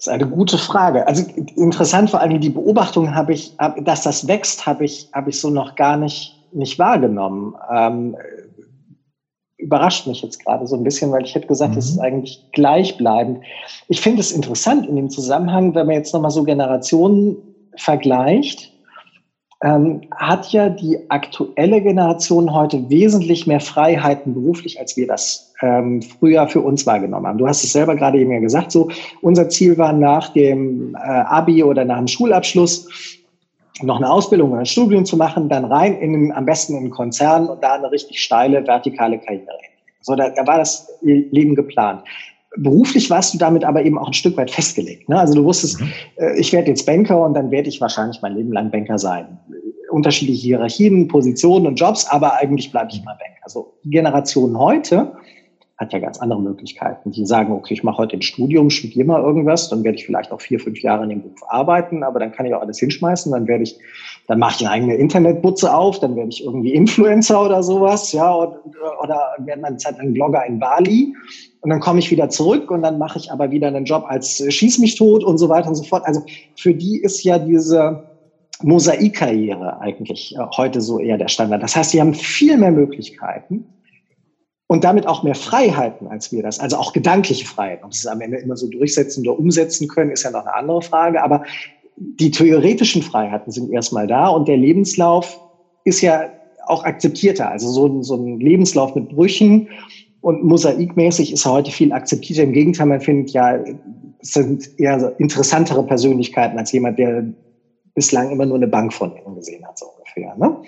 Das 0.00 0.06
ist 0.06 0.08
eine 0.08 0.26
gute 0.26 0.58
Frage. 0.58 1.06
Also 1.06 1.24
interessant 1.56 2.10
vor 2.10 2.20
allem 2.20 2.40
die 2.40 2.50
Beobachtung 2.50 3.14
habe 3.14 3.34
ich, 3.34 3.54
dass 3.84 4.02
das 4.02 4.26
wächst, 4.26 4.66
habe 4.66 4.84
ich, 4.84 5.08
habe 5.12 5.30
ich 5.30 5.40
so 5.40 5.50
noch 5.50 5.74
gar 5.74 5.96
nicht, 5.96 6.36
nicht 6.52 6.78
wahrgenommen. 6.78 7.54
Ähm, 7.70 8.16
überrascht 9.60 10.06
mich 10.06 10.22
jetzt 10.22 10.44
gerade 10.44 10.66
so 10.66 10.76
ein 10.76 10.84
bisschen, 10.84 11.12
weil 11.12 11.24
ich 11.24 11.34
hätte 11.34 11.46
gesagt, 11.46 11.76
es 11.76 11.90
mhm. 11.90 11.92
ist 11.92 11.98
eigentlich 12.00 12.46
gleichbleibend. 12.52 13.40
Ich 13.88 14.00
finde 14.00 14.20
es 14.20 14.32
interessant 14.32 14.86
in 14.86 14.96
dem 14.96 15.10
Zusammenhang, 15.10 15.74
wenn 15.74 15.86
man 15.86 15.96
jetzt 15.96 16.14
nochmal 16.14 16.30
so 16.30 16.44
Generationen 16.44 17.36
vergleicht, 17.76 18.72
ähm, 19.62 20.00
hat 20.16 20.52
ja 20.52 20.70
die 20.70 20.98
aktuelle 21.10 21.82
Generation 21.82 22.54
heute 22.54 22.88
wesentlich 22.88 23.46
mehr 23.46 23.60
Freiheiten 23.60 24.32
beruflich, 24.32 24.80
als 24.80 24.96
wir 24.96 25.06
das 25.06 25.52
ähm, 25.60 26.00
früher 26.00 26.48
für 26.48 26.62
uns 26.62 26.86
wahrgenommen 26.86 27.26
haben. 27.26 27.38
Du 27.38 27.46
hast 27.46 27.62
es 27.62 27.72
selber 27.72 27.94
gerade 27.94 28.18
eben 28.18 28.32
ja 28.32 28.40
gesagt, 28.40 28.72
so 28.72 28.88
unser 29.20 29.50
Ziel 29.50 29.76
war 29.76 29.92
nach 29.92 30.30
dem 30.30 30.94
äh, 30.94 30.98
Abi 30.98 31.62
oder 31.62 31.84
nach 31.84 31.98
dem 31.98 32.08
Schulabschluss 32.08 33.19
noch 33.82 33.96
eine 33.96 34.10
Ausbildung 34.10 34.52
oder 34.52 34.60
ein 34.60 34.66
Studium 34.66 35.04
zu 35.04 35.16
machen, 35.16 35.48
dann 35.48 35.64
rein 35.64 35.96
in 35.96 36.32
am 36.32 36.46
besten 36.46 36.74
in 36.74 36.80
einen 36.80 36.90
Konzern 36.90 37.48
und 37.48 37.62
da 37.62 37.74
eine 37.74 37.90
richtig 37.90 38.20
steile 38.20 38.66
vertikale 38.66 39.18
Karriere. 39.18 39.58
So, 40.02 40.14
da, 40.14 40.30
da 40.30 40.46
war 40.46 40.58
das 40.58 40.88
Leben 41.02 41.54
geplant. 41.54 42.02
Beruflich 42.56 43.10
warst 43.10 43.34
du 43.34 43.38
damit 43.38 43.64
aber 43.64 43.84
eben 43.84 43.98
auch 43.98 44.08
ein 44.08 44.12
Stück 44.12 44.36
weit 44.36 44.50
festgelegt. 44.50 45.08
Ne? 45.08 45.18
Also 45.18 45.34
du 45.34 45.44
wusstest, 45.44 45.80
mhm. 45.80 45.92
äh, 46.16 46.38
ich 46.38 46.52
werde 46.52 46.68
jetzt 46.68 46.84
Banker 46.84 47.22
und 47.24 47.34
dann 47.34 47.50
werde 47.50 47.68
ich 47.68 47.80
wahrscheinlich 47.80 48.20
mein 48.22 48.34
Leben 48.34 48.52
lang 48.52 48.70
Banker 48.70 48.98
sein. 48.98 49.38
Unterschiedliche 49.90 50.42
Hierarchien, 50.42 51.08
Positionen 51.08 51.66
und 51.66 51.76
Jobs, 51.76 52.06
aber 52.06 52.34
eigentlich 52.34 52.70
bleibe 52.72 52.90
ich 52.92 53.04
mal 53.04 53.14
Banker. 53.14 53.40
Also 53.42 53.74
die 53.84 53.90
Generation 53.90 54.58
heute 54.58 55.12
hat 55.80 55.94
ja 55.94 55.98
ganz 55.98 56.18
andere 56.18 56.42
Möglichkeiten. 56.42 57.10
Die 57.10 57.24
sagen, 57.24 57.54
okay, 57.54 57.72
ich 57.72 57.82
mache 57.82 57.96
heute 57.96 58.18
ein 58.18 58.22
Studium, 58.22 58.68
studiere 58.68 59.06
mal 59.06 59.22
irgendwas, 59.22 59.70
dann 59.70 59.82
werde 59.82 59.96
ich 59.96 60.04
vielleicht 60.04 60.30
auch 60.30 60.40
vier, 60.42 60.60
fünf 60.60 60.82
Jahre 60.82 61.04
in 61.04 61.08
dem 61.08 61.22
Beruf 61.22 61.40
arbeiten, 61.48 62.02
aber 62.02 62.20
dann 62.20 62.32
kann 62.32 62.44
ich 62.44 62.52
auch 62.52 62.60
alles 62.60 62.78
hinschmeißen, 62.78 63.32
dann 63.32 63.48
werde 63.48 63.62
ich, 63.62 63.78
dann 64.28 64.38
mache 64.38 64.56
ich 64.56 64.60
eine 64.60 64.70
eigene 64.70 64.94
Internetbutze 64.96 65.74
auf, 65.74 65.98
dann 65.98 66.16
werde 66.16 66.28
ich 66.28 66.44
irgendwie 66.44 66.74
Influencer 66.74 67.46
oder 67.46 67.62
sowas, 67.62 68.12
ja, 68.12 68.30
oder, 68.36 68.60
oder 69.02 69.20
werde 69.38 69.64
eine 69.64 69.78
Zeit 69.78 69.96
lang 69.96 70.12
Blogger 70.12 70.44
in 70.44 70.58
Bali 70.58 71.14
und 71.62 71.70
dann 71.70 71.80
komme 71.80 72.00
ich 72.00 72.10
wieder 72.10 72.28
zurück 72.28 72.70
und 72.70 72.82
dann 72.82 72.98
mache 72.98 73.18
ich 73.18 73.32
aber 73.32 73.50
wieder 73.50 73.68
einen 73.68 73.86
Job 73.86 74.04
als 74.06 74.44
Schieß 74.46 74.80
mich 74.80 74.96
tot 74.96 75.24
und 75.24 75.38
so 75.38 75.48
weiter 75.48 75.68
und 75.68 75.76
so 75.76 75.84
fort. 75.84 76.06
Also 76.06 76.20
für 76.56 76.74
die 76.74 77.00
ist 77.00 77.24
ja 77.24 77.38
diese 77.38 78.04
Mosaikkarriere 78.62 79.80
eigentlich 79.80 80.36
äh, 80.36 80.40
heute 80.58 80.82
so 80.82 80.98
eher 80.98 81.16
der 81.16 81.28
Standard. 81.28 81.62
Das 81.62 81.74
heißt, 81.74 81.92
sie 81.92 82.02
haben 82.02 82.12
viel 82.12 82.58
mehr 82.58 82.70
Möglichkeiten 82.70 83.64
und 84.70 84.84
damit 84.84 85.08
auch 85.08 85.24
mehr 85.24 85.34
Freiheiten, 85.34 86.06
als 86.06 86.30
wir 86.30 86.44
das, 86.44 86.60
also 86.60 86.76
auch 86.76 86.92
gedankliche 86.92 87.44
Freiheiten. 87.44 87.84
Ob 87.84 87.92
sie 87.92 88.06
es 88.06 88.06
am 88.06 88.20
Ende 88.20 88.36
immer 88.36 88.56
so 88.56 88.68
durchsetzen 88.68 89.26
oder 89.26 89.36
umsetzen 89.36 89.88
können, 89.88 90.12
ist 90.12 90.22
ja 90.22 90.30
noch 90.30 90.46
eine 90.46 90.54
andere 90.54 90.80
Frage. 90.80 91.24
Aber 91.24 91.42
die 91.96 92.30
theoretischen 92.30 93.02
Freiheiten 93.02 93.50
sind 93.50 93.72
erstmal 93.72 94.06
da 94.06 94.28
und 94.28 94.46
der 94.46 94.56
Lebenslauf 94.56 95.40
ist 95.82 96.02
ja 96.02 96.30
auch 96.68 96.84
akzeptierter. 96.84 97.50
Also 97.50 97.68
so 97.68 97.88
ein, 97.88 98.04
so 98.04 98.14
ein 98.14 98.38
Lebenslauf 98.38 98.94
mit 98.94 99.08
Brüchen 99.08 99.66
und 100.20 100.44
mosaikmäßig 100.44 101.32
ist 101.32 101.44
heute 101.44 101.72
viel 101.72 101.92
akzeptierter. 101.92 102.44
Im 102.44 102.52
Gegenteil, 102.52 102.86
man 102.86 103.00
findet 103.00 103.30
ja, 103.30 103.58
es 104.20 104.34
sind 104.34 104.70
eher 104.78 105.16
interessantere 105.18 105.82
Persönlichkeiten 105.82 106.56
als 106.56 106.70
jemand, 106.70 106.96
der 106.96 107.24
bislang 107.96 108.30
immer 108.30 108.46
nur 108.46 108.54
eine 108.54 108.68
Bank 108.68 108.92
von 108.92 109.16
ihnen 109.16 109.34
gesehen 109.34 109.66
hat, 109.66 109.80
so 109.80 109.86
ungefähr. 109.86 110.36
Ne? 110.36 110.58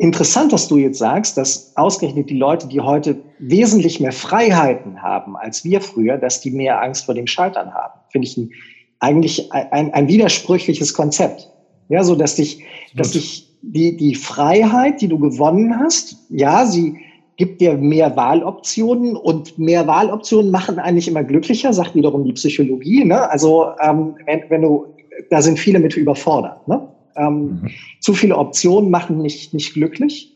Interessant, 0.00 0.50
dass 0.50 0.66
du 0.66 0.78
jetzt 0.78 0.96
sagst, 0.96 1.36
dass 1.36 1.76
ausgerechnet 1.76 2.30
die 2.30 2.38
Leute, 2.38 2.66
die 2.66 2.80
heute 2.80 3.22
wesentlich 3.38 4.00
mehr 4.00 4.12
Freiheiten 4.12 5.02
haben 5.02 5.36
als 5.36 5.62
wir 5.62 5.82
früher, 5.82 6.16
dass 6.16 6.40
die 6.40 6.50
mehr 6.50 6.80
Angst 6.80 7.04
vor 7.04 7.14
dem 7.14 7.26
Scheitern 7.26 7.74
haben. 7.74 8.00
Finde 8.08 8.26
ich 8.26 8.38
ein, 8.38 8.50
eigentlich 8.98 9.52
ein, 9.52 9.92
ein 9.92 10.08
widersprüchliches 10.08 10.94
Konzept. 10.94 11.50
Ja, 11.90 12.02
so 12.02 12.14
dass 12.14 12.36
dich, 12.36 12.64
dass 12.96 13.10
dich 13.10 13.52
die, 13.60 13.94
die 13.98 14.14
Freiheit, 14.14 15.02
die 15.02 15.08
du 15.08 15.18
gewonnen 15.18 15.78
hast, 15.78 16.16
ja, 16.30 16.64
sie 16.64 16.96
gibt 17.36 17.60
dir 17.60 17.74
mehr 17.74 18.16
Wahloptionen 18.16 19.16
und 19.16 19.58
mehr 19.58 19.86
Wahloptionen 19.86 20.50
machen 20.50 20.78
eigentlich 20.78 21.08
immer 21.08 21.24
glücklicher, 21.24 21.74
sagt 21.74 21.94
wiederum 21.94 22.24
die 22.24 22.32
Psychologie. 22.32 23.04
Ne? 23.04 23.28
Also 23.28 23.72
ähm, 23.82 24.14
wenn, 24.24 24.44
wenn 24.48 24.62
du, 24.62 24.94
da 25.28 25.42
sind 25.42 25.58
viele 25.58 25.78
mit 25.78 25.94
überfordert. 25.94 26.66
Ne? 26.68 26.88
Ähm. 27.20 27.70
Zu 28.00 28.14
viele 28.14 28.36
Optionen 28.36 28.90
machen 28.90 29.18
nicht, 29.18 29.52
nicht 29.52 29.74
glücklich. 29.74 30.34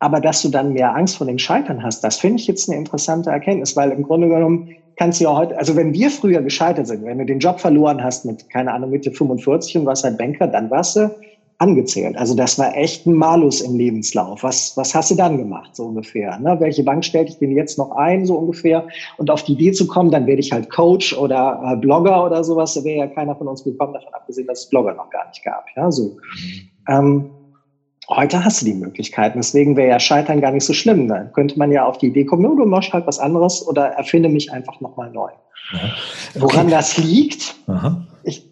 Aber 0.00 0.20
dass 0.20 0.42
du 0.42 0.48
dann 0.48 0.72
mehr 0.72 0.96
Angst 0.96 1.16
vor 1.16 1.28
dem 1.28 1.38
Scheitern 1.38 1.82
hast, 1.82 2.00
das 2.00 2.18
finde 2.18 2.40
ich 2.40 2.48
jetzt 2.48 2.68
eine 2.68 2.76
interessante 2.76 3.30
Erkenntnis, 3.30 3.76
weil 3.76 3.92
im 3.92 4.02
Grunde 4.02 4.28
genommen 4.28 4.68
kannst 4.96 5.20
du 5.20 5.24
ja 5.24 5.36
heute, 5.36 5.56
also 5.56 5.76
wenn 5.76 5.94
wir 5.94 6.10
früher 6.10 6.42
gescheitert 6.42 6.88
sind, 6.88 7.04
wenn 7.04 7.18
du 7.18 7.24
den 7.24 7.38
Job 7.38 7.60
verloren 7.60 8.02
hast 8.02 8.24
mit, 8.24 8.50
keine 8.50 8.72
Ahnung, 8.72 8.90
Mitte 8.90 9.12
45 9.12 9.78
und 9.78 9.86
warst 9.86 10.02
halt 10.02 10.18
Banker, 10.18 10.48
dann 10.48 10.70
warst 10.70 10.96
du 10.96 11.14
angezählt. 11.62 12.16
Also 12.16 12.34
das 12.34 12.58
war 12.58 12.76
echt 12.76 13.06
ein 13.06 13.14
Malus 13.14 13.60
im 13.60 13.76
Lebenslauf. 13.76 14.42
Was, 14.42 14.76
was 14.76 14.94
hast 14.96 15.12
du 15.12 15.14
dann 15.14 15.38
gemacht, 15.38 15.76
so 15.76 15.84
ungefähr? 15.84 16.36
Ne? 16.40 16.56
Welche 16.58 16.82
Bank 16.82 17.04
stellt 17.04 17.28
ich 17.28 17.38
denn 17.38 17.56
jetzt 17.56 17.78
noch 17.78 17.92
ein, 17.92 18.26
so 18.26 18.34
ungefähr? 18.34 18.84
Und 19.16 19.30
auf 19.30 19.44
die 19.44 19.52
Idee 19.52 19.70
zu 19.70 19.86
kommen, 19.86 20.10
dann 20.10 20.26
werde 20.26 20.40
ich 20.40 20.50
halt 20.50 20.70
Coach 20.70 21.16
oder 21.16 21.62
äh, 21.64 21.76
Blogger 21.76 22.26
oder 22.26 22.42
sowas. 22.42 22.74
Da 22.74 22.82
wäre 22.82 22.98
ja 22.98 23.06
keiner 23.06 23.36
von 23.36 23.46
uns 23.46 23.62
gekommen, 23.62 23.94
davon 23.94 24.12
abgesehen, 24.12 24.48
dass 24.48 24.64
es 24.64 24.68
Blogger 24.70 24.94
noch 24.94 25.08
gar 25.10 25.28
nicht 25.28 25.44
gab. 25.44 25.66
Ja, 25.76 25.92
so. 25.92 26.16
Ähm, 26.88 27.30
heute 28.08 28.44
hast 28.44 28.62
du 28.62 28.66
die 28.66 28.74
Möglichkeiten. 28.74 29.38
Deswegen 29.38 29.76
wäre 29.76 29.90
ja 29.90 30.00
Scheitern 30.00 30.40
gar 30.40 30.50
nicht 30.50 30.64
so 30.64 30.72
schlimm. 30.72 31.06
Dann 31.06 31.32
könnte 31.32 31.56
man 31.60 31.70
ja 31.70 31.86
auf 31.86 31.98
die 31.98 32.08
Idee 32.08 32.24
kommen, 32.24 32.42
no, 32.42 32.56
du 32.56 32.66
machst 32.66 32.92
halt 32.92 33.06
was 33.06 33.20
anderes 33.20 33.64
oder 33.68 33.86
erfinde 33.86 34.28
mich 34.28 34.52
einfach 34.52 34.80
nochmal 34.80 35.12
neu. 35.12 35.30
Ja. 35.72 35.78
Okay. 35.78 36.42
Woran 36.42 36.70
das 36.70 36.98
liegt, 36.98 37.54
Aha. 37.68 38.04
ich. 38.24 38.50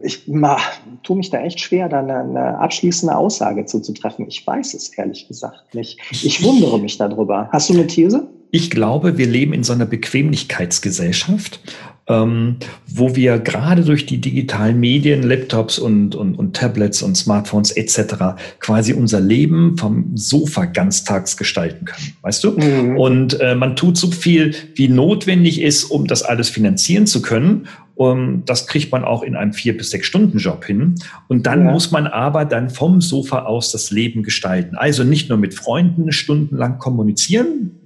Ich 0.00 0.24
tue 0.24 1.16
mich 1.16 1.30
da 1.30 1.40
echt 1.40 1.60
schwer, 1.60 1.88
da 1.88 2.00
eine, 2.00 2.18
eine 2.18 2.58
abschließende 2.58 3.16
Aussage 3.16 3.66
zuzutreffen. 3.66 4.26
Ich 4.28 4.46
weiß 4.46 4.74
es 4.74 4.88
ehrlich 4.96 5.28
gesagt 5.28 5.74
nicht. 5.74 5.98
Ich 6.10 6.42
wundere 6.42 6.78
mich 6.78 6.98
darüber. 6.98 7.48
Hast 7.52 7.68
du 7.68 7.74
eine 7.74 7.86
These? 7.86 8.26
Ich 8.50 8.70
glaube, 8.70 9.16
wir 9.16 9.26
leben 9.26 9.52
in 9.54 9.64
so 9.64 9.72
einer 9.72 9.86
Bequemlichkeitsgesellschaft 9.86 11.60
ähm, 12.08 12.56
wo 12.88 13.14
wir 13.14 13.38
gerade 13.38 13.82
durch 13.82 14.06
die 14.06 14.18
digitalen 14.18 14.80
Medien, 14.80 15.22
Laptops 15.22 15.78
und, 15.78 16.14
und, 16.14 16.34
und 16.34 16.56
Tablets 16.56 17.02
und 17.02 17.16
Smartphones 17.16 17.70
etc. 17.70 18.14
quasi 18.58 18.92
unser 18.92 19.20
Leben 19.20 19.76
vom 19.78 20.16
Sofa 20.16 20.64
ganztags 20.64 21.36
gestalten 21.36 21.84
können, 21.84 22.16
weißt 22.22 22.44
du? 22.44 22.50
Mhm. 22.52 22.96
Und 22.98 23.40
äh, 23.40 23.54
man 23.54 23.76
tut 23.76 23.96
so 23.96 24.10
viel, 24.10 24.54
wie 24.74 24.88
notwendig 24.88 25.60
ist, 25.60 25.84
um 25.84 26.06
das 26.06 26.22
alles 26.22 26.50
finanzieren 26.50 27.06
zu 27.06 27.22
können. 27.22 27.68
Um, 28.02 28.44
das 28.46 28.66
kriegt 28.66 28.90
man 28.90 29.04
auch 29.04 29.22
in 29.22 29.36
einem 29.36 29.52
vier 29.52 29.76
bis 29.76 29.90
sechs 29.90 30.08
Stunden 30.08 30.38
Job 30.38 30.64
hin. 30.64 30.96
Und 31.28 31.46
dann 31.46 31.66
ja. 31.66 31.70
muss 31.70 31.92
man 31.92 32.08
aber 32.08 32.44
dann 32.44 32.68
vom 32.68 33.00
Sofa 33.00 33.44
aus 33.44 33.70
das 33.70 33.92
Leben 33.92 34.24
gestalten. 34.24 34.74
Also 34.74 35.04
nicht 35.04 35.28
nur 35.28 35.38
mit 35.38 35.54
Freunden 35.54 36.10
stundenlang 36.10 36.78
kommunizieren, 36.78 37.81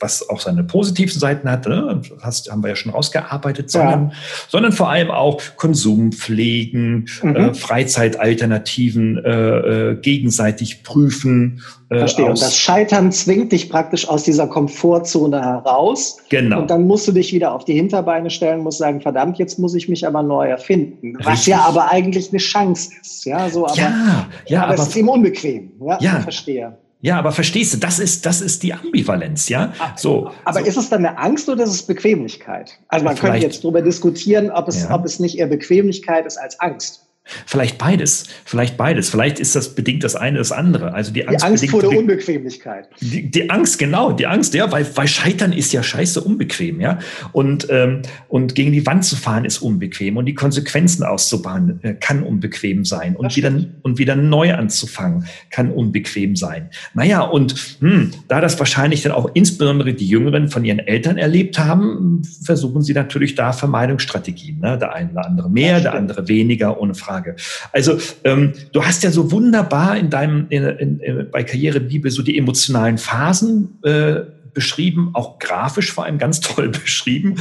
was 0.00 0.28
auch 0.28 0.40
seine 0.40 0.64
positiven 0.64 1.18
Seiten 1.18 1.50
hat, 1.50 1.66
ne? 1.66 2.00
das 2.22 2.48
haben 2.50 2.62
wir 2.62 2.70
ja 2.70 2.76
schon 2.76 2.92
rausgearbeitet, 2.92 3.70
sondern, 3.70 4.08
ja. 4.08 4.16
sondern 4.48 4.72
vor 4.72 4.90
allem 4.90 5.10
auch 5.10 5.40
Konsum 5.56 6.12
pflegen, 6.12 7.06
mhm. 7.22 7.36
äh, 7.36 7.54
Freizeitalternativen 7.54 9.24
äh, 9.24 9.30
äh, 9.30 9.94
gegenseitig 9.96 10.82
prüfen. 10.82 11.62
Äh, 11.90 11.98
Verstehe. 11.98 12.26
Und 12.26 12.40
das 12.40 12.56
Scheitern 12.56 13.12
zwingt 13.12 13.52
dich 13.52 13.68
praktisch 13.70 14.08
aus 14.08 14.24
dieser 14.24 14.46
Komfortzone 14.46 15.40
heraus. 15.40 16.18
Genau. 16.28 16.60
Und 16.60 16.70
dann 16.70 16.86
musst 16.86 17.06
du 17.08 17.12
dich 17.12 17.32
wieder 17.32 17.52
auf 17.52 17.64
die 17.64 17.74
Hinterbeine 17.74 18.30
stellen, 18.30 18.60
musst 18.60 18.78
sagen, 18.78 19.00
verdammt, 19.00 19.38
jetzt 19.38 19.58
muss 19.58 19.74
ich 19.74 19.88
mich 19.88 20.06
aber 20.06 20.22
neu 20.22 20.48
erfinden. 20.48 21.16
Richtig. 21.16 21.26
Was 21.26 21.46
ja 21.46 21.60
aber 21.60 21.90
eigentlich 21.90 22.30
eine 22.30 22.38
Chance 22.38 22.90
ist. 23.00 23.24
Ja, 23.24 23.48
so, 23.48 23.66
aber, 23.66 23.76
ja, 23.76 24.28
ja, 24.46 24.62
aber, 24.62 24.72
aber 24.72 24.82
es 24.82 24.88
ist 24.88 24.96
eben 24.96 25.08
unbequem. 25.08 25.72
Ja, 25.80 25.98
ja. 26.00 26.20
verstehe. 26.20 26.76
Ja, 27.04 27.18
aber 27.18 27.32
verstehst 27.32 27.74
du, 27.74 27.76
das 27.76 27.98
ist, 27.98 28.24
das 28.24 28.40
ist 28.40 28.62
die 28.62 28.72
Ambivalenz, 28.72 29.50
ja? 29.50 29.74
So. 29.94 30.30
Aber 30.46 30.60
so. 30.60 30.64
ist 30.64 30.78
es 30.78 30.88
dann 30.88 31.04
eine 31.04 31.18
Angst 31.18 31.50
oder 31.50 31.62
ist 31.64 31.74
es 31.74 31.82
Bequemlichkeit? 31.82 32.78
Also 32.88 33.04
man 33.04 33.14
Vielleicht, 33.14 33.32
könnte 33.32 33.46
jetzt 33.46 33.62
darüber 33.62 33.82
diskutieren, 33.82 34.50
ob 34.50 34.68
es, 34.68 34.84
ja. 34.84 34.94
ob 34.94 35.04
es 35.04 35.20
nicht 35.20 35.36
eher 35.36 35.48
Bequemlichkeit 35.48 36.24
ist 36.24 36.38
als 36.38 36.58
Angst. 36.60 37.03
Vielleicht 37.46 37.78
beides, 37.78 38.26
vielleicht 38.44 38.76
beides. 38.76 39.08
Vielleicht 39.08 39.40
ist 39.40 39.56
das 39.56 39.74
bedingt 39.74 40.04
das 40.04 40.14
eine 40.14 40.38
das 40.38 40.52
andere. 40.52 40.92
Also 40.92 41.10
die 41.10 41.26
Angst, 41.26 41.42
die 41.42 41.48
Angst 41.48 41.70
vor 41.70 41.80
der 41.80 41.98
Unbequemlichkeit. 41.98 42.88
Die, 43.00 43.30
die, 43.30 43.48
Angst, 43.48 43.78
genau, 43.78 44.12
die 44.12 44.26
Angst, 44.26 44.52
ja, 44.52 44.70
weil, 44.70 44.86
weil 44.94 45.08
Scheitern 45.08 45.52
ist 45.52 45.72
ja 45.72 45.82
scheiße 45.82 46.20
unbequem, 46.20 46.82
ja. 46.82 46.98
Und, 47.32 47.66
ähm, 47.70 48.02
und 48.28 48.54
gegen 48.54 48.72
die 48.72 48.84
Wand 48.84 49.06
zu 49.06 49.16
fahren 49.16 49.46
ist 49.46 49.58
unbequem 49.58 50.18
und 50.18 50.26
die 50.26 50.34
Konsequenzen 50.34 51.02
auszubauen 51.02 51.80
äh, 51.82 51.94
kann 51.94 52.22
unbequem 52.22 52.84
sein 52.84 53.16
und 53.16 53.34
wieder, 53.36 53.52
und 53.82 53.98
wieder 53.98 54.16
neu 54.16 54.52
anzufangen 54.52 55.24
kann 55.50 55.70
unbequem 55.70 56.36
sein. 56.36 56.68
Naja, 56.92 57.22
und 57.22 57.54
hm, 57.80 58.10
da 58.28 58.42
das 58.42 58.58
wahrscheinlich 58.58 59.00
dann 59.00 59.12
auch 59.12 59.30
insbesondere 59.32 59.94
die 59.94 60.06
Jüngeren 60.06 60.48
von 60.48 60.62
ihren 60.64 60.78
Eltern 60.78 61.16
erlebt 61.16 61.58
haben, 61.58 62.22
versuchen 62.42 62.82
sie 62.82 62.92
natürlich 62.92 63.34
da 63.34 63.52
Vermeidungsstrategien. 63.52 64.60
Ne? 64.60 64.76
Der 64.76 64.92
eine 64.94 65.10
oder 65.10 65.26
andere 65.26 65.50
mehr, 65.50 65.80
der 65.80 65.94
andere 65.94 66.28
weniger, 66.28 66.78
ohne 66.78 66.94
Frage. 66.94 67.13
Frage. 67.14 67.36
Also 67.72 67.98
ähm, 68.24 68.52
du 68.72 68.84
hast 68.84 69.02
ja 69.02 69.10
so 69.10 69.30
wunderbar 69.30 69.96
in 69.96 70.10
deinem 70.10 70.46
in, 70.48 70.64
in, 70.64 71.00
in, 71.00 71.30
bei 71.30 71.44
Karrierebibel 71.44 72.10
so 72.10 72.22
die 72.22 72.36
emotionalen 72.38 72.98
Phasen 72.98 73.78
äh, 73.82 74.22
beschrieben, 74.52 75.10
auch 75.14 75.38
grafisch 75.38 75.92
vor 75.92 76.04
allem 76.04 76.18
ganz 76.18 76.40
toll 76.40 76.68
beschrieben, 76.68 77.36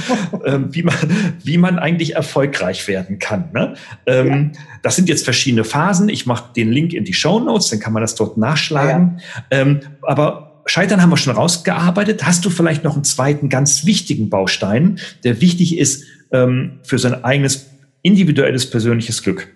ähm, 0.46 0.70
wie, 0.72 0.84
man, 0.84 0.96
wie 1.44 1.58
man 1.58 1.80
eigentlich 1.80 2.16
erfolgreich 2.16 2.88
werden 2.88 3.20
kann. 3.20 3.52
Ne? 3.54 3.76
Ähm, 4.08 4.52
ja. 4.54 4.60
Das 4.82 4.96
sind 4.96 5.10
jetzt 5.10 5.24
verschiedene 5.24 5.64
Phasen. 5.64 6.10
Ich 6.10 6.26
mache 6.26 6.54
den 6.56 6.72
Link 6.72 6.94
in 6.94 7.06
die 7.06 7.14
Show 7.14 7.40
Notes, 7.40 7.70
dann 7.70 7.80
kann 7.80 7.94
man 7.94 8.02
das 8.02 8.16
dort 8.16 8.38
nachschlagen. 8.38 9.20
Ja. 9.52 9.60
Ähm, 9.60 9.80
aber 10.02 10.64
Scheitern 10.66 11.02
haben 11.02 11.10
wir 11.10 11.18
schon 11.18 11.36
rausgearbeitet. 11.36 12.26
Hast 12.26 12.46
du 12.46 12.50
vielleicht 12.50 12.84
noch 12.84 12.96
einen 12.96 13.04
zweiten 13.04 13.50
ganz 13.50 13.86
wichtigen 13.86 14.30
Baustein, 14.30 15.00
der 15.24 15.40
wichtig 15.40 15.78
ist 15.78 16.06
ähm, 16.32 16.80
für 16.84 16.98
sein 16.98 17.24
eigenes 17.24 17.68
individuelles 18.02 18.70
persönliches 18.70 19.22
Glück? 19.24 19.50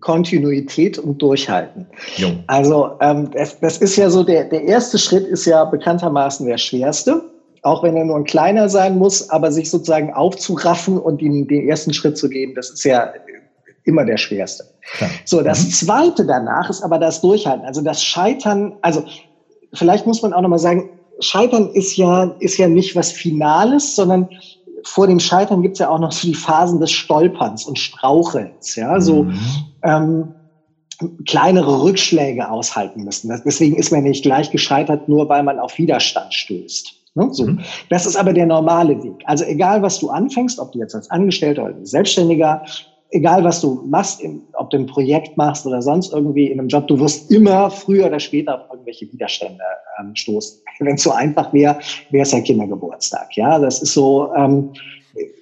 Kontinuität 0.00 0.98
und 0.98 1.20
Durchhalten. 1.22 1.86
Jo. 2.16 2.28
Also 2.46 2.90
ähm, 3.00 3.30
das, 3.32 3.58
das 3.60 3.78
ist 3.78 3.96
ja 3.96 4.10
so, 4.10 4.22
der, 4.22 4.44
der 4.44 4.62
erste 4.64 4.98
Schritt 4.98 5.26
ist 5.26 5.46
ja 5.46 5.64
bekanntermaßen 5.64 6.46
der 6.46 6.58
schwerste, 6.58 7.22
auch 7.62 7.82
wenn 7.82 7.96
er 7.96 8.04
nur 8.04 8.16
ein 8.16 8.24
kleiner 8.24 8.68
sein 8.68 8.98
muss, 8.98 9.30
aber 9.30 9.50
sich 9.50 9.70
sozusagen 9.70 10.12
aufzuraffen 10.12 10.98
und 10.98 11.20
den, 11.20 11.48
den 11.48 11.68
ersten 11.68 11.94
Schritt 11.94 12.18
zu 12.18 12.28
gehen, 12.28 12.54
das 12.54 12.70
ist 12.70 12.84
ja 12.84 13.12
immer 13.84 14.04
der 14.04 14.18
schwerste. 14.18 14.64
Klar. 14.96 15.10
So, 15.24 15.40
das 15.42 15.64
mhm. 15.64 15.70
zweite 15.70 16.26
danach 16.26 16.68
ist 16.68 16.82
aber 16.82 16.98
das 16.98 17.20
Durchhalten. 17.22 17.64
Also 17.64 17.80
das 17.80 18.04
Scheitern, 18.04 18.74
also 18.82 19.04
vielleicht 19.72 20.06
muss 20.06 20.20
man 20.22 20.32
auch 20.32 20.42
nochmal 20.42 20.58
sagen, 20.58 20.90
Scheitern 21.20 21.70
ist 21.70 21.96
ja, 21.96 22.36
ist 22.40 22.58
ja 22.58 22.68
nicht 22.68 22.94
was 22.94 23.12
Finales, 23.12 23.96
sondern 23.96 24.28
vor 24.84 25.06
dem 25.06 25.18
Scheitern 25.18 25.62
gibt 25.62 25.74
es 25.74 25.78
ja 25.80 25.88
auch 25.88 25.98
noch 25.98 26.12
so 26.12 26.28
die 26.28 26.34
Phasen 26.34 26.80
des 26.80 26.92
Stolperns 26.92 27.64
und 27.64 27.78
Strauchelns, 27.78 28.76
ja, 28.76 29.00
so 29.00 29.24
mhm. 29.24 29.38
Ähm, 29.86 30.34
kleinere 31.26 31.82
Rückschläge 31.82 32.48
aushalten 32.48 33.04
müssen. 33.04 33.28
Deswegen 33.44 33.76
ist 33.76 33.92
man 33.92 34.02
nicht 34.02 34.22
gleich 34.22 34.50
gescheitert, 34.50 35.08
nur 35.08 35.28
weil 35.28 35.42
man 35.42 35.58
auf 35.58 35.76
Widerstand 35.78 36.32
stößt. 36.32 36.94
Ne? 37.14 37.28
So. 37.32 37.46
Mhm. 37.46 37.60
Das 37.90 38.06
ist 38.06 38.16
aber 38.16 38.32
der 38.32 38.46
normale 38.46 39.02
Weg. 39.02 39.22
Also 39.26 39.44
egal, 39.44 39.82
was 39.82 39.98
du 39.98 40.08
anfängst, 40.10 40.58
ob 40.58 40.72
du 40.72 40.78
jetzt 40.78 40.94
als 40.94 41.10
Angestellter 41.10 41.64
oder 41.64 41.74
Selbstständiger 41.82 42.62
egal 43.10 43.44
was 43.44 43.60
du 43.60 43.82
machst, 43.86 44.22
ob 44.54 44.70
du 44.70 44.78
ein 44.78 44.86
Projekt 44.86 45.36
machst 45.36 45.66
oder 45.66 45.82
sonst 45.82 46.12
irgendwie 46.12 46.46
in 46.46 46.58
einem 46.58 46.68
Job, 46.68 46.86
du 46.88 46.98
wirst 46.98 47.30
immer 47.30 47.70
früher 47.70 48.06
oder 48.06 48.20
später 48.20 48.56
auf 48.56 48.70
irgendwelche 48.70 49.10
Widerstände 49.12 49.62
ähm, 50.00 50.14
stoßen. 50.14 50.60
Wenn 50.80 50.96
es 50.96 51.02
so 51.02 51.12
einfach 51.12 51.52
wäre, 51.52 51.78
wäre 52.10 52.22
es 52.22 52.32
ja 52.32 52.40
Kindergeburtstag. 52.40 53.36
Ja, 53.36 53.58
das 53.58 53.82
ist 53.82 53.94
so, 53.94 54.32
ähm, 54.34 54.72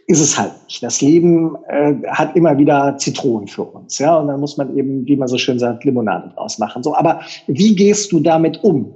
ist 0.07 0.21
es 0.21 0.39
halt 0.39 0.53
nicht. 0.65 0.83
Das 0.83 1.01
Leben 1.01 1.57
äh, 1.69 1.95
hat 2.09 2.37
immer 2.37 2.59
wieder 2.59 2.97
Zitronen 2.99 3.49
für 3.49 3.63
uns. 3.63 3.99
Ja, 3.99 4.17
und 4.19 4.29
dann 4.29 4.41
muss 4.41 4.57
man 4.57 4.77
eben, 4.77 5.07
wie 5.07 5.17
man 5.17 5.29
so 5.29 5.39
schön 5.39 5.59
sagt, 5.59 5.85
Limonade 5.85 6.33
draus 6.35 6.59
machen. 6.59 6.83
So, 6.83 6.95
aber 6.95 7.21
wie 7.47 7.75
gehst 7.75 8.13
du 8.13 8.21
damit 8.21 8.63
um? 8.63 8.95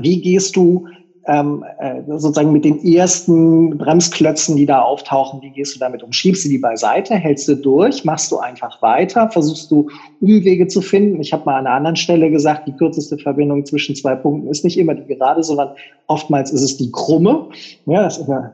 Wie 0.00 0.20
gehst 0.20 0.56
du 0.56 0.86
ähm, 1.26 1.64
äh, 1.78 2.02
sozusagen 2.06 2.52
mit 2.52 2.64
den 2.64 2.84
ersten 2.84 3.78
Bremsklötzen, 3.78 4.56
die 4.56 4.66
da 4.66 4.80
auftauchen, 4.80 5.40
wie 5.42 5.50
gehst 5.50 5.74
du 5.74 5.78
damit 5.78 6.02
um? 6.02 6.12
Schiebst 6.12 6.44
du 6.44 6.48
die 6.48 6.58
beiseite, 6.58 7.14
hältst 7.14 7.46
du 7.48 7.54
durch, 7.54 8.04
machst 8.04 8.32
du 8.32 8.38
einfach 8.38 8.82
weiter, 8.82 9.30
versuchst 9.30 9.70
du 9.70 9.88
Umwege 10.20 10.66
zu 10.66 10.80
finden? 10.80 11.20
Ich 11.20 11.32
habe 11.32 11.44
mal 11.44 11.58
an 11.58 11.66
einer 11.66 11.76
anderen 11.76 11.96
Stelle 11.96 12.30
gesagt, 12.30 12.66
die 12.66 12.72
kürzeste 12.72 13.18
Verbindung 13.18 13.64
zwischen 13.64 13.94
zwei 13.94 14.16
Punkten 14.16 14.48
ist 14.48 14.64
nicht 14.64 14.78
immer 14.78 14.94
die 14.94 15.14
gerade, 15.14 15.42
sondern 15.42 15.70
oftmals 16.08 16.50
ist 16.50 16.62
es 16.62 16.76
die 16.76 16.90
krumme. 16.90 17.48
Ja, 17.86 18.02
das 18.02 18.18
ist 18.18 18.28
eine, 18.28 18.52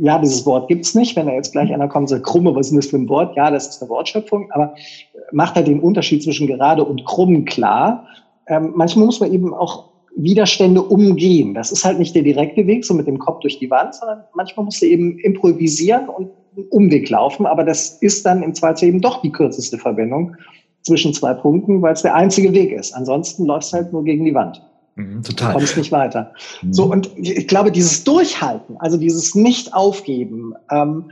ja 0.00 0.18
dieses 0.18 0.46
Wort 0.46 0.68
gibt's 0.68 0.94
nicht. 0.94 1.16
Wenn 1.16 1.26
da 1.26 1.32
jetzt 1.32 1.52
gleich 1.52 1.72
einer 1.72 1.88
kommt 1.88 2.04
und 2.04 2.08
sagt, 2.08 2.24
krumme, 2.24 2.54
was 2.54 2.70
ist 2.70 2.76
das 2.76 2.86
für 2.86 2.96
ein 2.96 3.08
Wort? 3.08 3.34
Ja, 3.36 3.50
das 3.50 3.68
ist 3.68 3.82
eine 3.82 3.88
Wortschöpfung, 3.88 4.50
aber 4.50 4.74
macht 5.32 5.54
halt 5.54 5.66
den 5.66 5.80
Unterschied 5.80 6.22
zwischen 6.22 6.46
gerade 6.46 6.84
und 6.84 7.04
krumm 7.04 7.44
klar. 7.44 8.04
Ähm, 8.46 8.72
manchmal 8.74 9.06
muss 9.06 9.20
man 9.20 9.32
eben 9.32 9.52
auch 9.54 9.88
Widerstände 10.16 10.82
umgehen. 10.82 11.54
Das 11.54 11.70
ist 11.70 11.84
halt 11.84 11.98
nicht 11.98 12.14
der 12.14 12.22
direkte 12.22 12.66
Weg, 12.66 12.84
so 12.84 12.94
mit 12.94 13.06
dem 13.06 13.18
Kopf 13.18 13.40
durch 13.40 13.58
die 13.58 13.70
Wand, 13.70 13.94
sondern 13.94 14.24
manchmal 14.34 14.64
musst 14.64 14.82
du 14.82 14.86
eben 14.86 15.18
improvisieren 15.18 16.08
und 16.08 16.30
einen 16.56 16.66
Umweg 16.70 17.08
laufen. 17.08 17.46
Aber 17.46 17.64
das 17.64 17.98
ist 18.00 18.26
dann 18.26 18.42
im 18.42 18.54
Zweifel 18.54 18.88
eben 18.88 19.00
doch 19.00 19.20
die 19.22 19.30
kürzeste 19.30 19.78
Verbindung 19.78 20.34
zwischen 20.82 21.12
zwei 21.12 21.34
Punkten, 21.34 21.82
weil 21.82 21.92
es 21.92 22.02
der 22.02 22.14
einzige 22.14 22.52
Weg 22.52 22.72
ist. 22.72 22.92
Ansonsten 22.92 23.44
läufst 23.46 23.72
du 23.72 23.76
halt 23.76 23.92
nur 23.92 24.04
gegen 24.04 24.24
die 24.24 24.34
Wand. 24.34 24.60
Mhm, 24.98 25.22
total. 25.22 25.52
Du 25.52 25.58
kommst 25.58 25.76
nicht 25.76 25.92
weiter. 25.92 26.32
Mhm. 26.60 26.72
So, 26.72 26.84
und 26.84 27.10
ich 27.16 27.46
glaube, 27.46 27.70
dieses 27.70 28.02
Durchhalten, 28.02 28.76
also 28.78 28.96
dieses 28.96 29.34
Nicht-Aufgeben, 29.34 30.54
ähm, 30.70 31.10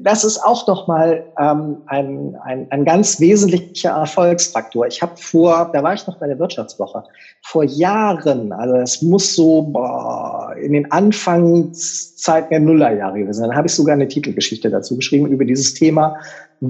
das 0.00 0.24
ist 0.24 0.38
auch 0.38 0.66
noch 0.66 0.88
mal 0.88 1.24
ähm, 1.38 1.76
ein, 1.86 2.36
ein, 2.42 2.66
ein 2.70 2.84
ganz 2.84 3.20
wesentlicher 3.20 3.90
Erfolgsfaktor. 3.90 4.86
Ich 4.86 5.02
habe 5.02 5.12
vor, 5.16 5.70
da 5.72 5.82
war 5.82 5.94
ich 5.94 6.06
noch 6.06 6.18
bei 6.18 6.26
der 6.26 6.38
Wirtschaftswoche, 6.38 7.04
vor 7.42 7.64
Jahren, 7.64 8.52
also 8.52 8.76
es 8.76 9.02
muss 9.02 9.36
so 9.36 9.62
boah, 9.62 10.54
in 10.60 10.72
den 10.72 10.90
Anfangszeiten 10.90 12.48
der 12.50 12.60
Nullerjahre 12.60 13.18
gewesen 13.18 13.40
sein, 13.40 13.54
habe 13.54 13.66
ich 13.66 13.74
sogar 13.74 13.94
eine 13.94 14.08
Titelgeschichte 14.08 14.70
dazu 14.70 14.96
geschrieben 14.96 15.26
über 15.26 15.44
dieses 15.44 15.74
Thema 15.74 16.16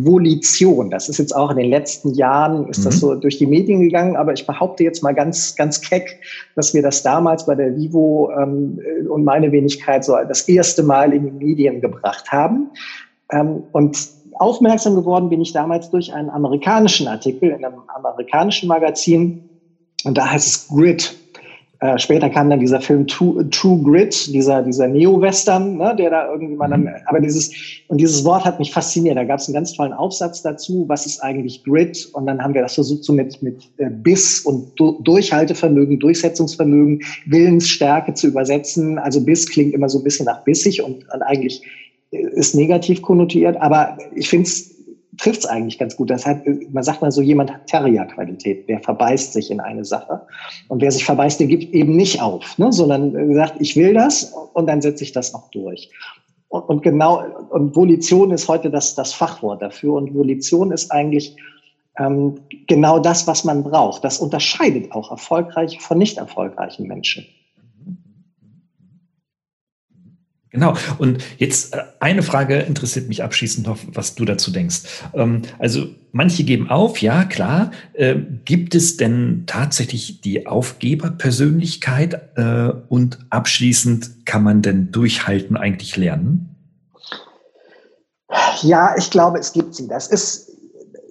Volition. 0.03 0.90
Das 0.90 1.09
ist 1.09 1.18
jetzt 1.18 1.36
auch 1.36 1.51
in 1.51 1.59
den 1.59 1.70
letzten 1.70 2.14
Jahren, 2.14 2.68
ist 2.68 2.80
mhm. 2.80 2.84
das 2.84 3.01
so 3.01 3.14
durch 3.14 3.38
die 3.38 3.47
Medien 3.47 3.80
gegangen, 3.80 4.16
aber 4.16 4.32
ich 4.32 4.47
behaupte 4.47 4.82
jetzt 4.82 5.03
mal 5.03 5.12
ganz, 5.12 5.55
ganz 5.57 5.80
keck, 5.80 6.20
dass 6.57 6.74
wir 6.74 6.82
das 6.82 7.03
damals 7.03 7.47
bei 7.47 7.55
der 7.55 7.76
Vivo 7.76 8.30
ähm, 8.36 8.80
und 9.09 9.24
meine 9.24 9.53
Wenigkeit 9.53 10.05
so 10.05 10.16
das 10.26 10.49
erste 10.49 10.82
Mal 10.82 11.12
in 11.12 11.24
die 11.24 11.45
Medien 11.45 11.80
gebracht 11.80 12.32
haben. 12.32 12.70
Ähm, 13.30 13.62
und 13.72 14.09
aufmerksam 14.34 14.95
geworden 14.95 15.28
bin 15.28 15.40
ich 15.40 15.53
damals 15.53 15.90
durch 15.90 16.12
einen 16.12 16.30
amerikanischen 16.30 17.07
Artikel 17.07 17.51
in 17.51 17.64
einem 17.64 17.82
amerikanischen 17.95 18.68
Magazin. 18.68 19.49
Und 20.05 20.18
da 20.18 20.30
heißt 20.30 20.47
es 20.47 20.68
Grid. 20.68 21.16
Äh, 21.85 21.99
später 21.99 22.30
kam 22.30 22.49
dann 22.49 22.61
dieser 22.61 22.80
Film 22.80 23.07
True, 23.07 23.47
True 23.51 23.82
Grit, 23.82 24.32
dieser, 24.32 24.62
dieser 24.62 24.89
Neo-Western, 24.89 25.76
ne, 25.76 25.95
der 25.95 26.09
da 26.09 26.32
irgendwie 26.32 26.55
mal 26.55 26.70
dann, 26.70 26.85
mhm. 26.85 26.95
aber 27.05 27.20
dieses, 27.20 27.51
und 27.89 27.99
dieses 27.99 28.24
Wort 28.24 28.47
hat 28.47 28.59
mich 28.59 28.72
fasziniert. 28.72 29.18
Da 29.18 29.24
gab 29.24 29.39
es 29.39 29.49
einen 29.49 29.55
ganz 29.55 29.74
tollen 29.74 29.93
Aufsatz 29.93 30.41
dazu, 30.41 30.87
was 30.89 31.05
ist 31.05 31.20
eigentlich 31.20 31.62
Grit? 31.62 32.09
Und 32.14 32.24
dann 32.24 32.43
haben 32.43 32.55
wir 32.55 32.62
das 32.62 32.72
versucht, 32.72 33.05
so 33.05 33.12
mit, 33.12 33.43
mit 33.43 33.68
äh, 33.76 33.91
Biss 33.91 34.41
und 34.41 34.72
du 34.76 34.99
Durchhaltevermögen, 35.03 36.01
Durchsetzungsvermögen, 36.01 37.03
Willensstärke 37.26 38.14
zu 38.14 38.28
übersetzen. 38.28 38.99
Also 38.99 39.22
Biss 39.22 39.47
klingt 39.47 39.74
immer 39.74 39.91
so 39.91 39.99
ein 39.99 40.05
bisschen 40.05 40.24
nach 40.24 40.43
bissig 40.43 40.82
und, 40.82 41.05
und 41.12 41.22
eigentlich 41.22 41.61
ist 42.11 42.55
negativ 42.55 43.03
konnotiert, 43.03 43.57
aber 43.61 43.99
ich 44.14 44.28
finde 44.30 44.47
es 44.47 44.74
trifft 45.19 45.41
es 45.41 45.47
eigentlich 45.47 45.79
ganz 45.79 45.97
gut. 45.97 46.11
Das 46.11 46.27
hat, 46.27 46.43
man 46.73 46.83
sagt 46.83 47.03
mal 47.03 47.11
so, 47.11 47.21
jemand 47.21 47.53
hat 47.53 47.67
Terrier-Qualität, 47.67 48.69
der 48.69 48.81
verbeißt 48.81 49.33
sich 49.33 49.51
in 49.51 49.61
eine 49.61 49.85
Sache. 49.85 50.23
Und 50.69 50.83
wer 50.83 50.91
sich 50.91 51.05
verbeißt, 51.05 51.41
der 51.41 51.47
gibt 51.47 51.75
eben 51.75 51.97
nicht 51.97 52.21
auf, 52.21 52.59
ne? 52.59 52.73
sondern 52.73 53.35
sagt, 53.35 53.61
ich 53.61 53.77
will 53.77 53.95
das 53.95 54.35
und 54.53 54.67
dann 54.67 54.83
setze 54.83 55.05
ich 55.05 55.12
das 55.12 55.33
noch 55.33 55.51
durch. 55.51 55.91
Und, 56.49 56.62
und 56.62 56.83
genau, 56.83 57.25
und 57.51 57.75
Volition 57.75 58.31
ist 58.31 58.49
heute 58.49 58.71
das, 58.71 58.95
das 58.95 59.12
Fachwort 59.12 59.62
dafür. 59.62 59.95
Und 59.95 60.15
Volition 60.15 60.73
ist 60.73 60.91
eigentlich 60.93 61.37
ähm, 61.99 62.41
genau 62.67 62.99
das, 62.99 63.27
was 63.27 63.45
man 63.45 63.65
braucht. 63.65 64.05
Das 64.05 64.19
unterscheidet 64.19 64.93
auch 64.93 65.11
erfolgreiche 65.11 65.81
von 65.81 65.99
nicht 65.99 66.19
erfolgreichen 66.19 66.87
Menschen. 66.87 67.27
Genau. 70.55 70.75
Und 70.99 71.19
jetzt 71.39 71.75
äh, 71.75 71.83
eine 71.99 72.23
Frage 72.23 72.61
interessiert 72.61 73.09
mich 73.09 73.25
abschließend 73.25 73.67
noch, 73.67 73.77
was 73.89 74.15
du 74.15 74.25
dazu 74.25 74.53
denkst. 74.53 74.83
Ähm, 75.13 75.43
also 75.59 75.87
manche 76.13 76.45
geben 76.45 76.71
auf, 76.71 77.03
ja 77.03 77.25
klar. 77.25 77.73
Ähm, 77.97 78.41
gibt 78.45 78.77
es 78.77 78.97
denn 78.97 79.43
tatsächlich 79.49 80.21
die 80.21 80.47
Aufgeberpersönlichkeit? 80.47 82.21
Äh, 82.37 82.71
und 82.89 83.19
abschließend 83.31 84.27
kann 84.27 84.45
man 84.45 84.63
denn 84.63 84.93
durchhalten 84.93 85.57
eigentlich 85.57 85.97
lernen? 85.97 86.55
Ja, 88.63 88.95
ich 88.97 89.11
glaube, 89.11 89.41
es 89.41 89.53
gibt 89.53 89.75
sie. 89.75 89.89
Das 89.89 90.07
ist, 90.07 90.53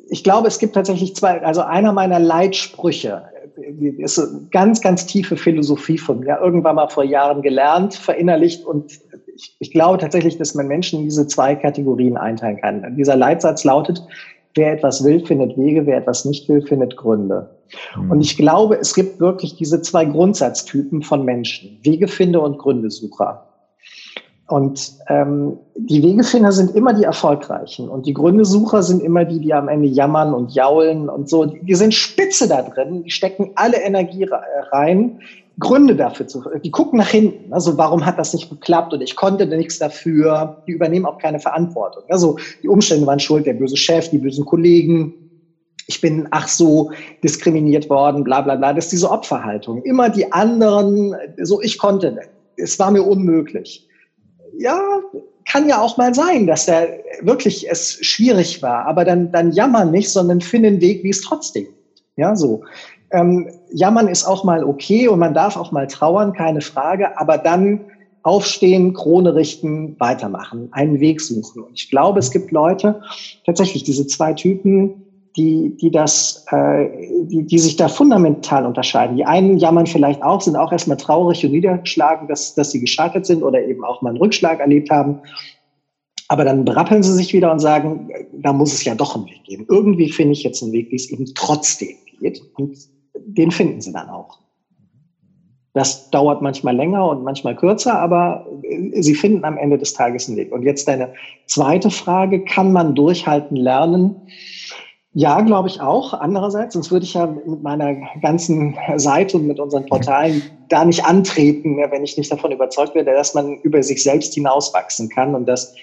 ich 0.09 0.23
glaube, 0.23 0.47
es 0.47 0.57
gibt 0.57 0.73
tatsächlich 0.73 1.17
zwei. 1.17 1.41
Also 1.41 1.63
einer 1.63 1.91
meiner 1.91 2.19
Leitsprüche 2.19 3.23
äh, 3.57 3.89
ist 4.01 4.21
ganz, 4.51 4.79
ganz 4.79 5.05
tiefe 5.05 5.35
Philosophie 5.35 5.97
von 5.97 6.21
mir. 6.21 6.39
Irgendwann 6.41 6.77
mal 6.77 6.87
vor 6.87 7.03
Jahren 7.03 7.41
gelernt, 7.41 7.93
verinnerlicht 7.93 8.63
und 8.63 9.01
ich, 9.35 9.55
ich 9.59 9.71
glaube 9.71 9.97
tatsächlich, 9.97 10.37
dass 10.37 10.55
man 10.55 10.67
Menschen 10.67 10.99
in 10.99 11.05
diese 11.05 11.27
zwei 11.27 11.55
Kategorien 11.55 12.17
einteilen 12.17 12.57
kann. 12.57 12.95
Dieser 12.95 13.15
Leitsatz 13.15 13.63
lautet, 13.63 14.03
wer 14.55 14.73
etwas 14.73 15.03
will, 15.03 15.25
findet 15.25 15.57
Wege, 15.57 15.85
wer 15.85 15.97
etwas 15.97 16.25
nicht 16.25 16.47
will, 16.49 16.61
findet 16.61 16.97
Gründe. 16.97 17.49
Mhm. 17.95 18.11
Und 18.11 18.21
ich 18.21 18.37
glaube, 18.37 18.77
es 18.77 18.93
gibt 18.93 19.19
wirklich 19.19 19.55
diese 19.55 19.81
zwei 19.81 20.05
Grundsatztypen 20.05 21.01
von 21.01 21.25
Menschen, 21.25 21.79
Wegefinder 21.83 22.41
und 22.41 22.59
Gründesucher. 22.59 23.47
Und 24.47 24.93
ähm, 25.07 25.57
die 25.75 26.03
Wegefinder 26.03 26.51
sind 26.51 26.75
immer 26.75 26.93
die 26.93 27.05
Erfolgreichen 27.05 27.87
und 27.87 28.05
die 28.05 28.13
Gründesucher 28.13 28.83
sind 28.83 29.01
immer 29.01 29.23
die, 29.23 29.39
die 29.39 29.53
am 29.53 29.69
Ende 29.69 29.87
jammern 29.87 30.33
und 30.33 30.53
jaulen 30.53 31.09
und 31.09 31.29
so. 31.29 31.45
Die 31.45 31.75
sind 31.75 31.93
spitze 31.93 32.47
da 32.47 32.61
drin, 32.61 33.03
die 33.03 33.09
stecken 33.09 33.51
alle 33.55 33.81
Energie 33.81 34.27
rein, 34.71 35.21
Gründe 35.59 35.95
dafür 35.95 36.27
zu, 36.27 36.43
die 36.63 36.71
gucken 36.71 36.97
nach 36.97 37.09
hinten. 37.09 37.53
Also 37.53 37.77
warum 37.77 38.05
hat 38.05 38.17
das 38.17 38.33
nicht 38.33 38.49
geklappt 38.49 38.93
und 38.93 39.01
ich 39.01 39.15
konnte 39.15 39.45
nichts 39.45 39.77
dafür. 39.77 40.63
Die 40.67 40.71
übernehmen 40.71 41.05
auch 41.05 41.19
keine 41.19 41.39
Verantwortung. 41.39 42.03
Also 42.09 42.37
die 42.63 42.67
Umstände 42.67 43.05
waren 43.05 43.19
schuld, 43.19 43.45
der 43.45 43.53
böse 43.53 43.77
Chef, 43.77 44.09
die 44.09 44.17
bösen 44.17 44.45
Kollegen. 44.45 45.13
Ich 45.87 46.01
bin 46.01 46.27
ach 46.31 46.47
so 46.47 46.91
diskriminiert 47.23 47.89
worden, 47.89 48.23
bla 48.23 48.41
bla 48.41 48.55
bla. 48.55 48.73
Das 48.73 48.85
ist 48.85 48.93
diese 48.93 49.11
Opferhaltung. 49.11 49.83
Immer 49.83 50.09
die 50.09 50.31
anderen, 50.31 51.15
so 51.41 51.61
ich 51.61 51.77
konnte. 51.77 52.19
Es 52.57 52.79
war 52.79 52.89
mir 52.89 53.03
unmöglich. 53.03 53.87
Ja, 54.57 54.79
kann 55.45 55.67
ja 55.67 55.81
auch 55.81 55.97
mal 55.97 56.15
sein, 56.15 56.47
dass 56.47 56.65
da 56.65 56.83
wirklich 57.21 57.69
es 57.69 57.97
schwierig 58.01 58.63
war. 58.63 58.85
Aber 58.87 59.05
dann, 59.05 59.31
dann 59.31 59.51
jammern 59.51 59.91
nicht, 59.91 60.09
sondern 60.09 60.41
finden 60.41 60.81
Weg, 60.81 61.03
wie 61.03 61.09
es 61.09 61.21
trotzdem. 61.21 61.67
Ja, 62.15 62.35
so 62.35 62.63
ähm, 63.13 63.47
jammern 63.71 64.07
ist 64.07 64.25
auch 64.25 64.43
mal 64.43 64.63
okay 64.63 65.07
und 65.07 65.19
man 65.19 65.33
darf 65.33 65.55
auch 65.55 65.71
mal 65.71 65.87
trauern, 65.87 66.33
keine 66.33 66.61
Frage, 66.61 67.17
aber 67.17 67.37
dann 67.37 67.79
aufstehen, 68.23 68.93
Krone 68.93 69.35
richten, 69.35 69.95
weitermachen, 69.99 70.69
einen 70.71 70.99
Weg 70.99 71.21
suchen. 71.21 71.61
Und 71.63 71.73
ich 71.73 71.89
glaube, 71.89 72.19
es 72.19 72.31
gibt 72.31 72.51
Leute, 72.51 73.01
tatsächlich 73.45 73.83
diese 73.83 74.07
zwei 74.07 74.33
Typen, 74.33 75.03
die, 75.35 75.75
die 75.77 75.91
das, 75.91 76.45
äh, 76.51 76.89
die, 77.25 77.45
die 77.45 77.59
sich 77.59 77.75
da 77.75 77.87
fundamental 77.87 78.65
unterscheiden. 78.65 79.17
Die 79.17 79.25
einen 79.25 79.57
jammern 79.57 79.87
vielleicht 79.87 80.23
auch, 80.23 80.41
sind 80.41 80.55
auch 80.55 80.71
erstmal 80.71 80.97
traurig 80.97 81.43
und 81.45 81.51
niedergeschlagen, 81.51 82.27
dass, 82.27 82.55
dass 82.55 82.71
sie 82.71 82.79
gescheitert 82.79 83.25
sind 83.25 83.43
oder 83.43 83.61
eben 83.63 83.83
auch 83.83 84.01
mal 84.01 84.09
einen 84.09 84.19
Rückschlag 84.19 84.59
erlebt 84.59 84.89
haben. 84.89 85.19
Aber 86.29 86.45
dann 86.45 86.65
brappeln 86.65 87.03
sie 87.03 87.13
sich 87.13 87.33
wieder 87.33 87.51
und 87.51 87.59
sagen, 87.59 88.09
da 88.31 88.53
muss 88.53 88.73
es 88.73 88.85
ja 88.85 88.95
doch 88.95 89.15
einen 89.15 89.25
Weg 89.25 89.43
geben. 89.43 89.65
Irgendwie 89.69 90.09
finde 90.09 90.33
ich 90.33 90.43
jetzt 90.43 90.63
einen 90.63 90.71
Weg, 90.71 90.91
wie 90.91 90.95
es 90.95 91.09
eben 91.09 91.25
trotzdem 91.35 91.95
geht. 92.19 92.41
Und 92.55 92.77
den 93.15 93.51
finden 93.51 93.81
sie 93.81 93.91
dann 93.91 94.09
auch. 94.09 94.39
Das 95.73 96.07
dauert 96.11 96.41
manchmal 96.41 96.75
länger 96.75 97.07
und 97.07 97.23
manchmal 97.23 97.55
kürzer, 97.55 97.97
aber 97.97 98.45
äh, 98.61 99.01
sie 99.01 99.15
finden 99.15 99.43
am 99.43 99.57
Ende 99.57 99.77
des 99.77 99.93
Tages 99.93 100.27
einen 100.27 100.37
Weg. 100.37 100.51
Und 100.51 100.63
jetzt 100.63 100.87
deine 100.87 101.09
zweite 101.47 101.89
Frage, 101.89 102.43
kann 102.43 102.71
man 102.71 102.93
durchhalten 102.93 103.57
lernen? 103.57 104.27
Ja, 105.15 105.41
glaube 105.41 105.67
ich 105.67 105.81
auch. 105.81 106.13
Andererseits, 106.13 106.73
sonst 106.73 106.91
würde 106.91 107.05
ich 107.05 107.13
ja 107.13 107.27
mit 107.27 107.61
meiner 107.61 107.95
ganzen 108.21 108.75
Seite 108.97 109.37
und 109.37 109.47
mit 109.47 109.59
unseren 109.59 109.85
Portalen 109.85 110.43
da 110.69 110.85
nicht 110.85 111.05
antreten, 111.05 111.77
wenn 111.77 112.03
ich 112.03 112.17
nicht 112.17 112.31
davon 112.31 112.51
überzeugt 112.51 112.93
werde, 112.95 113.13
dass 113.13 113.33
man 113.33 113.57
über 113.57 113.81
sich 113.81 114.01
selbst 114.01 114.33
hinauswachsen 114.33 115.09
kann 115.09 115.33
und 115.33 115.47
dass 115.47 115.73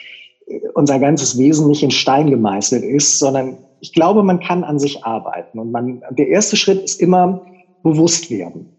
äh, 0.47 0.61
unser 0.75 1.01
ganzes 1.01 1.37
Wesen 1.37 1.67
nicht 1.67 1.83
in 1.83 1.91
Stein 1.91 2.31
gemeißelt 2.31 2.85
ist, 2.85 3.19
sondern 3.19 3.59
ich 3.81 3.93
glaube, 3.93 4.23
man 4.23 4.41
kann 4.41 4.65
an 4.65 4.79
sich 4.79 5.05
arbeiten. 5.05 5.59
Und 5.59 5.73
man, 5.73 6.03
der 6.11 6.29
erste 6.29 6.57
Schritt 6.57 6.83
ist 6.83 7.01
immer 7.01 7.45
bewusst 7.83 8.31
werden. 8.31 8.77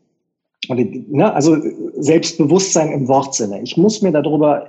Und, 0.68 1.12
ne, 1.12 1.34
also 1.34 1.58
Selbstbewusstsein 1.98 2.92
im 2.92 3.08
Wortsinne. 3.08 3.62
Ich 3.62 3.78
muss 3.78 4.02
mir 4.02 4.12
darüber 4.12 4.68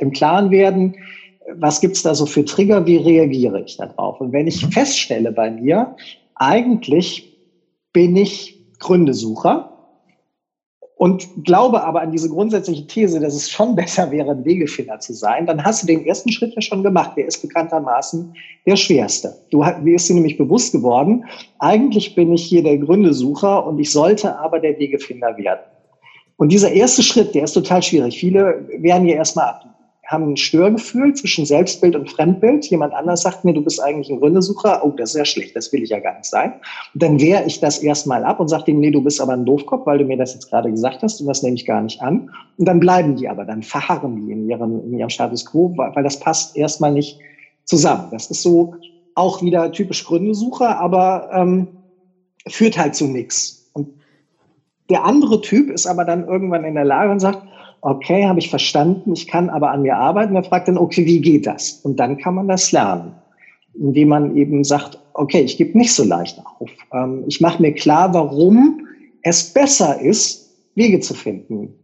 im 0.00 0.12
Klaren 0.12 0.50
werden, 0.50 0.94
was 1.56 1.80
gibt's 1.80 2.02
da 2.02 2.14
so 2.14 2.26
für 2.26 2.44
Trigger, 2.44 2.86
wie 2.86 2.96
reagiere 2.96 3.60
ich 3.62 3.76
darauf? 3.76 4.20
Und 4.20 4.32
wenn 4.32 4.46
ich 4.46 4.64
mhm. 4.64 4.70
feststelle 4.70 5.32
bei 5.32 5.50
mir, 5.50 5.96
eigentlich 6.36 7.36
bin 7.92 8.16
ich 8.16 8.60
Gründesucher, 8.78 9.71
und 11.02 11.28
glaube 11.42 11.82
aber 11.82 12.00
an 12.00 12.12
diese 12.12 12.28
grundsätzliche 12.28 12.86
These, 12.86 13.18
dass 13.18 13.34
es 13.34 13.50
schon 13.50 13.74
besser 13.82 14.12
wäre, 14.12 14.30
ein 14.30 14.44
Wegefinder 14.44 15.00
zu 15.00 15.14
sein, 15.14 15.46
dann 15.46 15.64
hast 15.64 15.82
du 15.82 15.88
den 15.88 16.06
ersten 16.06 16.30
Schritt 16.30 16.54
ja 16.54 16.62
schon 16.62 16.84
gemacht. 16.84 17.16
Der 17.16 17.26
ist 17.26 17.42
bekanntermaßen 17.42 18.32
der 18.66 18.76
schwerste. 18.76 19.36
Du 19.50 19.64
mir 19.82 19.96
ist 19.96 20.08
dir 20.08 20.14
nämlich 20.14 20.38
bewusst 20.38 20.70
geworden, 20.70 21.24
eigentlich 21.58 22.14
bin 22.14 22.32
ich 22.32 22.44
hier 22.44 22.62
der 22.62 22.78
Gründesucher 22.78 23.66
und 23.66 23.80
ich 23.80 23.90
sollte 23.90 24.38
aber 24.38 24.60
der 24.60 24.78
Wegefinder 24.78 25.36
werden. 25.36 25.62
Und 26.36 26.52
dieser 26.52 26.70
erste 26.70 27.02
Schritt, 27.02 27.34
der 27.34 27.44
ist 27.44 27.54
total 27.54 27.82
schwierig. 27.82 28.16
Viele 28.16 28.64
werden 28.78 29.04
hier 29.04 29.16
erstmal 29.16 29.48
ab 29.48 29.71
haben 30.12 30.32
ein 30.32 30.36
Störgefühl 30.36 31.14
zwischen 31.14 31.46
Selbstbild 31.46 31.96
und 31.96 32.10
Fremdbild. 32.10 32.66
Jemand 32.66 32.92
anders 32.92 33.22
sagt 33.22 33.44
mir, 33.44 33.54
du 33.54 33.62
bist 33.62 33.82
eigentlich 33.82 34.10
ein 34.10 34.20
Gründesucher. 34.20 34.84
Oh, 34.84 34.90
das 34.90 35.10
ist 35.10 35.16
ja 35.16 35.24
schlecht, 35.24 35.56
das 35.56 35.72
will 35.72 35.82
ich 35.82 35.90
ja 35.90 36.00
gar 36.00 36.16
nicht 36.16 36.26
sein. 36.26 36.52
Und 36.94 37.02
dann 37.02 37.20
wehre 37.20 37.44
ich 37.46 37.60
das 37.60 37.78
erstmal 37.78 38.24
ab 38.24 38.38
und 38.38 38.48
sage 38.48 38.70
ihm, 38.70 38.80
nee, 38.80 38.90
du 38.90 39.02
bist 39.02 39.20
aber 39.20 39.32
ein 39.32 39.44
Doofkopf, 39.44 39.86
weil 39.86 39.98
du 39.98 40.04
mir 40.04 40.16
das 40.16 40.34
jetzt 40.34 40.50
gerade 40.50 40.70
gesagt 40.70 41.02
hast 41.02 41.20
und 41.20 41.26
das 41.26 41.42
nehme 41.42 41.56
ich 41.56 41.66
gar 41.66 41.82
nicht 41.82 42.00
an. 42.02 42.30
Und 42.58 42.68
dann 42.68 42.80
bleiben 42.80 43.16
die 43.16 43.28
aber, 43.28 43.44
dann 43.44 43.62
verharren 43.62 44.16
die 44.16 44.32
in 44.32 44.48
ihrem, 44.48 44.80
in 44.84 44.98
ihrem 44.98 45.10
Status 45.10 45.46
quo, 45.46 45.72
weil, 45.76 45.94
weil 45.96 46.04
das 46.04 46.20
passt 46.20 46.56
erstmal 46.56 46.92
nicht 46.92 47.18
zusammen. 47.64 48.08
Das 48.10 48.30
ist 48.30 48.42
so 48.42 48.74
auch 49.14 49.42
wieder 49.42 49.72
typisch 49.72 50.04
Gründesucher, 50.04 50.78
aber 50.78 51.30
ähm, 51.32 51.68
führt 52.48 52.78
halt 52.78 52.94
zu 52.94 53.06
nichts. 53.06 53.70
Und 53.72 53.88
der 54.90 55.04
andere 55.04 55.40
Typ 55.40 55.70
ist 55.70 55.86
aber 55.86 56.04
dann 56.04 56.26
irgendwann 56.26 56.64
in 56.64 56.74
der 56.74 56.84
Lage 56.84 57.10
und 57.10 57.20
sagt, 57.20 57.46
okay, 57.82 58.26
habe 58.26 58.38
ich 58.38 58.48
verstanden, 58.48 59.12
ich 59.12 59.26
kann 59.26 59.50
aber 59.50 59.70
an 59.70 59.82
mir 59.82 59.96
arbeiten. 59.96 60.36
Er 60.36 60.44
fragt 60.44 60.68
dann, 60.68 60.78
okay, 60.78 61.04
wie 61.04 61.20
geht 61.20 61.46
das? 61.46 61.80
Und 61.82 61.98
dann 62.00 62.16
kann 62.16 62.34
man 62.34 62.48
das 62.48 62.72
lernen, 62.72 63.12
indem 63.74 64.08
man 64.08 64.36
eben 64.36 64.64
sagt, 64.64 64.98
okay, 65.14 65.40
ich 65.40 65.56
gebe 65.58 65.76
nicht 65.76 65.92
so 65.92 66.04
leicht 66.04 66.38
auf. 66.38 66.70
Ähm, 66.92 67.24
ich 67.26 67.40
mache 67.40 67.60
mir 67.60 67.74
klar, 67.74 68.14
warum 68.14 68.86
es 69.22 69.52
besser 69.52 70.00
ist, 70.00 70.50
Wege 70.74 71.00
zu 71.00 71.12
finden. 71.12 71.74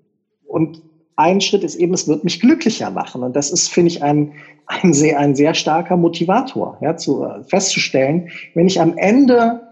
Und 0.46 0.80
ein 1.16 1.40
Schritt 1.40 1.64
ist 1.64 1.74
eben, 1.74 1.92
es 1.94 2.06
wird 2.06 2.22
mich 2.22 2.40
glücklicher 2.40 2.90
machen. 2.90 3.24
Und 3.24 3.34
das 3.34 3.50
ist, 3.50 3.68
finde 3.68 3.90
ich, 3.90 4.02
ein, 4.02 4.32
ein, 4.66 4.94
sehr, 4.94 5.18
ein 5.18 5.34
sehr 5.34 5.52
starker 5.52 5.96
Motivator, 5.96 6.78
ja, 6.80 6.96
zu, 6.96 7.26
festzustellen, 7.48 8.28
wenn 8.54 8.68
ich 8.68 8.80
am 8.80 8.96
Ende 8.96 9.67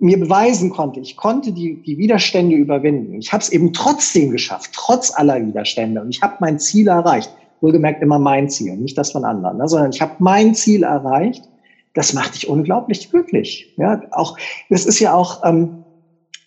mir 0.00 0.18
beweisen 0.18 0.70
konnte, 0.70 1.00
ich 1.00 1.16
konnte 1.16 1.52
die, 1.52 1.82
die 1.82 1.98
Widerstände 1.98 2.56
überwinden. 2.56 3.14
Ich 3.14 3.32
habe 3.32 3.42
es 3.42 3.50
eben 3.50 3.72
trotzdem 3.72 4.30
geschafft, 4.30 4.70
trotz 4.74 5.14
aller 5.14 5.44
Widerstände. 5.46 6.00
Und 6.00 6.10
ich 6.10 6.22
habe 6.22 6.36
mein 6.40 6.58
Ziel 6.58 6.88
erreicht. 6.88 7.30
Wohlgemerkt 7.60 8.02
immer 8.02 8.18
mein 8.18 8.48
Ziel, 8.48 8.76
nicht 8.76 8.96
das 8.96 9.12
von 9.12 9.24
anderen, 9.26 9.58
ne, 9.58 9.68
sondern 9.68 9.90
ich 9.90 10.00
habe 10.00 10.14
mein 10.18 10.54
Ziel 10.54 10.82
erreicht. 10.82 11.44
Das 11.92 12.14
macht 12.14 12.34
dich 12.34 12.48
unglaublich 12.48 13.10
glücklich. 13.10 13.74
Ja, 13.76 14.00
auch 14.12 14.38
das 14.70 14.86
ist 14.86 15.00
ja 15.00 15.12
auch 15.12 15.44
ähm, 15.44 15.84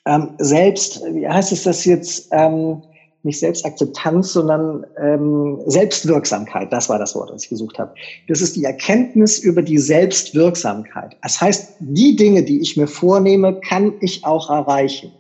ähm, 0.06 0.30
selbst, 0.40 1.04
wie 1.14 1.28
heißt 1.28 1.52
es 1.52 1.64
das 1.64 1.86
jetzt? 1.86 2.30
Ähm, 2.32 2.82
nicht 3.24 3.40
Selbstakzeptanz, 3.40 4.34
sondern 4.34 4.86
ähm, 5.02 5.60
Selbstwirksamkeit. 5.66 6.72
Das 6.72 6.90
war 6.90 7.00
das 7.00 7.16
Wort, 7.16 7.32
das 7.32 7.44
ich 7.44 7.50
gesucht 7.50 7.80
habe. 7.80 7.94
Das 8.28 8.42
ist 8.42 8.56
die 8.56 8.66
Erkenntnis 8.66 9.40
über 9.40 9.62
die 9.62 9.78
Selbstwirksamkeit. 9.78 11.16
Das 11.22 11.40
heißt, 11.40 11.76
die 11.80 12.16
Dinge, 12.16 12.44
die 12.44 12.60
ich 12.60 12.76
mir 12.76 12.88
vornehme, 12.88 13.60
kann 13.62 13.94
ich 14.02 14.26
auch 14.26 14.50
erreichen. 14.50 15.12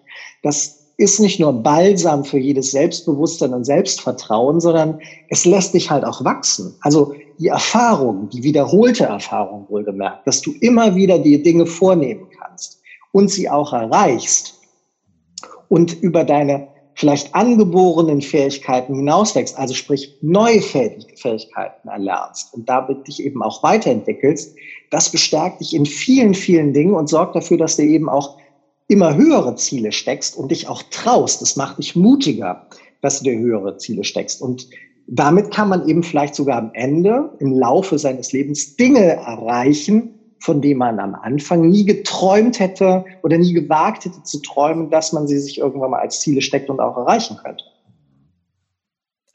Das 0.42 0.84
ist 0.98 1.20
nicht 1.20 1.40
nur 1.40 1.54
Balsam 1.54 2.24
für 2.24 2.38
jedes 2.38 2.72
Selbstbewusstsein 2.72 3.54
und 3.54 3.64
Selbstvertrauen, 3.64 4.60
sondern 4.60 5.00
es 5.30 5.46
lässt 5.46 5.74
dich 5.74 5.90
halt 5.90 6.04
auch 6.04 6.24
wachsen. 6.24 6.76
Also 6.82 7.14
die 7.40 7.48
Erfahrung, 7.48 8.30
die 8.30 8.44
wiederholte 8.44 9.06
Erfahrung 9.06 9.66
wohlgemerkt, 9.70 10.28
dass 10.28 10.42
du 10.42 10.52
immer 10.62 10.96
wieder 10.96 11.18
die 11.20 11.42
Dinge 11.42 11.66
vornehmen 11.66 12.28
kannst 12.38 12.82
und 13.12 13.32
sie 13.32 13.50
auch 13.50 13.74
erreichst 13.74 14.60
und 15.70 16.02
über 16.02 16.24
deine 16.24 16.68
vielleicht 16.96 17.34
angeborenen 17.34 18.22
Fähigkeiten 18.22 18.96
hinauswächst, 18.96 19.58
also 19.58 19.74
sprich 19.74 20.18
neue 20.22 20.62
Fähigkeiten 20.62 21.88
erlernst 21.88 22.54
und 22.54 22.70
damit 22.70 23.08
dich 23.08 23.24
eben 23.24 23.42
auch 23.42 23.64
weiterentwickelst, 23.64 24.56
das 24.92 25.10
bestärkt 25.10 25.62
dich 25.62 25.74
in 25.74 25.86
vielen, 25.86 26.34
vielen 26.34 26.74
Dingen 26.74 26.94
und 26.94 27.10
sorgt 27.10 27.36
dafür, 27.36 27.58
dass 27.58 27.78
du 27.78 27.84
eben 27.84 28.10
auch 28.10 28.38
immer 28.88 29.16
höhere 29.16 29.56
Ziele 29.56 29.92
steckst 29.92 30.38
und 30.38 30.52
dich 30.52 30.68
auch 30.68 30.84
traust. 30.92 31.42
Das 31.42 31.56
macht 31.56 31.80
dich 31.80 31.96
mutiger, 31.96 32.68
dass 33.02 33.20
du 33.20 33.26
dir 33.26 33.38
höhere 33.38 33.78
Ziele 33.78 34.04
steckst. 34.04 34.42
Und 34.42 34.68
damit 35.08 35.52
kann 35.52 35.70
man 35.70 35.88
eben 35.88 36.04
vielleicht 36.04 36.36
sogar 36.36 36.58
am 36.58 36.72
Ende 36.74 37.36
im 37.40 37.54
Laufe 37.54 37.98
seines 37.98 38.32
Lebens 38.32 38.76
Dinge 38.76 39.04
erreichen, 39.04 40.20
von 40.44 40.60
dem 40.60 40.80
man 40.80 41.00
am 41.00 41.16
Anfang 41.16 41.70
nie 41.70 41.86
geträumt 41.86 42.60
hätte 42.60 43.06
oder 43.24 43.38
nie 43.38 43.54
gewagt 43.54 44.04
hätte 44.04 44.24
zu 44.24 44.42
träumen, 44.42 44.90
dass 44.90 45.14
man 45.14 45.26
sie 45.26 45.40
sich 45.40 45.58
irgendwann 45.58 45.92
mal 45.92 46.02
als 46.02 46.20
Ziele 46.20 46.42
steckt 46.42 46.70
und 46.70 46.82
auch 46.82 46.98
erreichen 46.98 47.38
könnte. 47.42 47.64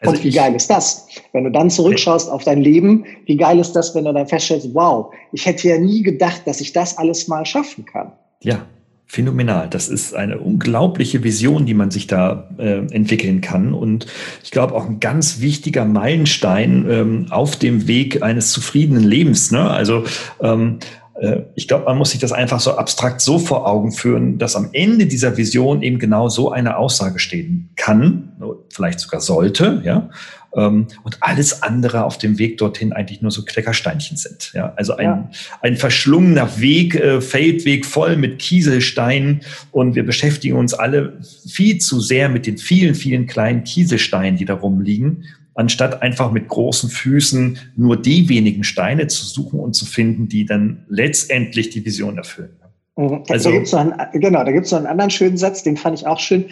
Also 0.01 0.15
und 0.15 0.23
wie 0.23 0.31
geil 0.31 0.55
ist 0.55 0.69
das? 0.69 1.09
Wenn 1.33 1.45
du 1.45 1.51
dann 1.51 1.71
zurückschaust 1.71 2.31
auf 2.31 2.45
dein 2.45 2.61
Leben, 2.61 3.07
wie 3.25 3.39
geil 3.39 3.59
ist 3.59 3.73
das, 3.73 3.95
wenn 3.95 4.05
du 4.05 4.13
dann 4.13 4.27
feststellst, 4.27 4.75
wow, 4.75 5.11
ich 5.33 5.47
hätte 5.47 5.67
ja 5.69 5.79
nie 5.79 6.03
gedacht, 6.03 6.43
dass 6.45 6.61
ich 6.61 6.75
das 6.75 6.99
alles 6.99 7.27
mal 7.27 7.47
schaffen 7.47 7.87
kann. 7.87 8.13
Ja, 8.43 8.67
phänomenal. 9.09 9.69
Das 9.71 9.89
ist 9.89 10.15
eine 10.15 10.39
unglaubliche 10.39 11.25
Vision, 11.25 11.65
die 11.65 11.75
man 11.75 11.91
sich 11.91 12.07
da 12.07 12.49
äh, 12.59 12.87
entwickeln 12.93 13.41
kann. 13.41 13.73
Und 13.73 14.07
ich 14.45 14.51
glaube 14.51 14.75
auch 14.75 14.87
ein 14.87 15.01
ganz 15.01 15.41
wichtiger 15.41 15.87
Meilenstein 15.87 16.87
ähm, 16.89 17.27
auf 17.31 17.57
dem 17.57 17.89
Weg 17.89 18.23
eines 18.23 18.53
zufriedenen 18.53 19.03
Lebens. 19.03 19.51
Ne? 19.51 19.69
Also 19.69 20.05
ähm, 20.41 20.79
äh, 21.15 21.41
ich 21.55 21.69
glaube, 21.69 21.87
man 21.87 21.97
muss 21.97 22.11
sich 22.11 22.21
das 22.21 22.33
einfach 22.33 22.61
so 22.61 22.77
abstrakt 22.77 23.23
so 23.23 23.39
vor 23.39 23.67
Augen 23.67 23.93
führen, 23.93 24.37
dass 24.37 24.57
am 24.57 24.69
Ende 24.73 25.07
dieser 25.07 25.39
Vision 25.39 25.83
eben 25.83 25.99
genau 25.99 26.29
so 26.29 26.53
eine 26.53 26.77
Aussage 26.77 27.19
stehen 27.19 27.71
kann, 27.77 28.33
vielleicht 28.71 29.01
sogar 29.01 29.23
sollte, 29.23 29.81
ja, 29.85 30.11
ähm, 30.57 30.87
und 31.05 31.19
alles 31.21 31.63
andere 31.63 32.05
auf 32.05 32.19
dem 32.19 32.39
Weg 32.39 32.59
dorthin 32.59 32.93
eigentlich 32.93 33.23
nur 33.23 33.31
so 33.31 33.45
Kleckersteinchen 33.45 34.17
sind. 34.17 34.53
Ja, 34.55 34.73
also 34.77 34.97
ein, 34.97 35.05
ja. 35.05 35.31
ein 35.63 35.77
verschlungener 35.77 36.61
Weg, 36.61 36.95
äh, 36.95 37.21
Feldweg 37.21 37.85
voll 37.85 38.17
mit 38.17 38.39
Kieselsteinen 38.39 39.41
und 39.73 39.95
wir 39.95 40.05
beschäftigen 40.05 40.57
uns 40.57 40.75
alle 40.75 41.19
viel 41.47 41.79
zu 41.79 42.01
sehr 42.01 42.29
mit 42.29 42.47
den 42.47 42.59
vielen, 42.59 42.95
vielen 42.95 43.27
kleinen 43.27 43.65
Kieselsteinen, 43.65 44.37
die 44.37 44.45
da 44.45 44.55
rumliegen 44.55 45.25
anstatt 45.59 46.03
einfach 46.03 46.31
mit 46.31 46.47
großen 46.47 46.89
Füßen 46.89 47.59
nur 47.75 48.01
die 48.01 48.29
wenigen 48.29 48.63
Steine 48.63 49.09
zu 49.09 49.27
suchen 49.27 49.59
und 49.59 49.75
zu 49.75 49.87
finden, 49.87 50.29
die 50.29 50.47
dann 50.47 50.85
letztendlich 50.89 51.71
die 51.71 51.85
Vision 51.85 52.17
erfüllen. 52.17 52.57
Mhm. 52.97 53.25
Also, 53.29 53.51
da 53.51 53.57
gibt's 53.57 53.73
noch 53.73 53.81
einen, 53.81 53.95
genau, 54.13 54.45
da 54.45 54.53
gibt 54.53 54.67
es 54.67 54.73
noch 54.73 54.79
einen 54.79 54.87
anderen 54.87 55.11
schönen 55.11 55.37
Satz, 55.37 55.65
den 55.65 55.77
fand 55.77 55.99
ich 55.99 56.07
auch 56.07 56.21
schön, 56.21 56.47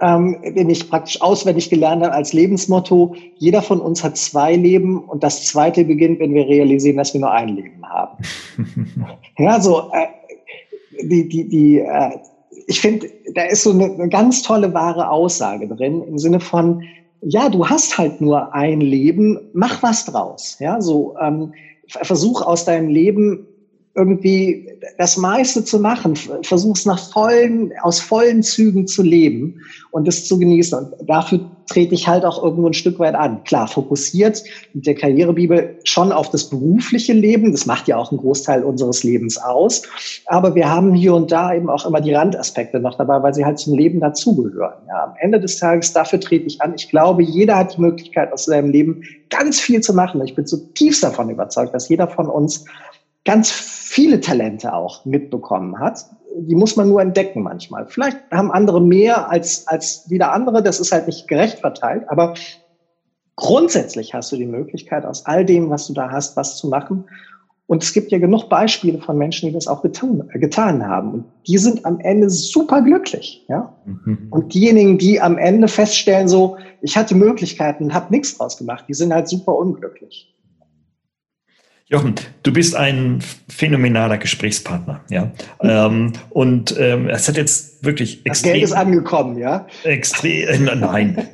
ähm, 0.00 0.36
den 0.42 0.68
ich 0.68 0.88
praktisch 0.88 1.20
auswendig 1.22 1.70
gelernt 1.70 2.04
habe 2.04 2.14
als 2.14 2.32
Lebensmotto. 2.32 3.14
Jeder 3.36 3.62
von 3.62 3.80
uns 3.80 4.04
hat 4.04 4.16
zwei 4.16 4.54
Leben 4.54 4.98
und 4.98 5.22
das 5.22 5.46
zweite 5.46 5.84
beginnt, 5.84 6.20
wenn 6.20 6.34
wir 6.34 6.46
realisieren, 6.46 6.96
dass 6.96 7.14
wir 7.14 7.20
nur 7.20 7.30
ein 7.30 7.48
Leben 7.48 7.86
haben. 7.88 8.22
ja, 9.38 9.60
so 9.60 9.90
äh, 9.92 10.06
die, 11.02 11.28
die, 11.28 11.48
die, 11.48 11.78
äh, 11.78 12.10
ich 12.66 12.80
finde, 12.80 13.08
da 13.34 13.44
ist 13.44 13.62
so 13.62 13.70
eine, 13.70 13.84
eine 13.84 14.08
ganz 14.08 14.42
tolle 14.42 14.72
wahre 14.74 15.10
Aussage 15.10 15.66
drin 15.68 16.02
im 16.02 16.18
Sinne 16.18 16.40
von, 16.40 16.82
ja, 17.22 17.48
du 17.48 17.66
hast 17.66 17.96
halt 17.96 18.20
nur 18.20 18.54
ein 18.54 18.80
Leben, 18.80 19.38
mach 19.52 19.82
was 19.82 20.04
draus. 20.04 20.58
Ja, 20.60 20.80
so 20.80 21.14
ähm, 21.20 21.54
versuch 21.88 22.42
aus 22.42 22.64
deinem 22.64 22.88
Leben 22.88 23.46
irgendwie 23.96 24.68
das 24.98 25.16
meiste 25.16 25.64
zu 25.64 25.80
machen, 25.80 26.16
versuch's 26.42 26.84
nach 26.84 26.98
vollen, 26.98 27.72
aus 27.82 27.98
vollen 27.98 28.42
Zügen 28.42 28.86
zu 28.86 29.02
leben 29.02 29.62
und 29.90 30.06
es 30.06 30.28
zu 30.28 30.38
genießen. 30.38 30.78
Und 30.78 31.08
dafür 31.08 31.40
trete 31.66 31.94
ich 31.94 32.06
halt 32.06 32.24
auch 32.24 32.42
irgendwo 32.42 32.68
ein 32.68 32.74
Stück 32.74 32.98
weit 32.98 33.14
an. 33.14 33.42
Klar, 33.44 33.66
fokussiert 33.66 34.44
mit 34.74 34.86
der 34.86 34.94
Karrierebibel 34.94 35.78
schon 35.84 36.12
auf 36.12 36.30
das 36.30 36.44
berufliche 36.48 37.14
Leben. 37.14 37.52
Das 37.52 37.64
macht 37.64 37.88
ja 37.88 37.96
auch 37.96 38.10
einen 38.12 38.20
Großteil 38.20 38.62
unseres 38.62 39.02
Lebens 39.02 39.38
aus. 39.38 39.82
Aber 40.26 40.54
wir 40.54 40.70
haben 40.70 40.92
hier 40.92 41.14
und 41.14 41.32
da 41.32 41.54
eben 41.54 41.70
auch 41.70 41.86
immer 41.86 42.02
die 42.02 42.12
Randaspekte 42.12 42.78
noch 42.78 42.98
dabei, 42.98 43.22
weil 43.22 43.34
sie 43.34 43.44
halt 43.44 43.58
zum 43.58 43.74
Leben 43.74 44.00
dazugehören. 44.00 44.74
Ja, 44.88 45.04
am 45.04 45.14
Ende 45.20 45.40
des 45.40 45.58
Tages, 45.58 45.92
dafür 45.92 46.20
trete 46.20 46.46
ich 46.46 46.60
an. 46.60 46.74
Ich 46.76 46.90
glaube, 46.90 47.22
jeder 47.22 47.56
hat 47.56 47.76
die 47.76 47.80
Möglichkeit, 47.80 48.32
aus 48.32 48.44
seinem 48.44 48.70
Leben 48.70 49.02
ganz 49.30 49.58
viel 49.58 49.80
zu 49.80 49.94
machen. 49.94 50.22
Ich 50.24 50.34
bin 50.34 50.46
zutiefst 50.46 51.02
davon 51.02 51.30
überzeugt, 51.30 51.74
dass 51.74 51.88
jeder 51.88 52.08
von 52.08 52.28
uns 52.28 52.64
ganz 53.26 53.50
viele 53.50 54.20
Talente 54.20 54.72
auch 54.72 55.04
mitbekommen 55.04 55.78
hat. 55.78 56.06
Die 56.38 56.54
muss 56.54 56.76
man 56.76 56.88
nur 56.88 57.02
entdecken 57.02 57.42
manchmal. 57.42 57.86
Vielleicht 57.88 58.18
haben 58.30 58.50
andere 58.50 58.80
mehr 58.80 59.30
als, 59.30 59.66
als 59.66 60.08
wieder 60.08 60.32
andere. 60.32 60.62
Das 60.62 60.80
ist 60.80 60.92
halt 60.92 61.06
nicht 61.06 61.28
gerecht 61.28 61.58
verteilt. 61.58 62.04
Aber 62.08 62.34
grundsätzlich 63.34 64.14
hast 64.14 64.32
du 64.32 64.36
die 64.36 64.46
Möglichkeit, 64.46 65.04
aus 65.04 65.26
all 65.26 65.44
dem, 65.44 65.68
was 65.70 65.86
du 65.86 65.92
da 65.92 66.10
hast, 66.10 66.36
was 66.36 66.56
zu 66.56 66.68
machen. 66.68 67.04
Und 67.66 67.82
es 67.82 67.92
gibt 67.92 68.12
ja 68.12 68.18
genug 68.18 68.48
Beispiele 68.48 68.98
von 68.98 69.18
Menschen, 69.18 69.48
die 69.48 69.54
das 69.54 69.66
auch 69.66 69.82
getan, 69.82 70.28
getan 70.34 70.86
haben. 70.86 71.12
Und 71.12 71.24
die 71.48 71.58
sind 71.58 71.84
am 71.84 71.98
Ende 71.98 72.30
super 72.30 72.80
glücklich. 72.80 73.44
Ja? 73.48 73.74
Mhm. 73.84 74.28
Und 74.30 74.54
diejenigen, 74.54 74.98
die 74.98 75.20
am 75.20 75.36
Ende 75.36 75.66
feststellen, 75.66 76.28
so, 76.28 76.58
ich 76.80 76.96
hatte 76.96 77.16
Möglichkeiten 77.16 77.84
und 77.84 77.94
habe 77.94 78.12
nichts 78.12 78.38
draus 78.38 78.56
gemacht, 78.56 78.84
die 78.88 78.94
sind 78.94 79.12
halt 79.12 79.26
super 79.26 79.56
unglücklich. 79.56 80.32
Jochen, 81.88 82.16
du 82.42 82.52
bist 82.52 82.74
ein 82.74 83.20
phänomenaler 83.48 84.18
Gesprächspartner, 84.18 85.02
ja. 85.08 85.30
Ähm, 85.60 86.14
und 86.30 86.74
ähm, 86.80 87.08
es 87.08 87.28
hat 87.28 87.36
jetzt 87.36 87.84
wirklich 87.84 88.24
das 88.24 88.32
extrem. 88.32 88.52
Das 88.52 88.58
Geld 88.58 88.64
ist 88.64 88.72
angekommen, 88.72 89.38
ja? 89.38 89.68
Extrem, 89.84 90.66
äh, 90.66 90.74
nein. 90.74 91.28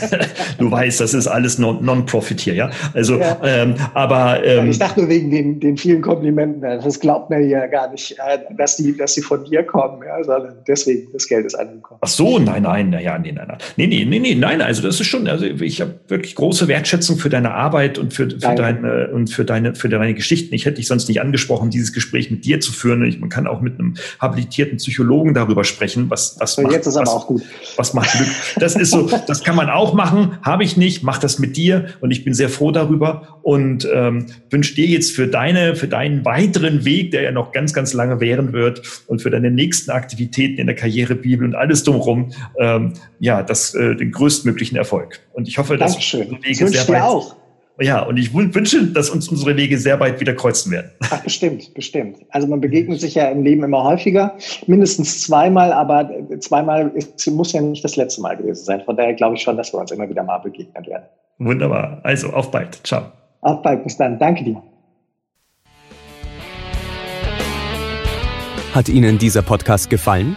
du 0.58 0.70
weißt, 0.70 1.00
das 1.02 1.12
ist 1.12 1.26
alles 1.26 1.58
Non-Profit 1.58 2.40
hier, 2.40 2.54
ja. 2.54 2.70
Also, 2.94 3.18
ja. 3.18 3.38
Ähm, 3.44 3.74
aber. 3.92 4.42
Ähm, 4.42 4.70
ich 4.70 4.78
dachte 4.78 5.00
nur 5.00 5.10
wegen 5.10 5.30
den, 5.30 5.60
den 5.60 5.76
vielen 5.76 6.00
Komplimenten, 6.00 6.62
das 6.62 6.98
glaubt 6.98 7.28
mir 7.28 7.40
ja 7.40 7.66
gar 7.66 7.90
nicht, 7.90 8.12
äh, 8.12 8.38
dass 8.56 8.76
die, 8.76 8.96
dass 8.96 9.14
die 9.14 9.22
von 9.22 9.44
dir 9.44 9.64
kommen, 9.64 10.02
ja, 10.06 10.24
sondern 10.24 10.56
deswegen, 10.66 11.12
das 11.12 11.28
Geld 11.28 11.44
ist 11.44 11.56
angekommen. 11.56 12.00
Ach 12.02 12.08
so, 12.08 12.38
nein, 12.38 12.62
nein, 12.62 12.88
naja, 12.88 13.18
nee, 13.18 13.32
nein, 13.32 13.48
nein. 13.48 13.58
Nee, 13.76 13.86
nee, 13.86 14.06
nee, 14.06 14.18
nee, 14.18 14.34
nein, 14.34 14.62
also 14.62 14.80
das 14.80 14.98
ist 14.98 15.08
schon, 15.08 15.28
also 15.28 15.44
ich 15.44 15.82
habe 15.82 16.00
wirklich 16.08 16.34
große 16.34 16.68
Wertschätzung 16.68 17.18
für 17.18 17.28
deine 17.28 17.52
Arbeit 17.52 17.98
und 17.98 18.14
für, 18.14 18.30
für 18.30 18.54
deine 18.54 19.10
und 19.12 19.28
für 19.28 19.44
deine, 19.44 19.74
für 19.74 19.89
deine 19.90 20.14
Geschichten. 20.14 20.54
Ich 20.54 20.64
hätte 20.64 20.76
dich 20.76 20.86
sonst 20.86 21.08
nicht 21.08 21.20
angesprochen, 21.20 21.70
dieses 21.70 21.92
Gespräch 21.92 22.30
mit 22.30 22.44
dir 22.44 22.60
zu 22.60 22.72
führen. 22.72 23.04
Ich, 23.04 23.18
man 23.20 23.28
kann 23.28 23.46
auch 23.46 23.60
mit 23.60 23.78
einem 23.78 23.94
habilitierten 24.18 24.78
Psychologen 24.78 25.34
darüber 25.34 25.64
sprechen, 25.64 26.10
was, 26.10 26.36
was 26.38 26.54
so, 26.54 26.62
macht, 26.62 26.72
jetzt 26.72 26.86
ist 26.86 26.96
aber 26.96 27.06
was, 27.06 27.14
auch 27.14 27.26
gut. 27.26 27.42
Was 27.76 27.94
macht 27.94 28.12
Glück? 28.12 28.28
Das 28.56 28.76
ist 28.76 28.90
so, 28.90 29.08
das 29.26 29.42
kann 29.44 29.56
man 29.56 29.68
auch 29.68 29.94
machen, 29.94 30.38
habe 30.42 30.64
ich 30.64 30.76
nicht, 30.76 31.02
mach 31.02 31.18
das 31.18 31.38
mit 31.38 31.56
dir 31.56 31.88
und 32.00 32.10
ich 32.10 32.24
bin 32.24 32.34
sehr 32.34 32.48
froh 32.48 32.70
darüber 32.70 33.40
und 33.42 33.88
ähm, 33.92 34.26
wünsche 34.50 34.74
dir 34.74 34.86
jetzt 34.86 35.14
für 35.14 35.26
deine, 35.26 35.76
für 35.76 35.88
deinen 35.88 36.24
weiteren 36.24 36.84
Weg, 36.84 37.10
der 37.10 37.22
ja 37.22 37.32
noch 37.32 37.52
ganz, 37.52 37.72
ganz 37.72 37.92
lange 37.92 38.20
währen 38.20 38.52
wird 38.52 38.82
und 39.06 39.22
für 39.22 39.30
deine 39.30 39.50
nächsten 39.50 39.90
Aktivitäten 39.90 40.58
in 40.58 40.66
der 40.66 40.76
Karrierebibel 40.76 41.46
und 41.46 41.54
alles 41.54 41.84
drumherum, 41.84 42.32
ähm, 42.58 42.94
ja, 43.18 43.42
das, 43.42 43.74
äh, 43.74 43.96
den 43.96 44.12
größtmöglichen 44.12 44.76
Erfolg. 44.76 45.20
Und 45.32 45.48
ich 45.48 45.58
hoffe, 45.58 45.76
dass 45.76 45.92
Dankeschön. 45.92 46.38
Wege 46.42 46.68
sehr 46.68 46.88
weit, 46.88 47.02
auch 47.02 47.39
Ja, 47.80 48.02
und 48.02 48.18
ich 48.18 48.34
wünsche, 48.34 48.86
dass 48.88 49.08
uns 49.08 49.28
unsere 49.28 49.56
Wege 49.56 49.78
sehr 49.78 49.96
bald 49.96 50.20
wieder 50.20 50.34
kreuzen 50.34 50.70
werden. 50.70 50.90
Ach, 51.10 51.22
bestimmt, 51.22 51.72
bestimmt. 51.72 52.18
Also 52.28 52.46
man 52.46 52.60
begegnet 52.60 53.00
sich 53.00 53.14
ja 53.14 53.28
im 53.30 53.42
Leben 53.42 53.64
immer 53.64 53.82
häufiger, 53.82 54.36
mindestens 54.66 55.22
zweimal, 55.22 55.72
aber 55.72 56.10
zweimal 56.40 56.90
ist, 56.94 57.26
muss 57.30 57.52
ja 57.52 57.62
nicht 57.62 57.82
das 57.82 57.96
letzte 57.96 58.20
Mal 58.20 58.36
gewesen 58.36 58.64
sein. 58.64 58.82
Von 58.84 58.96
daher 58.96 59.14
glaube 59.14 59.36
ich 59.36 59.42
schon, 59.42 59.56
dass 59.56 59.72
wir 59.72 59.80
uns 59.80 59.90
immer 59.90 60.08
wieder 60.08 60.22
mal 60.22 60.38
begegnen 60.38 60.86
werden. 60.86 61.04
Wunderbar. 61.38 62.00
Also 62.02 62.28
auf 62.30 62.50
bald. 62.50 62.80
Ciao. 62.86 63.04
Auf 63.40 63.62
bald. 63.62 63.82
Bis 63.84 63.96
dann. 63.96 64.18
Danke 64.18 64.44
dir. 64.44 64.62
Hat 68.74 68.88
Ihnen 68.88 69.18
dieser 69.18 69.42
Podcast 69.42 69.88
gefallen? 69.88 70.36